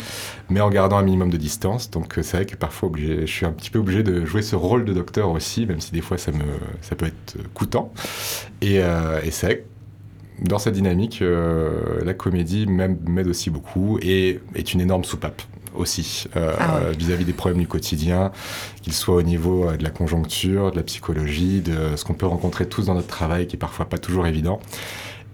mais 0.48 0.60
en 0.60 0.70
gardant 0.70 0.96
un 0.96 1.02
minimum 1.02 1.30
de 1.30 1.36
distance. 1.36 1.90
Donc 1.90 2.14
c'est 2.22 2.38
vrai 2.38 2.46
que 2.46 2.56
parfois 2.56 2.90
je 2.96 3.26
suis 3.26 3.46
un 3.46 3.52
petit 3.52 3.70
peu 3.70 3.78
obligé 3.78 4.02
de 4.02 4.24
jouer 4.24 4.42
ce 4.42 4.56
rôle 4.56 4.84
de 4.84 4.92
docteur 4.94 5.30
aussi, 5.30 5.66
même 5.66 5.80
si 5.80 5.92
des 5.92 6.00
fois 6.00 6.18
ça, 6.18 6.32
me, 6.32 6.44
ça 6.80 6.96
peut 6.96 7.06
être 7.06 7.36
coûtant. 7.54 7.92
Et, 8.62 8.76
et 8.76 9.30
c'est 9.30 9.46
vrai 9.46 9.58
que 9.58 9.75
dans 10.42 10.58
cette 10.58 10.74
dynamique, 10.74 11.20
euh, 11.22 12.02
la 12.04 12.14
comédie 12.14 12.66
m'aide 12.66 13.28
aussi 13.28 13.50
beaucoup 13.50 13.98
et 14.02 14.40
est 14.54 14.74
une 14.74 14.80
énorme 14.80 15.04
soupape 15.04 15.42
aussi 15.74 16.24
euh, 16.36 16.54
Ah 16.58 16.80
ouais. 16.80 16.96
vis-à-vis 16.96 17.24
des 17.24 17.32
problèmes 17.34 17.60
du 17.60 17.66
quotidien, 17.68 18.32
qu'ils 18.82 18.94
soient 18.94 19.16
au 19.16 19.22
niveau 19.22 19.68
euh, 19.68 19.76
de 19.76 19.82
la 19.84 19.90
conjoncture, 19.90 20.70
de 20.70 20.76
la 20.76 20.82
psychologie, 20.82 21.60
de 21.60 21.96
ce 21.96 22.04
qu'on 22.04 22.14
peut 22.14 22.26
rencontrer 22.26 22.66
tous 22.66 22.86
dans 22.86 22.94
notre 22.94 23.08
travail 23.08 23.46
qui 23.46 23.56
est 23.56 23.58
parfois 23.58 23.86
pas 23.86 23.98
toujours 23.98 24.26
évident. 24.26 24.60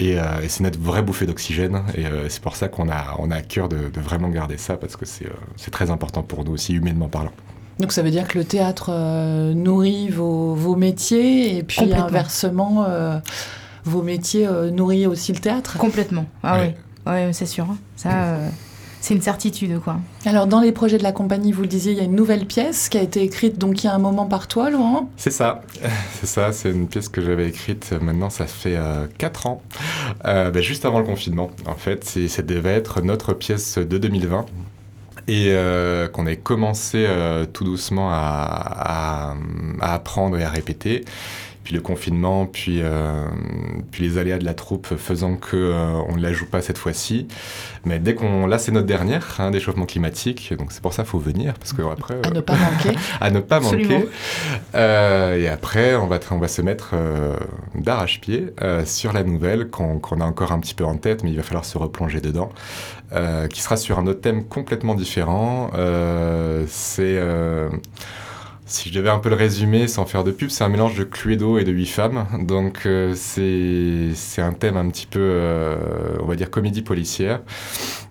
Et, 0.01 0.19
euh, 0.19 0.41
et 0.43 0.49
c'est 0.49 0.65
notre 0.65 0.81
vraie 0.81 1.03
bouffée 1.03 1.27
d'oxygène. 1.27 1.83
Et 1.95 2.07
euh, 2.07 2.29
c'est 2.29 2.43
pour 2.43 2.57
ça 2.57 2.69
qu'on 2.69 2.89
a, 2.89 3.15
on 3.19 3.31
a 3.31 3.37
à 3.37 3.43
cœur 3.43 3.69
de, 3.69 3.89
de 3.89 4.01
vraiment 4.01 4.29
garder 4.29 4.57
ça 4.57 4.77
parce 4.77 4.97
que 4.97 5.07
c'est, 5.07 5.27
euh, 5.27 5.71
très 5.71 5.91
important 5.91 6.23
pour 6.23 6.45
nous 6.45 6.53
aussi, 6.53 6.75
humainement 6.75 7.09
parlant. 7.09 7.33
Donc 7.79 7.93
ça 7.93 8.03
veut 8.03 8.11
dire 8.11 8.29
que 8.29 8.39
le 8.39 8.45
théâtre 8.45 8.91
euh, 8.93 9.55
nourrit 9.55 10.09
vos, 10.09 10.55
vos 10.55 10.77
métiers 10.77 11.57
et 11.57 11.63
puis 11.63 11.93
inversement, 11.93 12.85
euh, 12.89 13.19
vos 13.85 14.03
métiers 14.03 14.47
euh, 14.47 14.71
nourrit 14.71 15.07
aussi 15.07 15.33
le 15.33 15.39
théâtre. 15.41 15.77
Complètement. 15.79 16.27
Ah 16.43 16.61
oui, 16.61 16.75
ouais, 17.07 17.33
c'est 17.33 17.47
sûr. 17.47 17.65
hein. 17.71 17.77
Ça, 17.97 18.11
euh, 18.25 18.49
c'est 19.01 19.15
une 19.15 19.21
certitude, 19.23 19.81
quoi. 19.81 19.97
Alors 20.25 20.47
dans 20.47 20.61
les 20.61 20.71
projets 20.71 20.97
de 20.99 21.03
la 21.03 21.11
compagnie, 21.11 21.51
vous 21.51 21.63
le 21.63 21.67
disiez, 21.69 21.91
il 21.93 21.99
y 21.99 22.01
a 22.01 22.05
une 22.05 22.15
nouvelle 22.15 22.47
pièce 22.47 22.89
qui 22.89 22.99
a 22.99 23.03
été 23.03 23.21
écrite 23.23 23.59
donc 23.59 23.83
il 23.83 23.87
y 23.89 23.91
a 23.91 23.95
un 23.95 23.99
moment 23.99 24.27
par 24.27 24.47
toi, 24.47 24.71
Laurent. 24.71 25.11
C'est 25.17 25.33
ça, 25.33 25.63
c'est 26.21 26.27
ça, 26.27 26.53
c'est 26.53 26.71
une 26.71 26.87
pièce 26.87 27.09
que 27.09 27.21
j'avais 27.21 27.49
écrite 27.49 27.91
euh, 27.93 27.99
maintenant, 28.01 28.31
ça 28.31 28.47
fait 28.47 28.79
4 29.19 29.47
ans, 29.49 29.63
Euh, 30.25 30.51
ben, 30.53 30.63
juste 30.63 30.85
avant 30.85 31.01
le 31.01 31.05
confinement. 31.05 31.51
En 31.67 31.75
fait, 31.75 32.05
c'est- 32.05 32.29
ça 32.29 32.43
devait 32.43 32.75
être 32.75 33.01
notre 33.03 33.33
pièce 33.35 33.79
de 33.79 33.99
2020 33.99 34.47
et 35.29 35.47
euh, 35.51 36.07
qu'on 36.09 36.27
avait 36.27 36.37
commencé 36.37 37.05
euh, 37.09 37.45
tout 37.45 37.65
doucement 37.65 38.11
à, 38.13 38.17
à- 39.31 39.35
à 39.81 39.95
apprendre 39.95 40.39
et 40.39 40.45
à 40.45 40.51
répéter. 40.51 41.05
Puis 41.65 41.75
le 41.75 41.81
confinement, 41.81 42.47
puis, 42.47 42.81
euh, 42.83 43.25
puis 43.91 44.03
les 44.03 44.19
aléas 44.19 44.39
de 44.39 44.45
la 44.45 44.55
troupe 44.55 44.97
faisant 44.97 45.37
que 45.37 45.57
euh, 45.57 45.93
on 46.09 46.17
ne 46.17 46.23
la 46.23 46.33
joue 46.33 46.47
pas 46.47 46.61
cette 46.61 46.79
fois-ci. 46.79 47.29
Mais 47.85 47.99
dès 47.99 48.15
qu'on... 48.15 48.47
Là, 48.47 48.59
c'est 48.59 48.73
notre 48.73 48.87
dernière, 48.87 49.37
hein, 49.39 49.51
d'échauffement 49.51 49.87
climatique. 49.87 50.55
Donc 50.59 50.73
c'est 50.73 50.83
pour 50.83 50.93
ça 50.93 51.03
qu'il 51.03 51.11
faut 51.11 51.19
venir, 51.19 51.55
parce 51.55 51.73
que 51.73 51.83
après... 51.83 52.15
À 52.15 52.29
euh, 52.29 52.31
ne 52.35 52.41
pas 52.41 52.57
manquer. 52.57 52.99
à 53.21 53.31
ne 53.31 53.41
pas 53.41 53.57
Absolument. 53.57 53.95
manquer. 53.95 54.09
Euh, 54.75 55.39
et 55.39 55.49
après, 55.49 55.95
on 55.97 56.07
va, 56.07 56.19
on 56.31 56.39
va 56.39 56.49
se 56.49 56.63
mettre 56.63 56.91
euh, 56.95 57.37
d'arrache-pied 57.75 58.55
euh, 58.63 58.85
sur 58.85 59.13
la 59.13 59.23
nouvelle 59.23 59.69
qu'on 59.69 59.99
a 60.21 60.25
encore 60.25 60.53
un 60.53 60.61
petit 60.61 60.75
peu 60.75 60.85
en 60.85 60.97
tête, 60.97 61.23
mais 61.23 61.31
il 61.31 61.37
va 61.37 61.43
falloir 61.43 61.65
se 61.65 61.79
replonger 61.79 62.21
dedans, 62.21 62.51
euh, 63.13 63.47
qui 63.49 63.61
sera 63.61 63.77
sur 63.77 63.99
un 63.99 64.07
autre 64.07 64.21
thème 64.21 64.45
complètement 64.45 64.95
différent. 64.95 65.71
Euh, 65.75 66.65
c'est... 66.69 67.21
si 68.73 68.89
je 68.89 68.95
devais 68.95 69.11
un 69.11 69.19
peu 69.19 69.29
le 69.29 69.35
résumer 69.37 69.87
sans 69.87 70.07
faire 70.07 70.25
de 70.25 70.31
pub, 70.31 70.49
c'est 70.49 70.65
un 70.65 70.69
mélange 70.69 70.97
de 70.97 71.05
Cluedo 71.05 71.59
et 71.59 71.65
de 71.65 71.73
huit 71.73 71.87
femmes. 71.87 72.27
Donc 72.41 72.87
euh, 72.87 73.13
c'est 73.15 74.41
un 74.43 74.53
thème 74.53 74.77
un 74.77 74.89
petit 74.89 75.07
peu, 75.07 75.21
euh, 75.21 75.77
on 76.21 76.25
va 76.27 76.37
dire, 76.37 76.51
comédie 76.51 76.81
policière, 76.83 77.41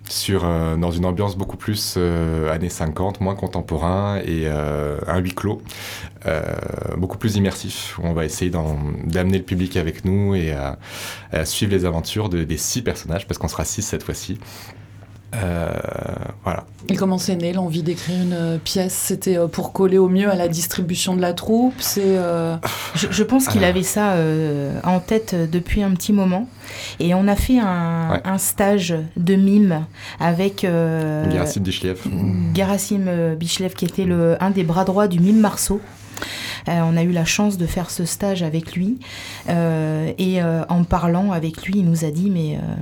sur, 0.08 0.44
euh, 0.46 0.76
dans 0.76 0.92
une 0.92 1.06
ambiance 1.06 1.36
beaucoup 1.36 1.58
plus 1.58 1.96
euh, 1.98 2.52
années 2.54 2.70
50, 2.70 3.22
moins 3.22 3.34
contemporain 3.36 4.20
et 4.24 4.48
un 4.48 5.18
huis 5.20 5.34
clos, 5.34 5.62
beaucoup 6.98 7.18
plus 7.18 7.36
immersif. 7.38 8.00
On 8.04 8.14
va 8.14 8.26
essayer 8.26 8.52
d'amener 8.52 9.40
le 9.40 9.44
public 9.44 9.78
avec 9.78 10.06
nous 10.06 10.36
et 10.36 10.52
à, 10.54 10.78
suivre 11.46 11.72
les 11.72 11.86
aventures 11.86 12.30
de- 12.30 12.44
des 12.44 12.58
six 12.58 12.84
personnages, 12.84 13.28
parce 13.28 13.38
qu'on 13.40 13.48
sera 13.48 13.66
six 13.66 13.82
cette 13.82 14.04
fois-ci. 14.04 14.38
Euh, 15.34 15.70
voilà. 16.44 16.66
Et 16.90 16.96
comment 16.96 17.18
c'est 17.18 17.36
né 17.36 17.54
l'envie 17.54 17.84
d'écrire 17.84 18.22
une 18.22 18.34
euh, 18.34 18.58
pièce? 18.58 18.94
C'était 18.94 19.38
euh, 19.38 19.48
pour 19.48 19.72
coller 19.72 19.98
au 19.98 20.10
mieux 20.10 20.30
à 20.30 20.36
la 20.36 20.48
distribution 20.48 21.16
de 21.16 21.22
la 21.22 21.34
troupe? 21.34 21.76
C'est 21.80 22.02
euh, 22.06 22.56
Je, 22.96 23.08
je 23.12 23.24
pense 23.24 23.48
qu'il 23.48 23.60
Alors. 23.64 23.70
avait 23.70 23.84
ça 23.84 24.14
euh, 24.14 24.74
en 24.84 25.00
tête 25.00 25.36
depuis 25.50 25.84
un 25.84 25.92
petit 25.92 26.12
moment. 26.12 26.48
Et 27.00 27.14
on 27.14 27.28
a 27.28 27.36
fait 27.36 27.60
un, 27.60 28.12
Ouais. 28.12 28.22
un 28.26 28.38
stage 28.38 28.94
de 29.16 29.36
mime 29.36 29.86
avec 30.20 30.64
euh, 30.66 31.30
Gerasim 31.32 31.62
Dichliev. 31.62 32.02
Gerasim 32.54 33.06
euh, 33.08 33.36
Bichlev, 33.36 33.74
qui 33.74 33.86
était 33.86 34.04
le, 34.06 34.36
un 34.44 34.50
des 34.50 34.64
bras 34.64 34.84
droits 34.84 35.08
du 35.08 35.20
mime 35.20 35.40
Marceau. 35.40 35.80
Euh, 36.68 36.82
on 36.84 36.98
a 36.98 37.04
eu 37.04 37.12
la 37.12 37.26
chance 37.26 37.58
de 37.58 37.66
faire 37.66 37.90
ce 37.90 38.06
stage 38.06 38.44
avec 38.44 38.76
lui. 38.76 39.00
Euh, 39.50 40.12
et 40.18 40.42
euh, 40.42 40.64
en 40.70 40.84
parlant 40.84 41.32
avec 41.32 41.64
lui, 41.64 41.76
il 41.78 41.86
nous 41.86 42.06
a 42.06 42.12
dit 42.12 42.30
Mais, 42.30 42.56
euh, 42.56 42.76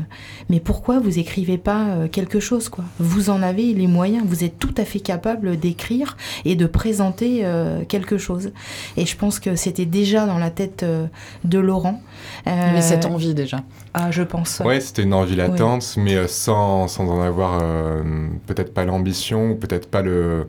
mais 0.49 0.59
pourquoi 0.59 0.99
vous 0.99 1.19
écrivez 1.19 1.57
pas 1.57 1.87
euh, 1.87 2.07
quelque 2.07 2.39
chose 2.39 2.69
quoi? 2.69 2.83
Vous 2.99 3.29
en 3.29 3.41
avez 3.41 3.73
les 3.73 3.87
moyens, 3.87 4.23
vous 4.25 4.43
êtes 4.43 4.59
tout 4.59 4.73
à 4.77 4.85
fait 4.85 4.99
capable 4.99 5.57
d'écrire 5.57 6.17
et 6.45 6.55
de 6.55 6.65
présenter 6.65 7.41
euh, 7.43 7.83
quelque 7.85 8.17
chose. 8.17 8.51
Et 8.97 9.05
je 9.05 9.15
pense 9.15 9.39
que 9.39 9.55
c'était 9.55 9.85
déjà 9.85 10.25
dans 10.25 10.37
la 10.37 10.49
tête 10.49 10.83
euh, 10.83 11.07
de 11.43 11.59
Laurent. 11.59 12.01
Euh, 12.47 12.81
cette 12.81 13.05
envie 13.05 13.33
déjà. 13.33 13.61
Ah, 13.93 14.11
je 14.11 14.23
pense. 14.23 14.61
Ouais, 14.63 14.79
c'était 14.79 15.03
une 15.03 15.13
envie 15.13 15.35
latente, 15.35 15.95
mais 15.97 16.27
sans, 16.27 16.87
sans 16.87 17.09
en 17.09 17.21
avoir 17.21 17.59
euh, 17.61 18.03
peut-être 18.45 18.73
pas 18.73 18.85
l'ambition 18.85 19.51
ou 19.51 19.55
peut-être 19.55 19.89
pas 19.89 20.01
le, 20.01 20.47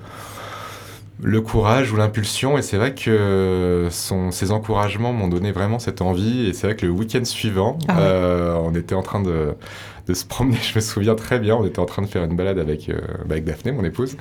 le 1.23 1.41
courage 1.41 1.93
ou 1.93 1.97
l'impulsion. 1.97 2.59
Et 2.59 2.63
c'est 2.63 2.77
vrai 2.77 2.95
que 2.95 3.89
son, 3.91 4.31
ses 4.31 4.51
encouragements 4.53 5.13
m'ont 5.13 5.29
donné 5.29 5.53
vraiment 5.53 5.79
cette 5.79 6.01
envie. 6.03 6.47
Et 6.49 6.53
c'est 6.53 6.67
vrai 6.67 6.77
que 6.77 6.87
le 6.87 6.93
week-end 6.93 7.25
suivant, 7.25 7.79
Ah 7.89 7.95
ouais. 7.95 8.01
euh, 8.03 8.55
on 8.63 8.75
était 8.75 8.95
en 8.95 9.03
train 9.03 9.21
de, 9.21 9.55
se 10.15 10.25
promener. 10.25 10.59
Je 10.63 10.75
me 10.75 10.81
souviens 10.81 11.15
très 11.15 11.39
bien, 11.39 11.57
on 11.57 11.65
était 11.65 11.79
en 11.79 11.87
train 11.87 12.03
de 12.03 12.07
faire 12.07 12.25
une 12.25 12.37
balade 12.37 12.59
avec, 12.59 12.89
euh, 12.89 13.01
bah, 13.27 13.33
avec 13.33 13.45
Daphné, 13.45 13.73
mon 13.73 13.85
épouse. 13.85 14.17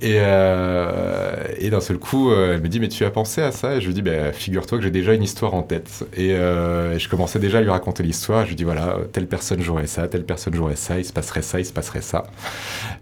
Et, 0.00 0.16
euh, 0.18 1.70
d'un 1.70 1.80
seul 1.80 1.98
coup, 1.98 2.30
euh, 2.30 2.54
elle 2.54 2.62
me 2.62 2.68
dit 2.68 2.80
Mais 2.80 2.88
tu 2.88 3.04
as 3.04 3.10
pensé 3.10 3.42
à 3.42 3.52
ça? 3.52 3.76
Et 3.76 3.80
je 3.80 3.86
lui 3.86 3.94
dis 3.94 4.02
bah, 4.02 4.32
Figure-toi 4.32 4.78
que 4.78 4.84
j'ai 4.84 4.90
déjà 4.90 5.14
une 5.14 5.22
histoire 5.22 5.54
en 5.54 5.62
tête. 5.62 6.06
Et, 6.16 6.30
je 6.30 7.08
commençais 7.08 7.38
déjà 7.38 7.58
à 7.58 7.60
lui 7.60 7.70
raconter 7.70 8.02
l'histoire. 8.02 8.44
Je 8.44 8.50
lui 8.50 8.56
dis 8.56 8.64
Voilà, 8.64 8.98
telle 9.12 9.26
personne 9.26 9.60
jouerait 9.60 9.86
ça, 9.86 10.08
telle 10.08 10.24
personne 10.24 10.54
jouerait 10.54 10.76
ça, 10.76 10.98
il 10.98 11.04
se 11.04 11.12
passerait 11.12 11.42
ça, 11.42 11.60
il 11.60 11.66
se 11.66 11.72
passerait 11.72 12.02
ça. 12.02 12.24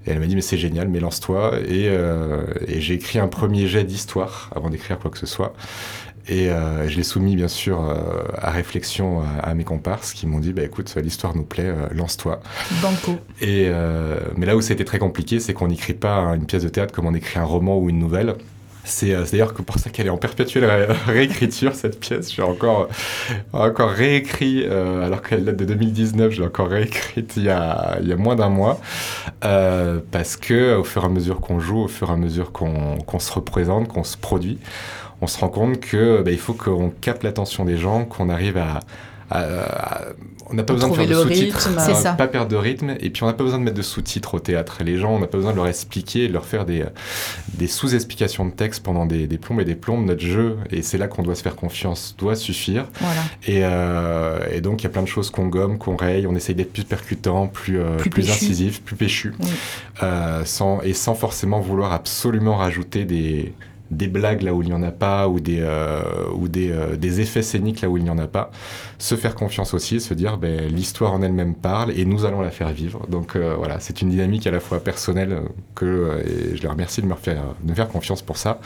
Et 0.07 0.11
elle 0.11 0.21
m'a 0.21 0.27
dit 0.27 0.35
Mais 0.35 0.43
c'est 0.43 0.59
génial, 0.59 0.89
mais 0.89 1.01
lance-toi. 1.01 1.53
Et, 1.69 1.87
et 1.87 2.81
j'ai 2.81 2.95
écrit 2.95 3.19
un 3.19 3.29
premier 3.29 3.67
jet 3.67 3.85
d'histoire 3.85 4.51
avant 4.55 4.71
d'écrire 4.71 4.99
quoi 4.99 5.11
que 5.11 5.19
ce 5.19 5.27
soit. 5.27 5.55
Et 6.29 6.51
euh, 6.51 6.89
je 6.89 6.97
l'ai 6.97 7.05
soumis 7.05 7.37
bien 7.37 7.49
sûr 7.49 7.81
euh, 7.81 7.95
à 8.37 8.51
réflexion 8.51 9.21
à, 9.21 9.49
à 9.49 9.55
mes 9.55 9.63
comparses 9.63 10.13
qui 10.13 10.27
m'ont 10.27 10.41
dit 10.41 10.53
bah 10.53 10.63
écoute 10.63 10.93
l'histoire 10.97 11.37
nous 11.37 11.45
plaît 11.45 11.67
euh, 11.69 11.87
lance-toi 11.93 12.41
Banco. 12.83 13.13
et 13.41 13.67
euh, 13.69 14.19
mais 14.37 14.47
là 14.47 14.57
où 14.57 14.61
c'était 14.61 14.85
très 14.85 14.99
compliqué, 14.99 15.39
c'est 15.39 15.55
qu'on 15.55 15.69
n'écrit 15.69 15.95
pas 15.95 16.19
une 16.35 16.47
pièce 16.47 16.65
de 16.65 16.69
théâtre 16.69 16.93
comme 16.93 17.07
on 17.07 17.15
écrit 17.15 17.39
un 17.39 17.45
roman 17.45 17.79
ou 17.79 17.91
une 17.91 18.01
nouvelle. 18.01 18.35
C'est 18.89 19.17
d'ailleurs 19.33 19.53
pour 19.53 19.81
ça 19.81 19.91
qu'elle 19.91 20.07
est 20.07 20.11
en 20.11 20.17
perpétuelle 20.17 20.65
réécriture, 21.09 21.75
cette 21.75 21.99
pièce. 21.99 22.33
J'ai 22.33 22.43
encore, 22.43 22.89
encore 23.53 23.91
réécrit, 23.91 24.65
alors 24.65 25.23
qu'elle 25.23 25.45
date 25.45 25.57
de 25.57 25.65
2019, 25.65 26.31
je 26.31 26.41
l'ai 26.41 26.47
encore 26.47 26.69
réécrite 26.69 27.33
il 27.37 27.43
y 27.43 27.49
a, 27.49 27.99
il 28.01 28.07
y 28.07 28.13
a 28.13 28.17
moins 28.17 28.37
d'un 28.37 28.49
mois. 28.49 28.81
parce 29.41 30.37
que 30.37 30.77
au 30.77 30.85
fur 30.85 31.03
et 31.03 31.07
à 31.07 31.09
mesure 31.09 31.41
qu'on 31.41 31.59
joue, 31.59 31.83
au 31.83 31.89
fur 31.89 32.11
et 32.11 32.13
à 32.13 32.17
mesure 32.17 32.53
qu'on 32.53 33.19
se 33.19 33.33
représente, 33.33 33.89
qu'on 33.89 34.05
se 34.05 34.17
produit, 34.17 34.59
on 35.21 35.27
se 35.27 35.39
rend 35.39 35.49
compte 35.49 35.81
que 35.81 36.23
bah, 36.23 36.31
il 36.31 36.39
faut 36.39 36.55
qu'on 36.55 36.91
capte 37.01 37.23
l'attention 37.23 37.65
des 37.65 37.79
gens, 37.79 38.05
qu'on 38.05 38.29
arrive 38.29 38.59
à, 38.59 38.81
on 40.49 40.55
n'a 40.55 40.63
pas 40.63 40.75
besoin 40.75 40.91
de 40.91 40.95
faire 40.95 41.07
de 41.07 41.15
sous-titres, 41.15 41.69
pas 42.17 42.29
perdre 42.29 42.49
de 42.49 42.57
rythme, 42.57 42.95
et 43.01 43.11
puis 43.11 43.25
on 43.25 43.27
n'a 43.27 43.33
pas 43.33 43.43
besoin 43.43 43.59
de 43.59 43.65
mettre 43.65 43.77
de 43.77 43.83
sous-titres 43.83 44.35
au 44.35 44.39
théâtre. 44.39 44.79
Les 44.85 44.99
gens, 44.99 45.13
on 45.13 45.19
n'a 45.19 45.27
pas 45.27 45.39
besoin 45.39 45.51
de 45.51 45.57
leur 45.57 45.67
expliquer, 45.67 46.29
de 46.29 46.33
leur 46.33 46.45
faire 46.45 46.65
des, 46.65 46.85
des 47.55 47.67
sous-explications 47.67 48.47
de 48.47 48.53
texte 48.53 48.85
pendant 48.85 49.07
des, 49.07 49.27
des, 49.27 49.39
plombes 49.39 49.61
et 49.61 49.65
des 49.65 49.75
plombes. 49.75 50.05
Notre 50.07 50.25
jeu, 50.25 50.59
et 50.71 50.83
c'est 50.83 50.99
là 50.99 51.09
qu'on 51.09 51.23
doit 51.23 51.35
se 51.35 51.43
faire 51.43 51.57
confiance, 51.57 52.15
doit 52.17 52.37
suffire. 52.37 52.87
Et, 53.47 53.61
euh, 53.65 54.39
et, 54.53 54.61
donc 54.61 54.83
il 54.83 54.85
y 54.85 54.87
a 54.87 54.91
plein 54.91 55.03
de 55.03 55.09
choses 55.09 55.31
qu'on 55.31 55.49
gomme, 55.49 55.79
qu'on 55.79 55.97
raye, 55.97 56.27
on 56.27 56.35
essaye 56.37 56.55
d'être 56.55 56.73
plus 56.73 56.85
percutant, 56.85 57.49
plus, 57.49 57.81
euh, 57.81 57.97
plus, 57.97 58.31
incisif, 58.31 58.83
plus 58.83 58.97
péchu, 58.97 59.35
euh, 60.03 60.45
sans, 60.45 60.81
et 60.83 60.93
sans 60.93 61.15
forcément 61.15 61.61
vouloir 61.61 61.93
absolument 61.93 62.57
rajouter 62.57 63.05
des 63.05 63.53
des 63.91 64.09
blagues 64.09 64.43
là 64.43 64.53
où 64.53 64.63
il 64.63 64.69
n'y 64.69 64.75
en 64.75 64.83
a 64.83 64.91
pas 64.91 65.29
ou 65.29 65.41
des, 65.41 65.61
euh, 65.61 66.03
ou 66.35 66.49
des, 66.49 66.71
euh, 66.71 66.97
des, 66.97 67.21
effets 67.21 67.43
scéniques 67.43 67.81
là 67.81 67.89
où 67.89 67.97
il 67.97 68.05
n'y 68.05 68.11
en 68.11 68.19
a 68.19 68.27
pas. 68.27 68.51
Se 68.99 69.15
faire 69.15 69.35
confiance 69.35 69.75
aussi, 69.75 70.01
se 70.01 70.15
dire 70.15 70.39
ben, 70.39 70.69
l'histoire 70.69 71.13
en 71.13 71.23
elle-même 71.23 71.55
parle 71.55 71.93
et 71.97 72.05
nous 72.05 72.25
allons 72.25 72.41
la 72.41 72.51
faire 72.51 72.71
vivre. 72.71 73.07
Donc 73.09 73.37
euh, 73.37 73.55
voilà, 73.57 73.79
c'est 73.81 74.03
une 74.03 74.11
dynamique 74.11 74.47
à 74.47 74.51
la 74.51 74.61
fois 74.61 74.81
personnelle 74.81 75.41
que 75.75 76.23
et 76.27 76.57
je 76.57 76.63
les 76.63 76.69
remercie 76.69 77.03
de 77.03 77.07
me 77.07 77.15
faire, 77.15 77.43
de 77.63 77.71
me 77.71 77.75
faire 77.75 77.89
confiance 77.89 78.23
pour 78.23 78.37
ça. 78.37 78.59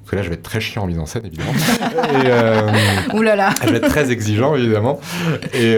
Parce 0.00 0.10
que 0.10 0.16
là, 0.16 0.22
je 0.22 0.28
vais 0.30 0.34
être 0.34 0.42
très 0.42 0.60
chiant 0.60 0.82
en 0.82 0.86
mise 0.88 0.98
en 0.98 1.06
scène, 1.06 1.24
évidemment. 1.26 1.52
et, 1.52 2.26
euh, 2.26 2.68
Ouh 3.14 3.22
là 3.22 3.36
là. 3.36 3.50
Je 3.62 3.70
vais 3.70 3.76
être 3.76 3.88
très 3.88 4.10
exigeant, 4.10 4.56
évidemment. 4.56 4.98
Et, 5.54 5.76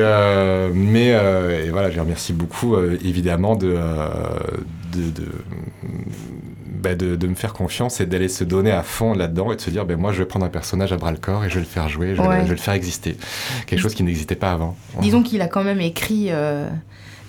mais 0.72 1.08
et 1.08 1.70
voilà, 1.70 1.90
je 1.90 1.94
les 1.94 2.00
remercie 2.00 2.32
beaucoup, 2.32 2.78
évidemment, 2.78 3.54
de, 3.54 3.76
de, 4.94 5.10
de 5.10 5.28
bah, 6.84 6.94
de, 6.94 7.26
me 7.26 7.34
faire 7.34 7.54
confiance 7.54 8.02
et 8.02 8.06
d'aller 8.06 8.28
se 8.28 8.44
donner 8.44 8.70
à 8.70 8.82
fond 8.82 9.14
là-dedans 9.14 9.50
et 9.52 9.56
de 9.56 9.60
se 9.60 9.70
dire 9.70 9.86
ben 9.86 9.98
moi 9.98 10.12
je 10.12 10.18
vais 10.18 10.26
prendre 10.26 10.44
un 10.44 10.50
personnage 10.50 10.92
à 10.92 10.98
bras 10.98 11.12
le 11.12 11.16
corps 11.16 11.42
et 11.42 11.48
je 11.48 11.54
vais 11.54 11.60
le 11.60 11.66
faire 11.66 11.88
jouer, 11.88 12.14
je, 12.14 12.20
vais, 12.20 12.46
le 12.46 12.56
faire 12.56 12.74
exister. 12.74 13.16
Quelque 13.66 13.80
chose 13.80 13.94
qui 13.94 14.02
n'existait 14.02 14.34
pas 14.34 14.52
avant. 14.52 14.76
Disons 15.00 15.22
qu'il 15.22 15.40
a 15.40 15.48
quand 15.48 15.64
même 15.64 15.80
écrit 15.80 16.26
euh, 16.28 16.68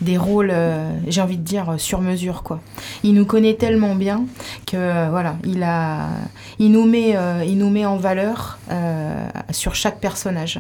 des 0.02 0.18
rôles, 0.18 0.52
euh, 0.52 0.92
j'ai 1.08 1.22
envie 1.22 1.38
de 1.38 1.44
dire, 1.44 1.76
sur 1.78 2.02
mesure. 2.02 2.44
Quoi. 2.44 2.62
Il 3.04 3.14
nous 3.14 3.26
connaît 3.26 3.54
tellement 3.54 3.96
bien 3.96 4.26
que 4.68 4.76
euh, 4.76 5.08
voilà, 5.10 5.38
il, 5.46 5.64
a, 5.64 6.10
il, 6.60 6.72
nous 6.72 6.86
met, 6.86 7.16
euh, 7.16 7.44
il 7.46 7.58
nous 7.58 7.70
met 7.70 7.86
en 7.86 7.98
valeur 7.98 8.60
sur 9.52 9.76
chaque 9.76 10.00
personnage. 10.00 10.60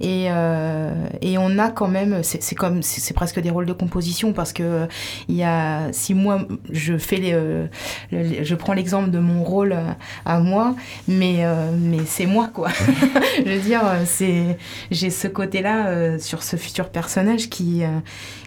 Et, 0.00 0.24
et 0.24 1.38
on 1.38 1.58
a 1.58 1.70
quand 1.70 1.88
même, 1.88 2.22
c'est 2.22 2.54
comme, 2.54 2.82
c'est 2.82 3.14
presque 3.14 3.40
des 3.40 3.50
rôles 3.50 3.66
de 3.66 3.72
composition 3.72 4.32
parce 4.32 4.52
que 4.52 4.86
il 5.28 5.36
y 5.36 5.44
a, 5.44 5.92
si 5.92 6.14
moi 6.14 6.40
je 6.70 6.98
fais 6.98 7.16
les, 7.16 8.44
je 8.44 8.54
prends 8.54 8.72
l'exemple 8.72 9.10
de 9.10 9.18
mon 9.18 9.44
rôle 9.44 9.76
à 10.24 10.40
moi, 10.40 10.74
mais, 11.06 11.44
mais 11.78 12.00
c'est 12.06 12.26
moi 12.26 12.50
quoi. 12.52 12.70
je 13.38 13.50
veux 13.50 13.60
dire, 13.60 13.82
c'est, 14.04 14.58
j'ai 14.90 15.10
ce 15.10 15.28
côté-là 15.28 16.18
sur 16.18 16.42
ce 16.42 16.56
futur 16.56 16.88
personnage 16.90 17.48
qui 17.48 17.84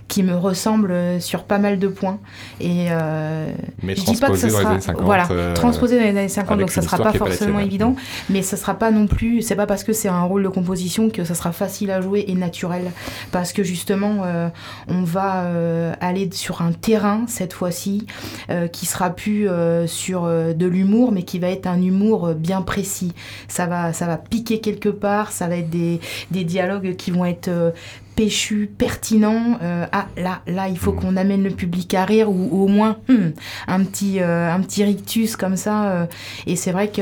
qui 0.07 0.23
me 0.23 0.35
ressemble 0.35 0.93
sur 1.19 1.43
pas 1.43 1.57
mal 1.57 1.79
de 1.79 1.87
points. 1.87 2.19
Et 2.59 2.87
euh, 2.89 3.51
mais 3.83 3.95
je 3.95 4.03
dis 4.05 4.15
pas 4.15 4.29
que 4.29 4.35
ça 4.35 4.49
sera, 4.49 4.63
dans 4.63 4.69
les 4.69 4.75
années 4.75 4.81
50, 4.81 5.05
voilà, 5.05 5.27
euh, 5.31 5.53
transposé 5.53 5.97
dans 5.97 6.03
les 6.03 6.09
années 6.09 6.27
50, 6.29 6.59
donc 6.59 6.71
ça 6.71 6.81
sera 6.81 6.97
pas 6.97 7.13
forcément 7.13 7.59
évident, 7.59 7.95
mais 8.29 8.41
ça 8.41 8.57
sera 8.57 8.75
pas 8.75 8.91
non 8.91 9.07
plus, 9.07 9.41
c'est 9.41 9.55
pas 9.55 9.65
parce 9.65 9.83
que 9.83 9.93
c'est 9.93 10.07
un 10.07 10.23
rôle 10.23 10.43
de 10.43 10.49
composition 10.49 11.09
que 11.09 11.23
ça 11.23 11.35
sera 11.35 11.51
facile 11.51 11.91
à 11.91 12.01
jouer 12.01 12.25
et 12.27 12.35
naturel, 12.35 12.91
parce 13.31 13.53
que 13.53 13.63
justement, 13.63 14.21
euh, 14.23 14.49
on 14.87 15.03
va 15.03 15.43
euh, 15.43 15.93
aller 15.99 16.29
sur 16.31 16.61
un 16.61 16.71
terrain 16.71 17.25
cette 17.27 17.53
fois-ci 17.53 18.05
qui 18.71 18.85
sera 18.85 19.09
plus 19.09 19.47
sur 19.87 20.23
de 20.23 20.65
l'humour, 20.65 21.11
mais 21.11 21.23
qui 21.23 21.39
va 21.39 21.49
être 21.49 21.67
un 21.67 21.81
humour 21.81 22.33
bien 22.33 22.61
précis. 22.61 23.13
Ça 23.47 23.65
va, 23.65 23.93
ça 23.93 24.05
va 24.05 24.17
piquer 24.17 24.59
quelque 24.59 24.89
part, 24.89 25.31
ça 25.31 25.47
va 25.47 25.57
être 25.57 25.69
des, 25.69 25.99
des 26.31 26.43
dialogues 26.43 26.95
qui 26.95 27.11
vont 27.11 27.25
être 27.25 27.49
péchu, 28.17 28.67
pertinent. 28.77 29.59
Euh, 29.61 29.85
ah 29.91 30.07
là, 30.17 30.41
là, 30.47 30.67
il 30.67 30.77
faut 30.77 30.91
mm. 30.91 30.99
qu'on 30.99 31.15
amène 31.15 31.43
le 31.43 31.51
public 31.51 31.93
à 31.93 32.03
rire 32.03 32.29
ou, 32.29 32.63
au 32.63 32.67
moins 32.67 32.97
hmm, 33.07 33.29
un 33.67 33.83
petit, 33.83 34.19
euh, 34.19 34.51
un 34.51 34.59
petit 34.61 34.83
rictus 34.83 35.37
comme 35.37 35.55
ça. 35.55 35.85
Euh. 35.91 36.05
et 36.47 36.55
c'est 36.55 36.71
vrai 36.71 36.89
que 36.89 37.01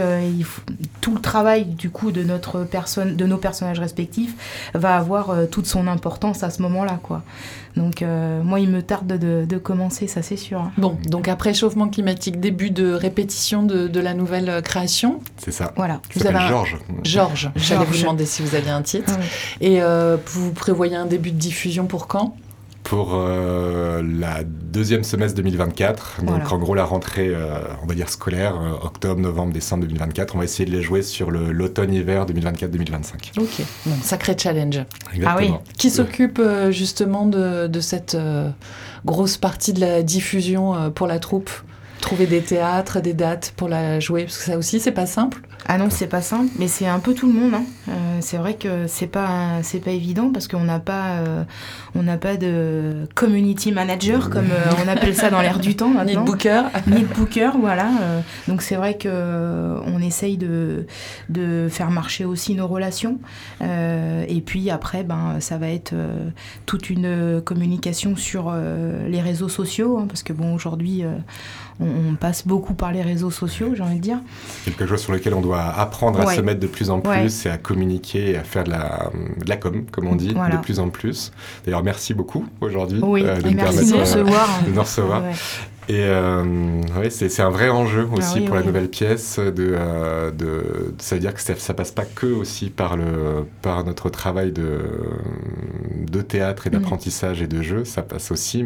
tout 1.02 1.16
le 1.16 1.22
travail 1.22 1.66
du 1.66 1.90
coup 1.90 2.12
de 2.12 2.22
notre 2.22 2.66
personne, 2.66 3.16
de 3.16 3.26
nos 3.26 3.38
personnages 3.38 3.80
respectifs, 3.80 4.70
va 4.74 4.98
avoir 4.98 5.34
toute 5.50 5.66
son 5.66 5.88
importance 5.88 6.44
à 6.44 6.50
ce 6.50 6.62
moment-là, 6.62 7.00
quoi. 7.02 7.24
Donc 7.76 8.02
moi, 8.02 8.60
il 8.60 8.70
me 8.70 8.82
tarde 8.82 9.08
de, 9.08 9.58
commencer, 9.58 10.08
ça 10.08 10.22
c'est 10.22 10.38
sûr. 10.38 10.60
Hein. 10.60 10.72
Bon, 10.78 10.98
donc 11.08 11.28
après 11.28 11.54
chauffement 11.54 11.90
climatique, 11.90 12.40
début 12.40 12.72
de 12.72 12.94
répétition 12.94 13.64
de, 13.64 14.00
la 14.00 14.14
nouvelle 14.14 14.62
création. 14.62 15.20
C'est 15.38 15.52
ça. 15.52 15.74
Voilà. 15.76 16.02
Vous 16.14 16.28
avez 16.28 16.48
Georges. 16.48 16.78
Georges. 17.04 17.52
J'allais 17.56 17.86
vous 17.86 17.98
demander 17.98 18.26
si 18.26 18.42
vous 18.42 18.56
aviez 18.56 18.72
un 18.72 18.82
titre. 18.82 19.14
Et 19.62 19.80
vous 20.26 20.52
prévoyez 20.54 20.96
un 20.96 21.06
début 21.06 21.32
de 21.32 21.40
diffusion 21.40 21.86
pour 21.86 22.08
quand? 22.08 22.36
Pour 22.86 23.16
euh, 23.16 24.02
la 24.04 24.44
deuxième 24.44 25.04
semestre 25.04 25.36
2024. 25.38 26.24
Donc 26.24 26.52
en 26.52 26.58
gros 26.60 26.76
la 26.76 26.86
rentrée, 26.86 27.28
euh, 27.28 27.58
on 27.84 27.88
va 27.88 27.96
dire 27.96 28.10
scolaire, 28.10 28.56
euh, 28.62 28.86
octobre, 28.86 29.20
novembre, 29.20 29.52
décembre 29.54 29.86
2024. 29.86 30.36
On 30.36 30.38
va 30.38 30.46
essayer 30.46 30.70
de 30.70 30.72
les 30.76 30.84
jouer 30.84 31.02
sur 31.02 31.32
l'automne-hiver 31.32 32.26
2024-2025. 32.28 33.40
Ok, 33.40 33.66
bon, 33.86 33.96
sacré 34.02 34.38
challenge. 34.38 34.78
Exactement. 35.14 35.26
Ah 35.28 35.36
oui. 35.38 35.52
Qui 35.78 35.90
s'occupe 35.90 36.42
justement 36.70 37.26
de, 37.26 37.68
de 37.68 37.80
cette 37.80 38.16
grosse 39.04 39.38
partie 39.38 39.74
de 39.74 39.82
la 39.82 40.04
diffusion 40.04 40.92
pour 40.92 41.08
la 41.08 41.20
troupe? 41.20 41.50
Trouver 42.02 42.28
des 42.28 42.42
théâtres, 42.42 43.00
des 43.00 43.14
dates 43.14 43.54
pour 43.58 43.68
la 43.68 44.00
jouer, 44.00 44.26
parce 44.26 44.38
que 44.38 44.44
ça 44.44 44.58
aussi 44.58 44.80
c'est 44.80 44.92
pas 44.92 45.08
simple. 45.08 45.42
Ah 45.68 45.80
non, 45.80 45.90
c'est 45.90 46.08
pas 46.08 46.22
simple, 46.22 46.52
mais 46.60 46.68
c'est 46.68 46.86
un 46.86 47.00
peu 47.00 47.16
tout 47.16 47.26
le 47.26 47.34
monde. 47.34 47.56
Hein. 47.56 47.64
Euh, 47.90 48.18
c'est 48.20 48.38
vrai 48.38 48.54
que 48.54 48.86
c'est 48.88 49.08
pas 49.08 49.64
c'est 49.64 49.80
pas 49.80 49.92
évident 49.92 50.32
parce 50.32 50.48
qu'on 50.48 50.64
n'a 50.64 50.80
pas 50.80 51.18
euh, 51.18 51.44
on 51.96 52.04
n'a 52.04 52.18
pas 52.18 52.38
de 52.38 53.08
community 53.16 53.72
manager 53.72 54.30
comme 54.30 54.52
euh, 54.52 54.84
on 54.84 54.88
appelle 54.88 55.16
ça 55.16 55.32
dans 55.32 55.42
l'air 55.42 55.60
du 55.60 55.76
temps 55.76 55.90
maintenant. 55.90 56.06
Ni 56.22 56.26
de 56.26 56.32
booker. 56.32 56.64
Ni 56.88 57.02
de 57.02 57.14
booker, 57.14 57.52
voilà. 57.60 57.90
donc 58.48 58.62
c'est 58.62 58.76
vrai 58.76 58.98
que 58.98 59.80
on 59.88 60.00
essaye 60.02 60.38
de 60.38 60.86
de 61.30 61.68
faire 61.70 61.90
marcher 61.90 62.26
aussi 62.26 62.54
nos 62.54 62.68
relations. 62.68 63.18
et 63.62 64.42
puis 64.46 64.70
après, 64.70 65.04
ben 65.04 65.38
ça 65.40 65.58
va 65.58 65.70
être 65.70 65.94
toute 66.68 66.90
une 66.90 67.42
communication 67.44 68.16
sur 68.16 68.54
les 69.08 69.22
réseaux 69.22 69.50
sociaux, 69.50 69.98
hein, 69.98 70.06
parce 70.08 70.22
que 70.22 70.34
bon 70.34 70.54
aujourd'hui 70.54 71.04
on, 71.80 72.16
passe 72.16 72.48
beaucoup 72.48 72.74
par 72.74 72.92
les 72.92 73.02
réseaux 73.02 73.32
sociaux, 73.32 73.74
j'ai 73.76 73.84
envie 73.84 73.98
de 73.98 74.02
dire. 74.02 74.20
Quelque 74.64 74.86
chose 74.86 75.02
sur 75.02 75.12
lequel 75.12 75.34
on 75.34 75.42
doit 75.46 75.64
apprendre 75.64 76.20
à 76.22 76.36
se 76.36 76.42
mettre 76.42 76.60
de 76.60 76.68
plus 76.68 76.90
en 76.90 77.00
plus 77.00 77.46
et 77.46 77.50
à 77.50 77.58
communiquer 77.58 78.32
et 78.32 78.38
à 78.38 78.44
faire 78.44 78.64
de 78.64 78.72
la, 78.72 79.12
de 79.44 79.50
la 79.50 79.58
com, 79.58 79.86
comme 79.92 80.08
on 80.08 80.16
dit, 80.16 80.34
de 80.34 80.58
plus 80.62 80.80
en 80.80 80.90
plus. 80.90 81.32
D'ailleurs, 81.66 81.84
merci 81.84 82.14
beaucoup 82.14 82.46
aujourd'hui 82.62 83.02
euh, 83.04 83.42
de, 83.42 83.50
nous 83.50 83.56
de, 83.56 84.00
recevoir. 84.00 84.48
de 84.66 84.72
nous 84.72 84.82
recevoir. 84.82 85.24
Et 85.88 86.04
euh, 86.04 86.82
ouais, 86.98 87.12
c'est 87.12 87.42
un 87.42 87.50
vrai 87.50 87.70
enjeu 87.70 88.08
ah 88.12 88.18
aussi 88.18 88.42
pour 88.42 88.56
la 88.56 88.64
nouvelle 88.64 88.90
pièce. 88.90 89.38
De, 89.38 89.76
euh, 89.78 90.32
de, 90.32 90.94
ça 90.98 91.16
veut 91.16 91.22
dire 91.22 91.34
que 91.34 91.42
ça, 91.42 91.56
ça, 91.56 91.74
passe 91.76 91.92
pas 91.92 92.06
que 92.06 92.26
aussi 92.26 92.72
par, 92.72 92.98
le, 92.98 93.46
par 93.62 93.84
notre 93.84 94.10
travail 94.10 94.52
de, 94.52 94.80
de 96.10 96.22
théâtre 96.22 96.66
et 96.66 96.70
mm. 96.70 96.74
d'apprentissage 96.74 97.42
et 97.42 97.48
de 97.48 97.62
jeu. 97.62 97.86
Ça 97.86 98.02
passe 98.02 98.32
aussi 98.32 98.66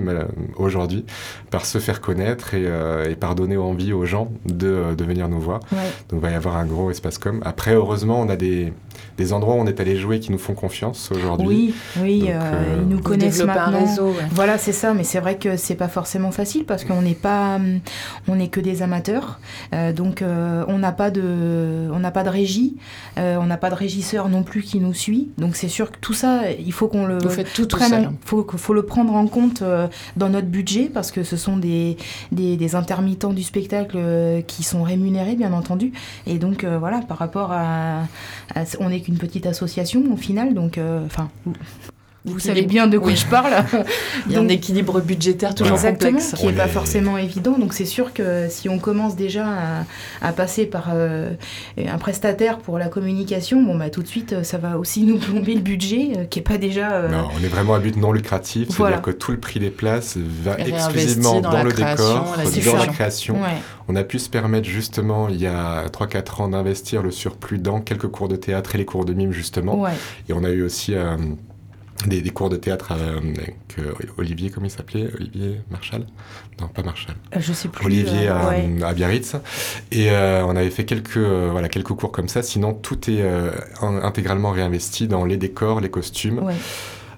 aujourd'hui 0.55 1.05
par 1.51 1.65
se 1.65 1.79
faire 1.79 1.99
connaître 1.99 2.53
et, 2.53 2.65
euh, 2.65 3.09
et, 3.09 3.15
par 3.15 3.35
donner 3.35 3.57
envie 3.57 3.91
aux 3.91 4.05
gens 4.05 4.31
de, 4.45 4.95
de 4.95 5.03
venir 5.03 5.27
nous 5.27 5.41
voir. 5.41 5.59
Donc 6.09 6.13
il 6.13 6.19
va 6.19 6.31
y 6.31 6.35
avoir 6.35 6.55
un 6.55 6.65
gros 6.65 6.89
espace 6.89 7.17
com. 7.17 7.41
Après, 7.43 7.73
heureusement, 7.73 8.21
on 8.21 8.29
a 8.29 8.37
des, 8.37 8.71
des 9.19 9.33
endroits 9.33 9.55
où 9.55 9.57
on 9.59 9.67
est 9.67 9.79
allé 9.81 9.97
jouer 9.97 10.21
qui 10.21 10.31
nous 10.31 10.37
font 10.37 10.53
confiance 10.53 11.11
aujourd'hui. 11.11 11.47
Oui, 11.47 11.73
oui, 12.01 12.25
euh, 12.29 12.39
euh, 12.41 12.81
ils 12.81 12.87
nous 12.87 13.01
connaissent 13.01 13.43
maintenant. 13.43 13.79
Un 13.79 13.85
réseau, 13.85 14.15
Voilà, 14.31 14.57
c'est 14.57 14.71
ça. 14.71 14.93
Mais 14.93 15.03
c'est 15.03 15.19
vrai 15.19 15.37
que 15.37 15.57
c'est 15.57 15.75
pas 15.75 15.89
forcément 15.89 16.31
facile 16.31 16.63
parce 16.63 16.85
qu'on 16.85 17.01
n'est 17.01 17.15
pas, 17.15 17.59
on 18.29 18.35
n'est 18.37 18.47
que 18.47 18.61
des 18.61 18.81
amateurs. 18.81 19.39
Euh, 19.75 19.91
donc 19.91 20.23
on 20.23 20.77
n'a 20.77 20.91
pas 20.93 21.11
de, 21.11 21.89
on 21.91 21.99
n'a 21.99 22.11
pas 22.11 22.23
de 22.23 22.29
régie, 22.29 22.77
on 23.17 23.45
n'a 23.45 23.57
pas 23.57 23.69
de 23.69 23.75
régisseur 23.75 24.29
non 24.29 24.43
plus 24.43 24.61
qui 24.61 24.79
nous 24.79 24.93
suit. 24.93 25.29
Donc 25.37 25.57
c'est 25.57 25.67
sûr 25.67 25.91
que 25.91 25.97
tout 25.99 26.13
ça, 26.13 26.51
il 26.51 26.71
faut 26.71 26.87
qu'on 26.87 27.05
le, 27.05 27.17
Vous 27.19 27.29
faites 27.29 27.51
tout, 27.53 27.67
seul. 27.77 28.09
faut, 28.23 28.47
faut 28.55 28.73
le 28.73 28.83
prendre 28.83 29.13
en 29.13 29.27
compte 29.27 29.61
dans 30.15 30.29
notre 30.29 30.47
budget 30.47 30.89
parce 30.93 31.11
que 31.11 31.23
ce 31.23 31.35
sont 31.35 31.57
des, 31.57 31.97
des, 32.31 32.55
des 32.55 32.75
intermittents 32.75 33.33
du 33.33 33.43
spectacle 33.43 33.99
qui 34.47 34.63
sont 34.63 34.83
rémunérés, 34.83 35.35
bien 35.35 35.51
entendu. 35.51 35.91
Et 36.25 36.37
donc 36.37 36.63
voilà, 36.63 36.99
par 37.01 37.17
rapport 37.17 37.51
à, 37.51 38.03
à 38.55 38.63
on 38.79 38.89
est 38.89 39.08
une 39.09 39.17
petite 39.17 39.45
association 39.45 40.03
au 40.13 40.17
final, 40.17 40.53
donc 40.53 40.77
euh, 40.77 41.05
enfin. 41.05 41.29
Vous 42.29 42.39
savez 42.39 42.63
bien 42.63 42.87
de 42.87 42.97
quoi 42.97 43.13
je 43.13 43.25
parle. 43.25 43.53
Il 44.27 44.33
y 44.33 44.35
a 44.35 44.39
un 44.39 44.47
équilibre 44.47 45.01
budgétaire 45.01 45.55
toujours 45.55 45.73
Exactement, 45.73 46.11
complexe. 46.11 46.35
qui 46.37 46.45
n'est 46.45 46.53
pas 46.53 46.67
forcément 46.67 47.17
évident. 47.17 47.57
Donc 47.57 47.73
c'est 47.73 47.85
sûr 47.85 48.13
que 48.13 48.47
si 48.49 48.69
on 48.69 48.79
commence 48.79 49.15
déjà 49.15 49.45
à, 50.21 50.31
passer 50.33 50.65
par 50.65 50.89
euh, 50.93 51.31
un 51.77 51.97
prestataire 51.97 52.59
pour 52.59 52.77
la 52.77 52.87
communication, 52.87 53.61
bon 53.61 53.75
bah 53.75 53.89
tout 53.89 54.03
de 54.03 54.07
suite 54.07 54.43
ça 54.43 54.57
va 54.57 54.77
aussi 54.77 55.03
nous 55.03 55.17
plomber 55.17 55.55
le 55.55 55.61
budget 55.61 56.11
euh, 56.15 56.25
qui 56.25 56.39
est 56.39 56.43
pas 56.43 56.57
déjà. 56.57 56.91
Euh, 56.91 57.09
non, 57.09 57.27
on 57.37 57.43
est 57.43 57.47
vraiment 57.47 57.73
à 57.75 57.79
but 57.79 57.95
non 57.97 58.11
lucratif, 58.11 58.69
c'est-à-dire 58.69 59.01
que 59.01 59.11
tout 59.11 59.31
le 59.31 59.39
prix 59.39 59.59
des 59.59 59.71
places 59.71 60.17
va 60.17 60.59
exclusivement 60.59 61.41
dans, 61.41 61.63
le 61.63 61.71
décor, 61.71 62.35
dans 62.35 62.77
la 62.77 62.87
création. 62.87 63.37
On 63.87 63.95
a 63.95 64.03
pu 64.03 64.19
se 64.19 64.29
permettre 64.29 64.67
justement 64.67 65.29
il 65.29 65.41
y 65.41 65.47
a 65.47 65.85
3-4 65.87 66.43
ans 66.43 66.47
d'investir 66.49 67.01
le 67.01 67.11
surplus 67.11 67.57
dans 67.57 67.81
quelques 67.81 68.07
cours 68.07 68.27
de 68.27 68.35
théâtre 68.35 68.75
et 68.75 68.77
les 68.77 68.85
cours 68.85 69.05
de 69.05 69.13
mime 69.13 69.31
justement. 69.31 69.87
Et 70.27 70.33
on 70.33 70.43
a 70.43 70.49
eu 70.49 70.63
aussi 70.63 70.93
des, 72.05 72.29
cours 72.29 72.49
de 72.49 72.55
théâtre 72.55 72.91
avec 72.93 73.55
euh, 73.79 73.93
Olivier, 74.17 74.49
comment 74.49 74.65
il 74.65 74.71
s'appelait? 74.71 75.09
Olivier 75.13 75.61
Marshall 75.69 76.05
Non, 76.59 76.67
pas 76.67 76.81
Marshall. 76.81 77.15
Euh, 77.35 77.39
je 77.39 77.51
sais 77.51 77.67
plus. 77.67 77.85
Olivier 77.85 78.29
euh, 78.29 78.85
à, 78.85 78.93
Biarritz. 78.93 79.35
Et 79.91 80.09
on 80.11 80.55
avait 80.55 80.69
fait 80.69 80.85
quelques, 80.85 81.17
voilà, 81.17 81.69
quelques 81.69 81.93
cours 81.93 82.11
comme 82.11 82.29
ça. 82.29 82.41
Sinon, 82.41 82.73
tout 82.73 83.09
est 83.09 83.23
intégralement 83.81 84.51
réinvesti 84.51 85.07
dans 85.07 85.25
les 85.25 85.37
décors, 85.37 85.81
les 85.81 85.89
costumes. 85.89 86.41
La 86.45 86.53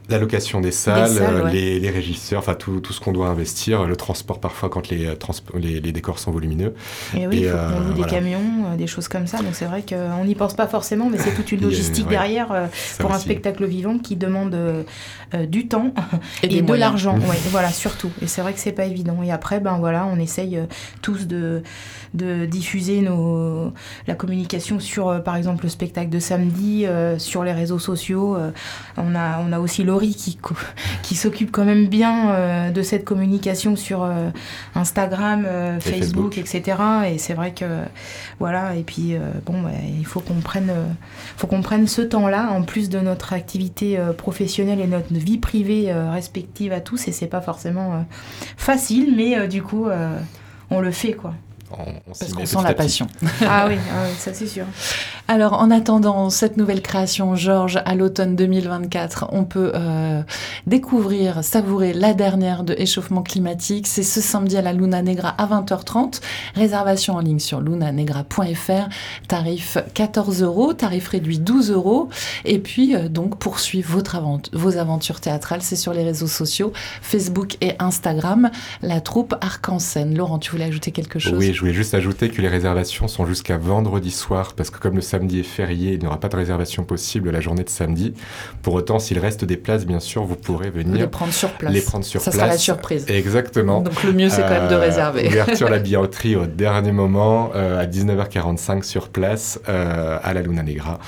location 0.09 0.61
des 0.61 0.71
salles, 0.71 1.17
euh, 1.19 1.49
les, 1.49 1.89
régisseurs, 1.89 2.39
enfin 2.39 2.53
tout, 2.53 2.79
tout 2.79 2.93
ce 2.93 2.99
qu'on 2.99 3.11
doit 3.11 3.27
investir, 3.27 3.85
le 3.85 3.95
transport 3.95 4.39
parfois 4.39 4.69
quand 4.69 4.89
les, 4.89 5.05
euh, 5.07 5.15
les, 5.55 5.79
les 5.79 5.91
décors 5.91 6.19
sont 6.19 6.31
volumineux. 6.31 6.73
Et 7.15 7.27
oui, 7.27 7.41
il 7.43 7.49
faut 7.49 7.57
qu'on 7.57 7.79
loue 7.79 7.93
des 7.93 8.09
camions, 8.09 8.75
des 8.77 8.87
choses 8.87 9.07
comme 9.07 9.27
ça. 9.27 9.37
Donc 9.37 9.53
c'est 9.53 9.65
vrai 9.65 9.83
qu'on 9.87 10.25
n'y 10.25 10.35
pense 10.35 10.53
pas 10.53 10.67
forcément, 10.67 11.09
mais 11.09 11.17
c'est 11.17 11.33
toute 11.33 11.51
une 11.51 11.61
logistique 11.67 12.07
derrière 12.07 12.69
pour 12.99 13.11
un 13.11 13.19
spectacle 13.19 13.65
vivant 13.65 13.97
qui 13.97 14.15
demande 14.15 14.85
du 15.47 15.67
temps 15.67 15.93
et, 16.43 16.47
de 16.61 16.73
l'argent. 16.73 17.15
ouais, 17.29 17.37
voilà, 17.49 17.69
surtout. 17.69 18.11
Et 18.21 18.27
c'est 18.27 18.41
vrai 18.41 18.53
que 18.53 18.59
c'est 18.59 18.71
pas 18.71 18.85
évident. 18.85 19.21
Et 19.23 19.31
après, 19.31 19.59
ben 19.59 19.77
voilà, 19.79 20.05
on 20.05 20.19
essaye 20.19 20.59
tous 21.01 21.27
de, 21.27 21.61
de 22.13 22.45
diffuser 22.45 23.01
nos, 23.01 23.73
la 24.07 24.15
communication 24.15 24.79
sur, 24.79 25.21
par 25.23 25.35
exemple, 25.35 25.63
le 25.63 25.69
spectacle 25.69 26.09
de 26.09 26.19
samedi, 26.19 26.85
sur 27.17 27.43
les 27.43 27.53
réseaux 27.53 27.79
sociaux. 27.79 28.37
on, 28.97 29.15
a, 29.15 29.39
on 29.39 29.51
a 29.51 29.59
aussi 29.59 29.83
Laurie 29.91 30.15
qui, 30.15 30.37
qui 31.03 31.15
s'occupe 31.15 31.51
quand 31.51 31.65
même 31.65 31.87
bien 31.87 32.31
euh, 32.31 32.71
de 32.71 32.81
cette 32.81 33.03
communication 33.03 33.75
sur 33.75 34.03
euh, 34.03 34.29
Instagram, 34.73 35.43
euh, 35.45 35.81
Facebook, 35.81 36.37
etc. 36.37 36.77
Et 37.11 37.17
c'est 37.17 37.33
vrai 37.33 37.53
que 37.53 37.65
voilà. 38.39 38.75
Et 38.77 38.83
puis 38.83 39.15
bon, 39.45 39.61
bah, 39.61 39.71
il 39.99 40.05
faut 40.05 40.21
qu'on 40.21 40.39
prenne, 40.39 40.71
faut 41.35 41.47
qu'on 41.47 41.61
prenne 41.61 41.87
ce 41.87 42.01
temps-là 42.01 42.51
en 42.51 42.63
plus 42.63 42.89
de 42.89 42.99
notre 42.99 43.33
activité 43.33 43.99
professionnelle 44.17 44.79
et 44.79 44.87
notre 44.87 45.13
vie 45.13 45.37
privée 45.37 45.93
respective 45.93 46.71
à 46.71 46.79
tous. 46.79 47.09
Et 47.09 47.11
c'est 47.11 47.27
pas 47.27 47.41
forcément 47.41 48.05
facile, 48.55 49.13
mais 49.15 49.47
du 49.49 49.61
coup, 49.61 49.87
on 50.69 50.79
le 50.79 50.91
fait 50.91 51.13
quoi 51.13 51.33
on, 51.79 52.13
Parce 52.17 52.33
qu'on 52.33 52.45
sent 52.45 52.57
la 52.63 52.73
passion. 52.73 53.07
ah 53.47 53.65
oui, 53.67 53.75
ah 53.91 54.07
ça 54.17 54.33
c'est 54.33 54.47
sûr. 54.47 54.65
Alors, 55.27 55.53
en 55.53 55.71
attendant 55.71 56.29
cette 56.29 56.57
nouvelle 56.57 56.81
création, 56.81 57.35
Georges, 57.35 57.79
à 57.85 57.95
l'automne 57.95 58.35
2024, 58.35 59.27
on 59.31 59.43
peut 59.43 59.71
euh, 59.75 60.21
découvrir, 60.67 61.43
savourer 61.43 61.93
la 61.93 62.13
dernière 62.13 62.63
de 62.63 62.73
échauffement 62.77 63.23
climatique. 63.23 63.87
C'est 63.87 64.03
ce 64.03 64.21
samedi 64.21 64.57
à 64.57 64.61
la 64.61 64.73
Luna 64.73 65.01
Negra 65.01 65.29
à 65.29 65.45
20h30. 65.47 66.21
Réservation 66.55 67.15
en 67.15 67.19
ligne 67.19 67.39
sur 67.39 67.61
lunanegra.fr. 67.61 68.89
Tarif 69.27 69.77
14 69.93 70.43
euros, 70.43 70.73
tarif 70.73 71.07
réduit 71.09 71.39
12 71.39 71.71
euros. 71.71 72.09
Et 72.45 72.59
puis, 72.59 72.95
euh, 72.95 73.09
donc, 73.09 73.37
poursuivre 73.37 73.91
votre 73.91 74.11
vos 74.53 74.77
aventures 74.77 75.19
théâtrales, 75.19 75.61
c'est 75.61 75.75
sur 75.75 75.93
les 75.93 76.03
réseaux 76.03 76.27
sociaux, 76.27 76.73
Facebook 77.01 77.57
et 77.61 77.73
Instagram, 77.79 78.49
la 78.81 79.01
troupe 79.01 79.35
Arc-en-Scène. 79.41 80.15
Laurent, 80.15 80.39
tu 80.39 80.51
voulais 80.51 80.65
ajouter 80.65 80.91
quelque 80.91 81.19
chose? 81.19 81.33
Oui, 81.37 81.53
je 81.53 81.60
voulais 81.61 81.73
juste 81.73 81.93
ajouter 81.93 82.29
que 82.29 82.41
les 82.41 82.47
réservations 82.47 83.07
sont 83.07 83.25
jusqu'à 83.25 83.57
vendredi 83.57 84.11
soir, 84.11 84.53
parce 84.55 84.69
que 84.69 84.79
comme 84.79 84.95
le 84.95 85.01
samedi 85.01 85.39
est 85.39 85.43
férié, 85.43 85.93
il 85.93 85.99
n'y 85.99 86.07
aura 86.07 86.19
pas 86.19 86.27
de 86.27 86.35
réservation 86.35 86.83
possible 86.83 87.29
la 87.29 87.39
journée 87.39 87.63
de 87.63 87.69
samedi. 87.69 88.13
Pour 88.61 88.73
autant, 88.73 88.99
s'il 88.99 89.19
reste 89.19 89.45
des 89.45 89.57
places, 89.57 89.85
bien 89.85 89.99
sûr, 89.99 90.23
vous 90.23 90.35
pourrez 90.35 90.69
venir 90.69 90.95
les 90.95 91.07
prendre 91.07 91.33
sur 91.33 91.51
place. 91.51 91.73
Les 91.73 91.81
prendre 91.81 92.03
sur 92.03 92.19
Ça 92.19 92.31
place. 92.31 92.41
sera 92.41 92.51
la 92.51 92.57
surprise. 92.57 93.05
Exactement. 93.07 93.81
Donc 93.81 94.03
le 94.03 94.13
mieux, 94.13 94.29
c'est 94.29 94.41
quand 94.41 94.49
même 94.49 94.67
de 94.67 94.73
euh, 94.75 94.79
réserver. 94.79 95.27
ouverture 95.27 95.69
la 95.69 95.79
billetterie 95.79 96.35
au 96.35 96.45
dernier 96.45 96.91
moment, 96.91 97.51
euh, 97.55 97.79
à 97.81 97.85
19h45 97.85 98.83
sur 98.83 99.09
place, 99.09 99.59
euh, 99.69 100.17
à 100.21 100.33
la 100.33 100.41
Luna 100.41 100.63
Negra. 100.63 100.99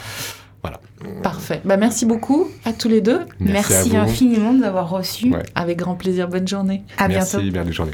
Voilà. 0.62 0.80
Parfait. 1.22 1.62
Bah, 1.66 1.78
merci 1.78 2.06
beaucoup 2.06 2.48
à 2.64 2.74
tous 2.74 2.88
les 2.88 3.02
deux. 3.02 3.22
Merci, 3.40 3.98
infiniment 3.98 4.54
de 4.54 4.60
nous 4.60 4.64
avoir 4.64 4.90
reçus. 4.90 5.34
Avec 5.56 5.78
grand 5.78 5.96
plaisir. 5.96 6.28
Bonne 6.28 6.48
journée. 6.48 6.84
À 6.98 7.08
merci, 7.08 7.38
bientôt. 7.38 7.52
Merci, 7.54 7.74
journée. 7.74 7.94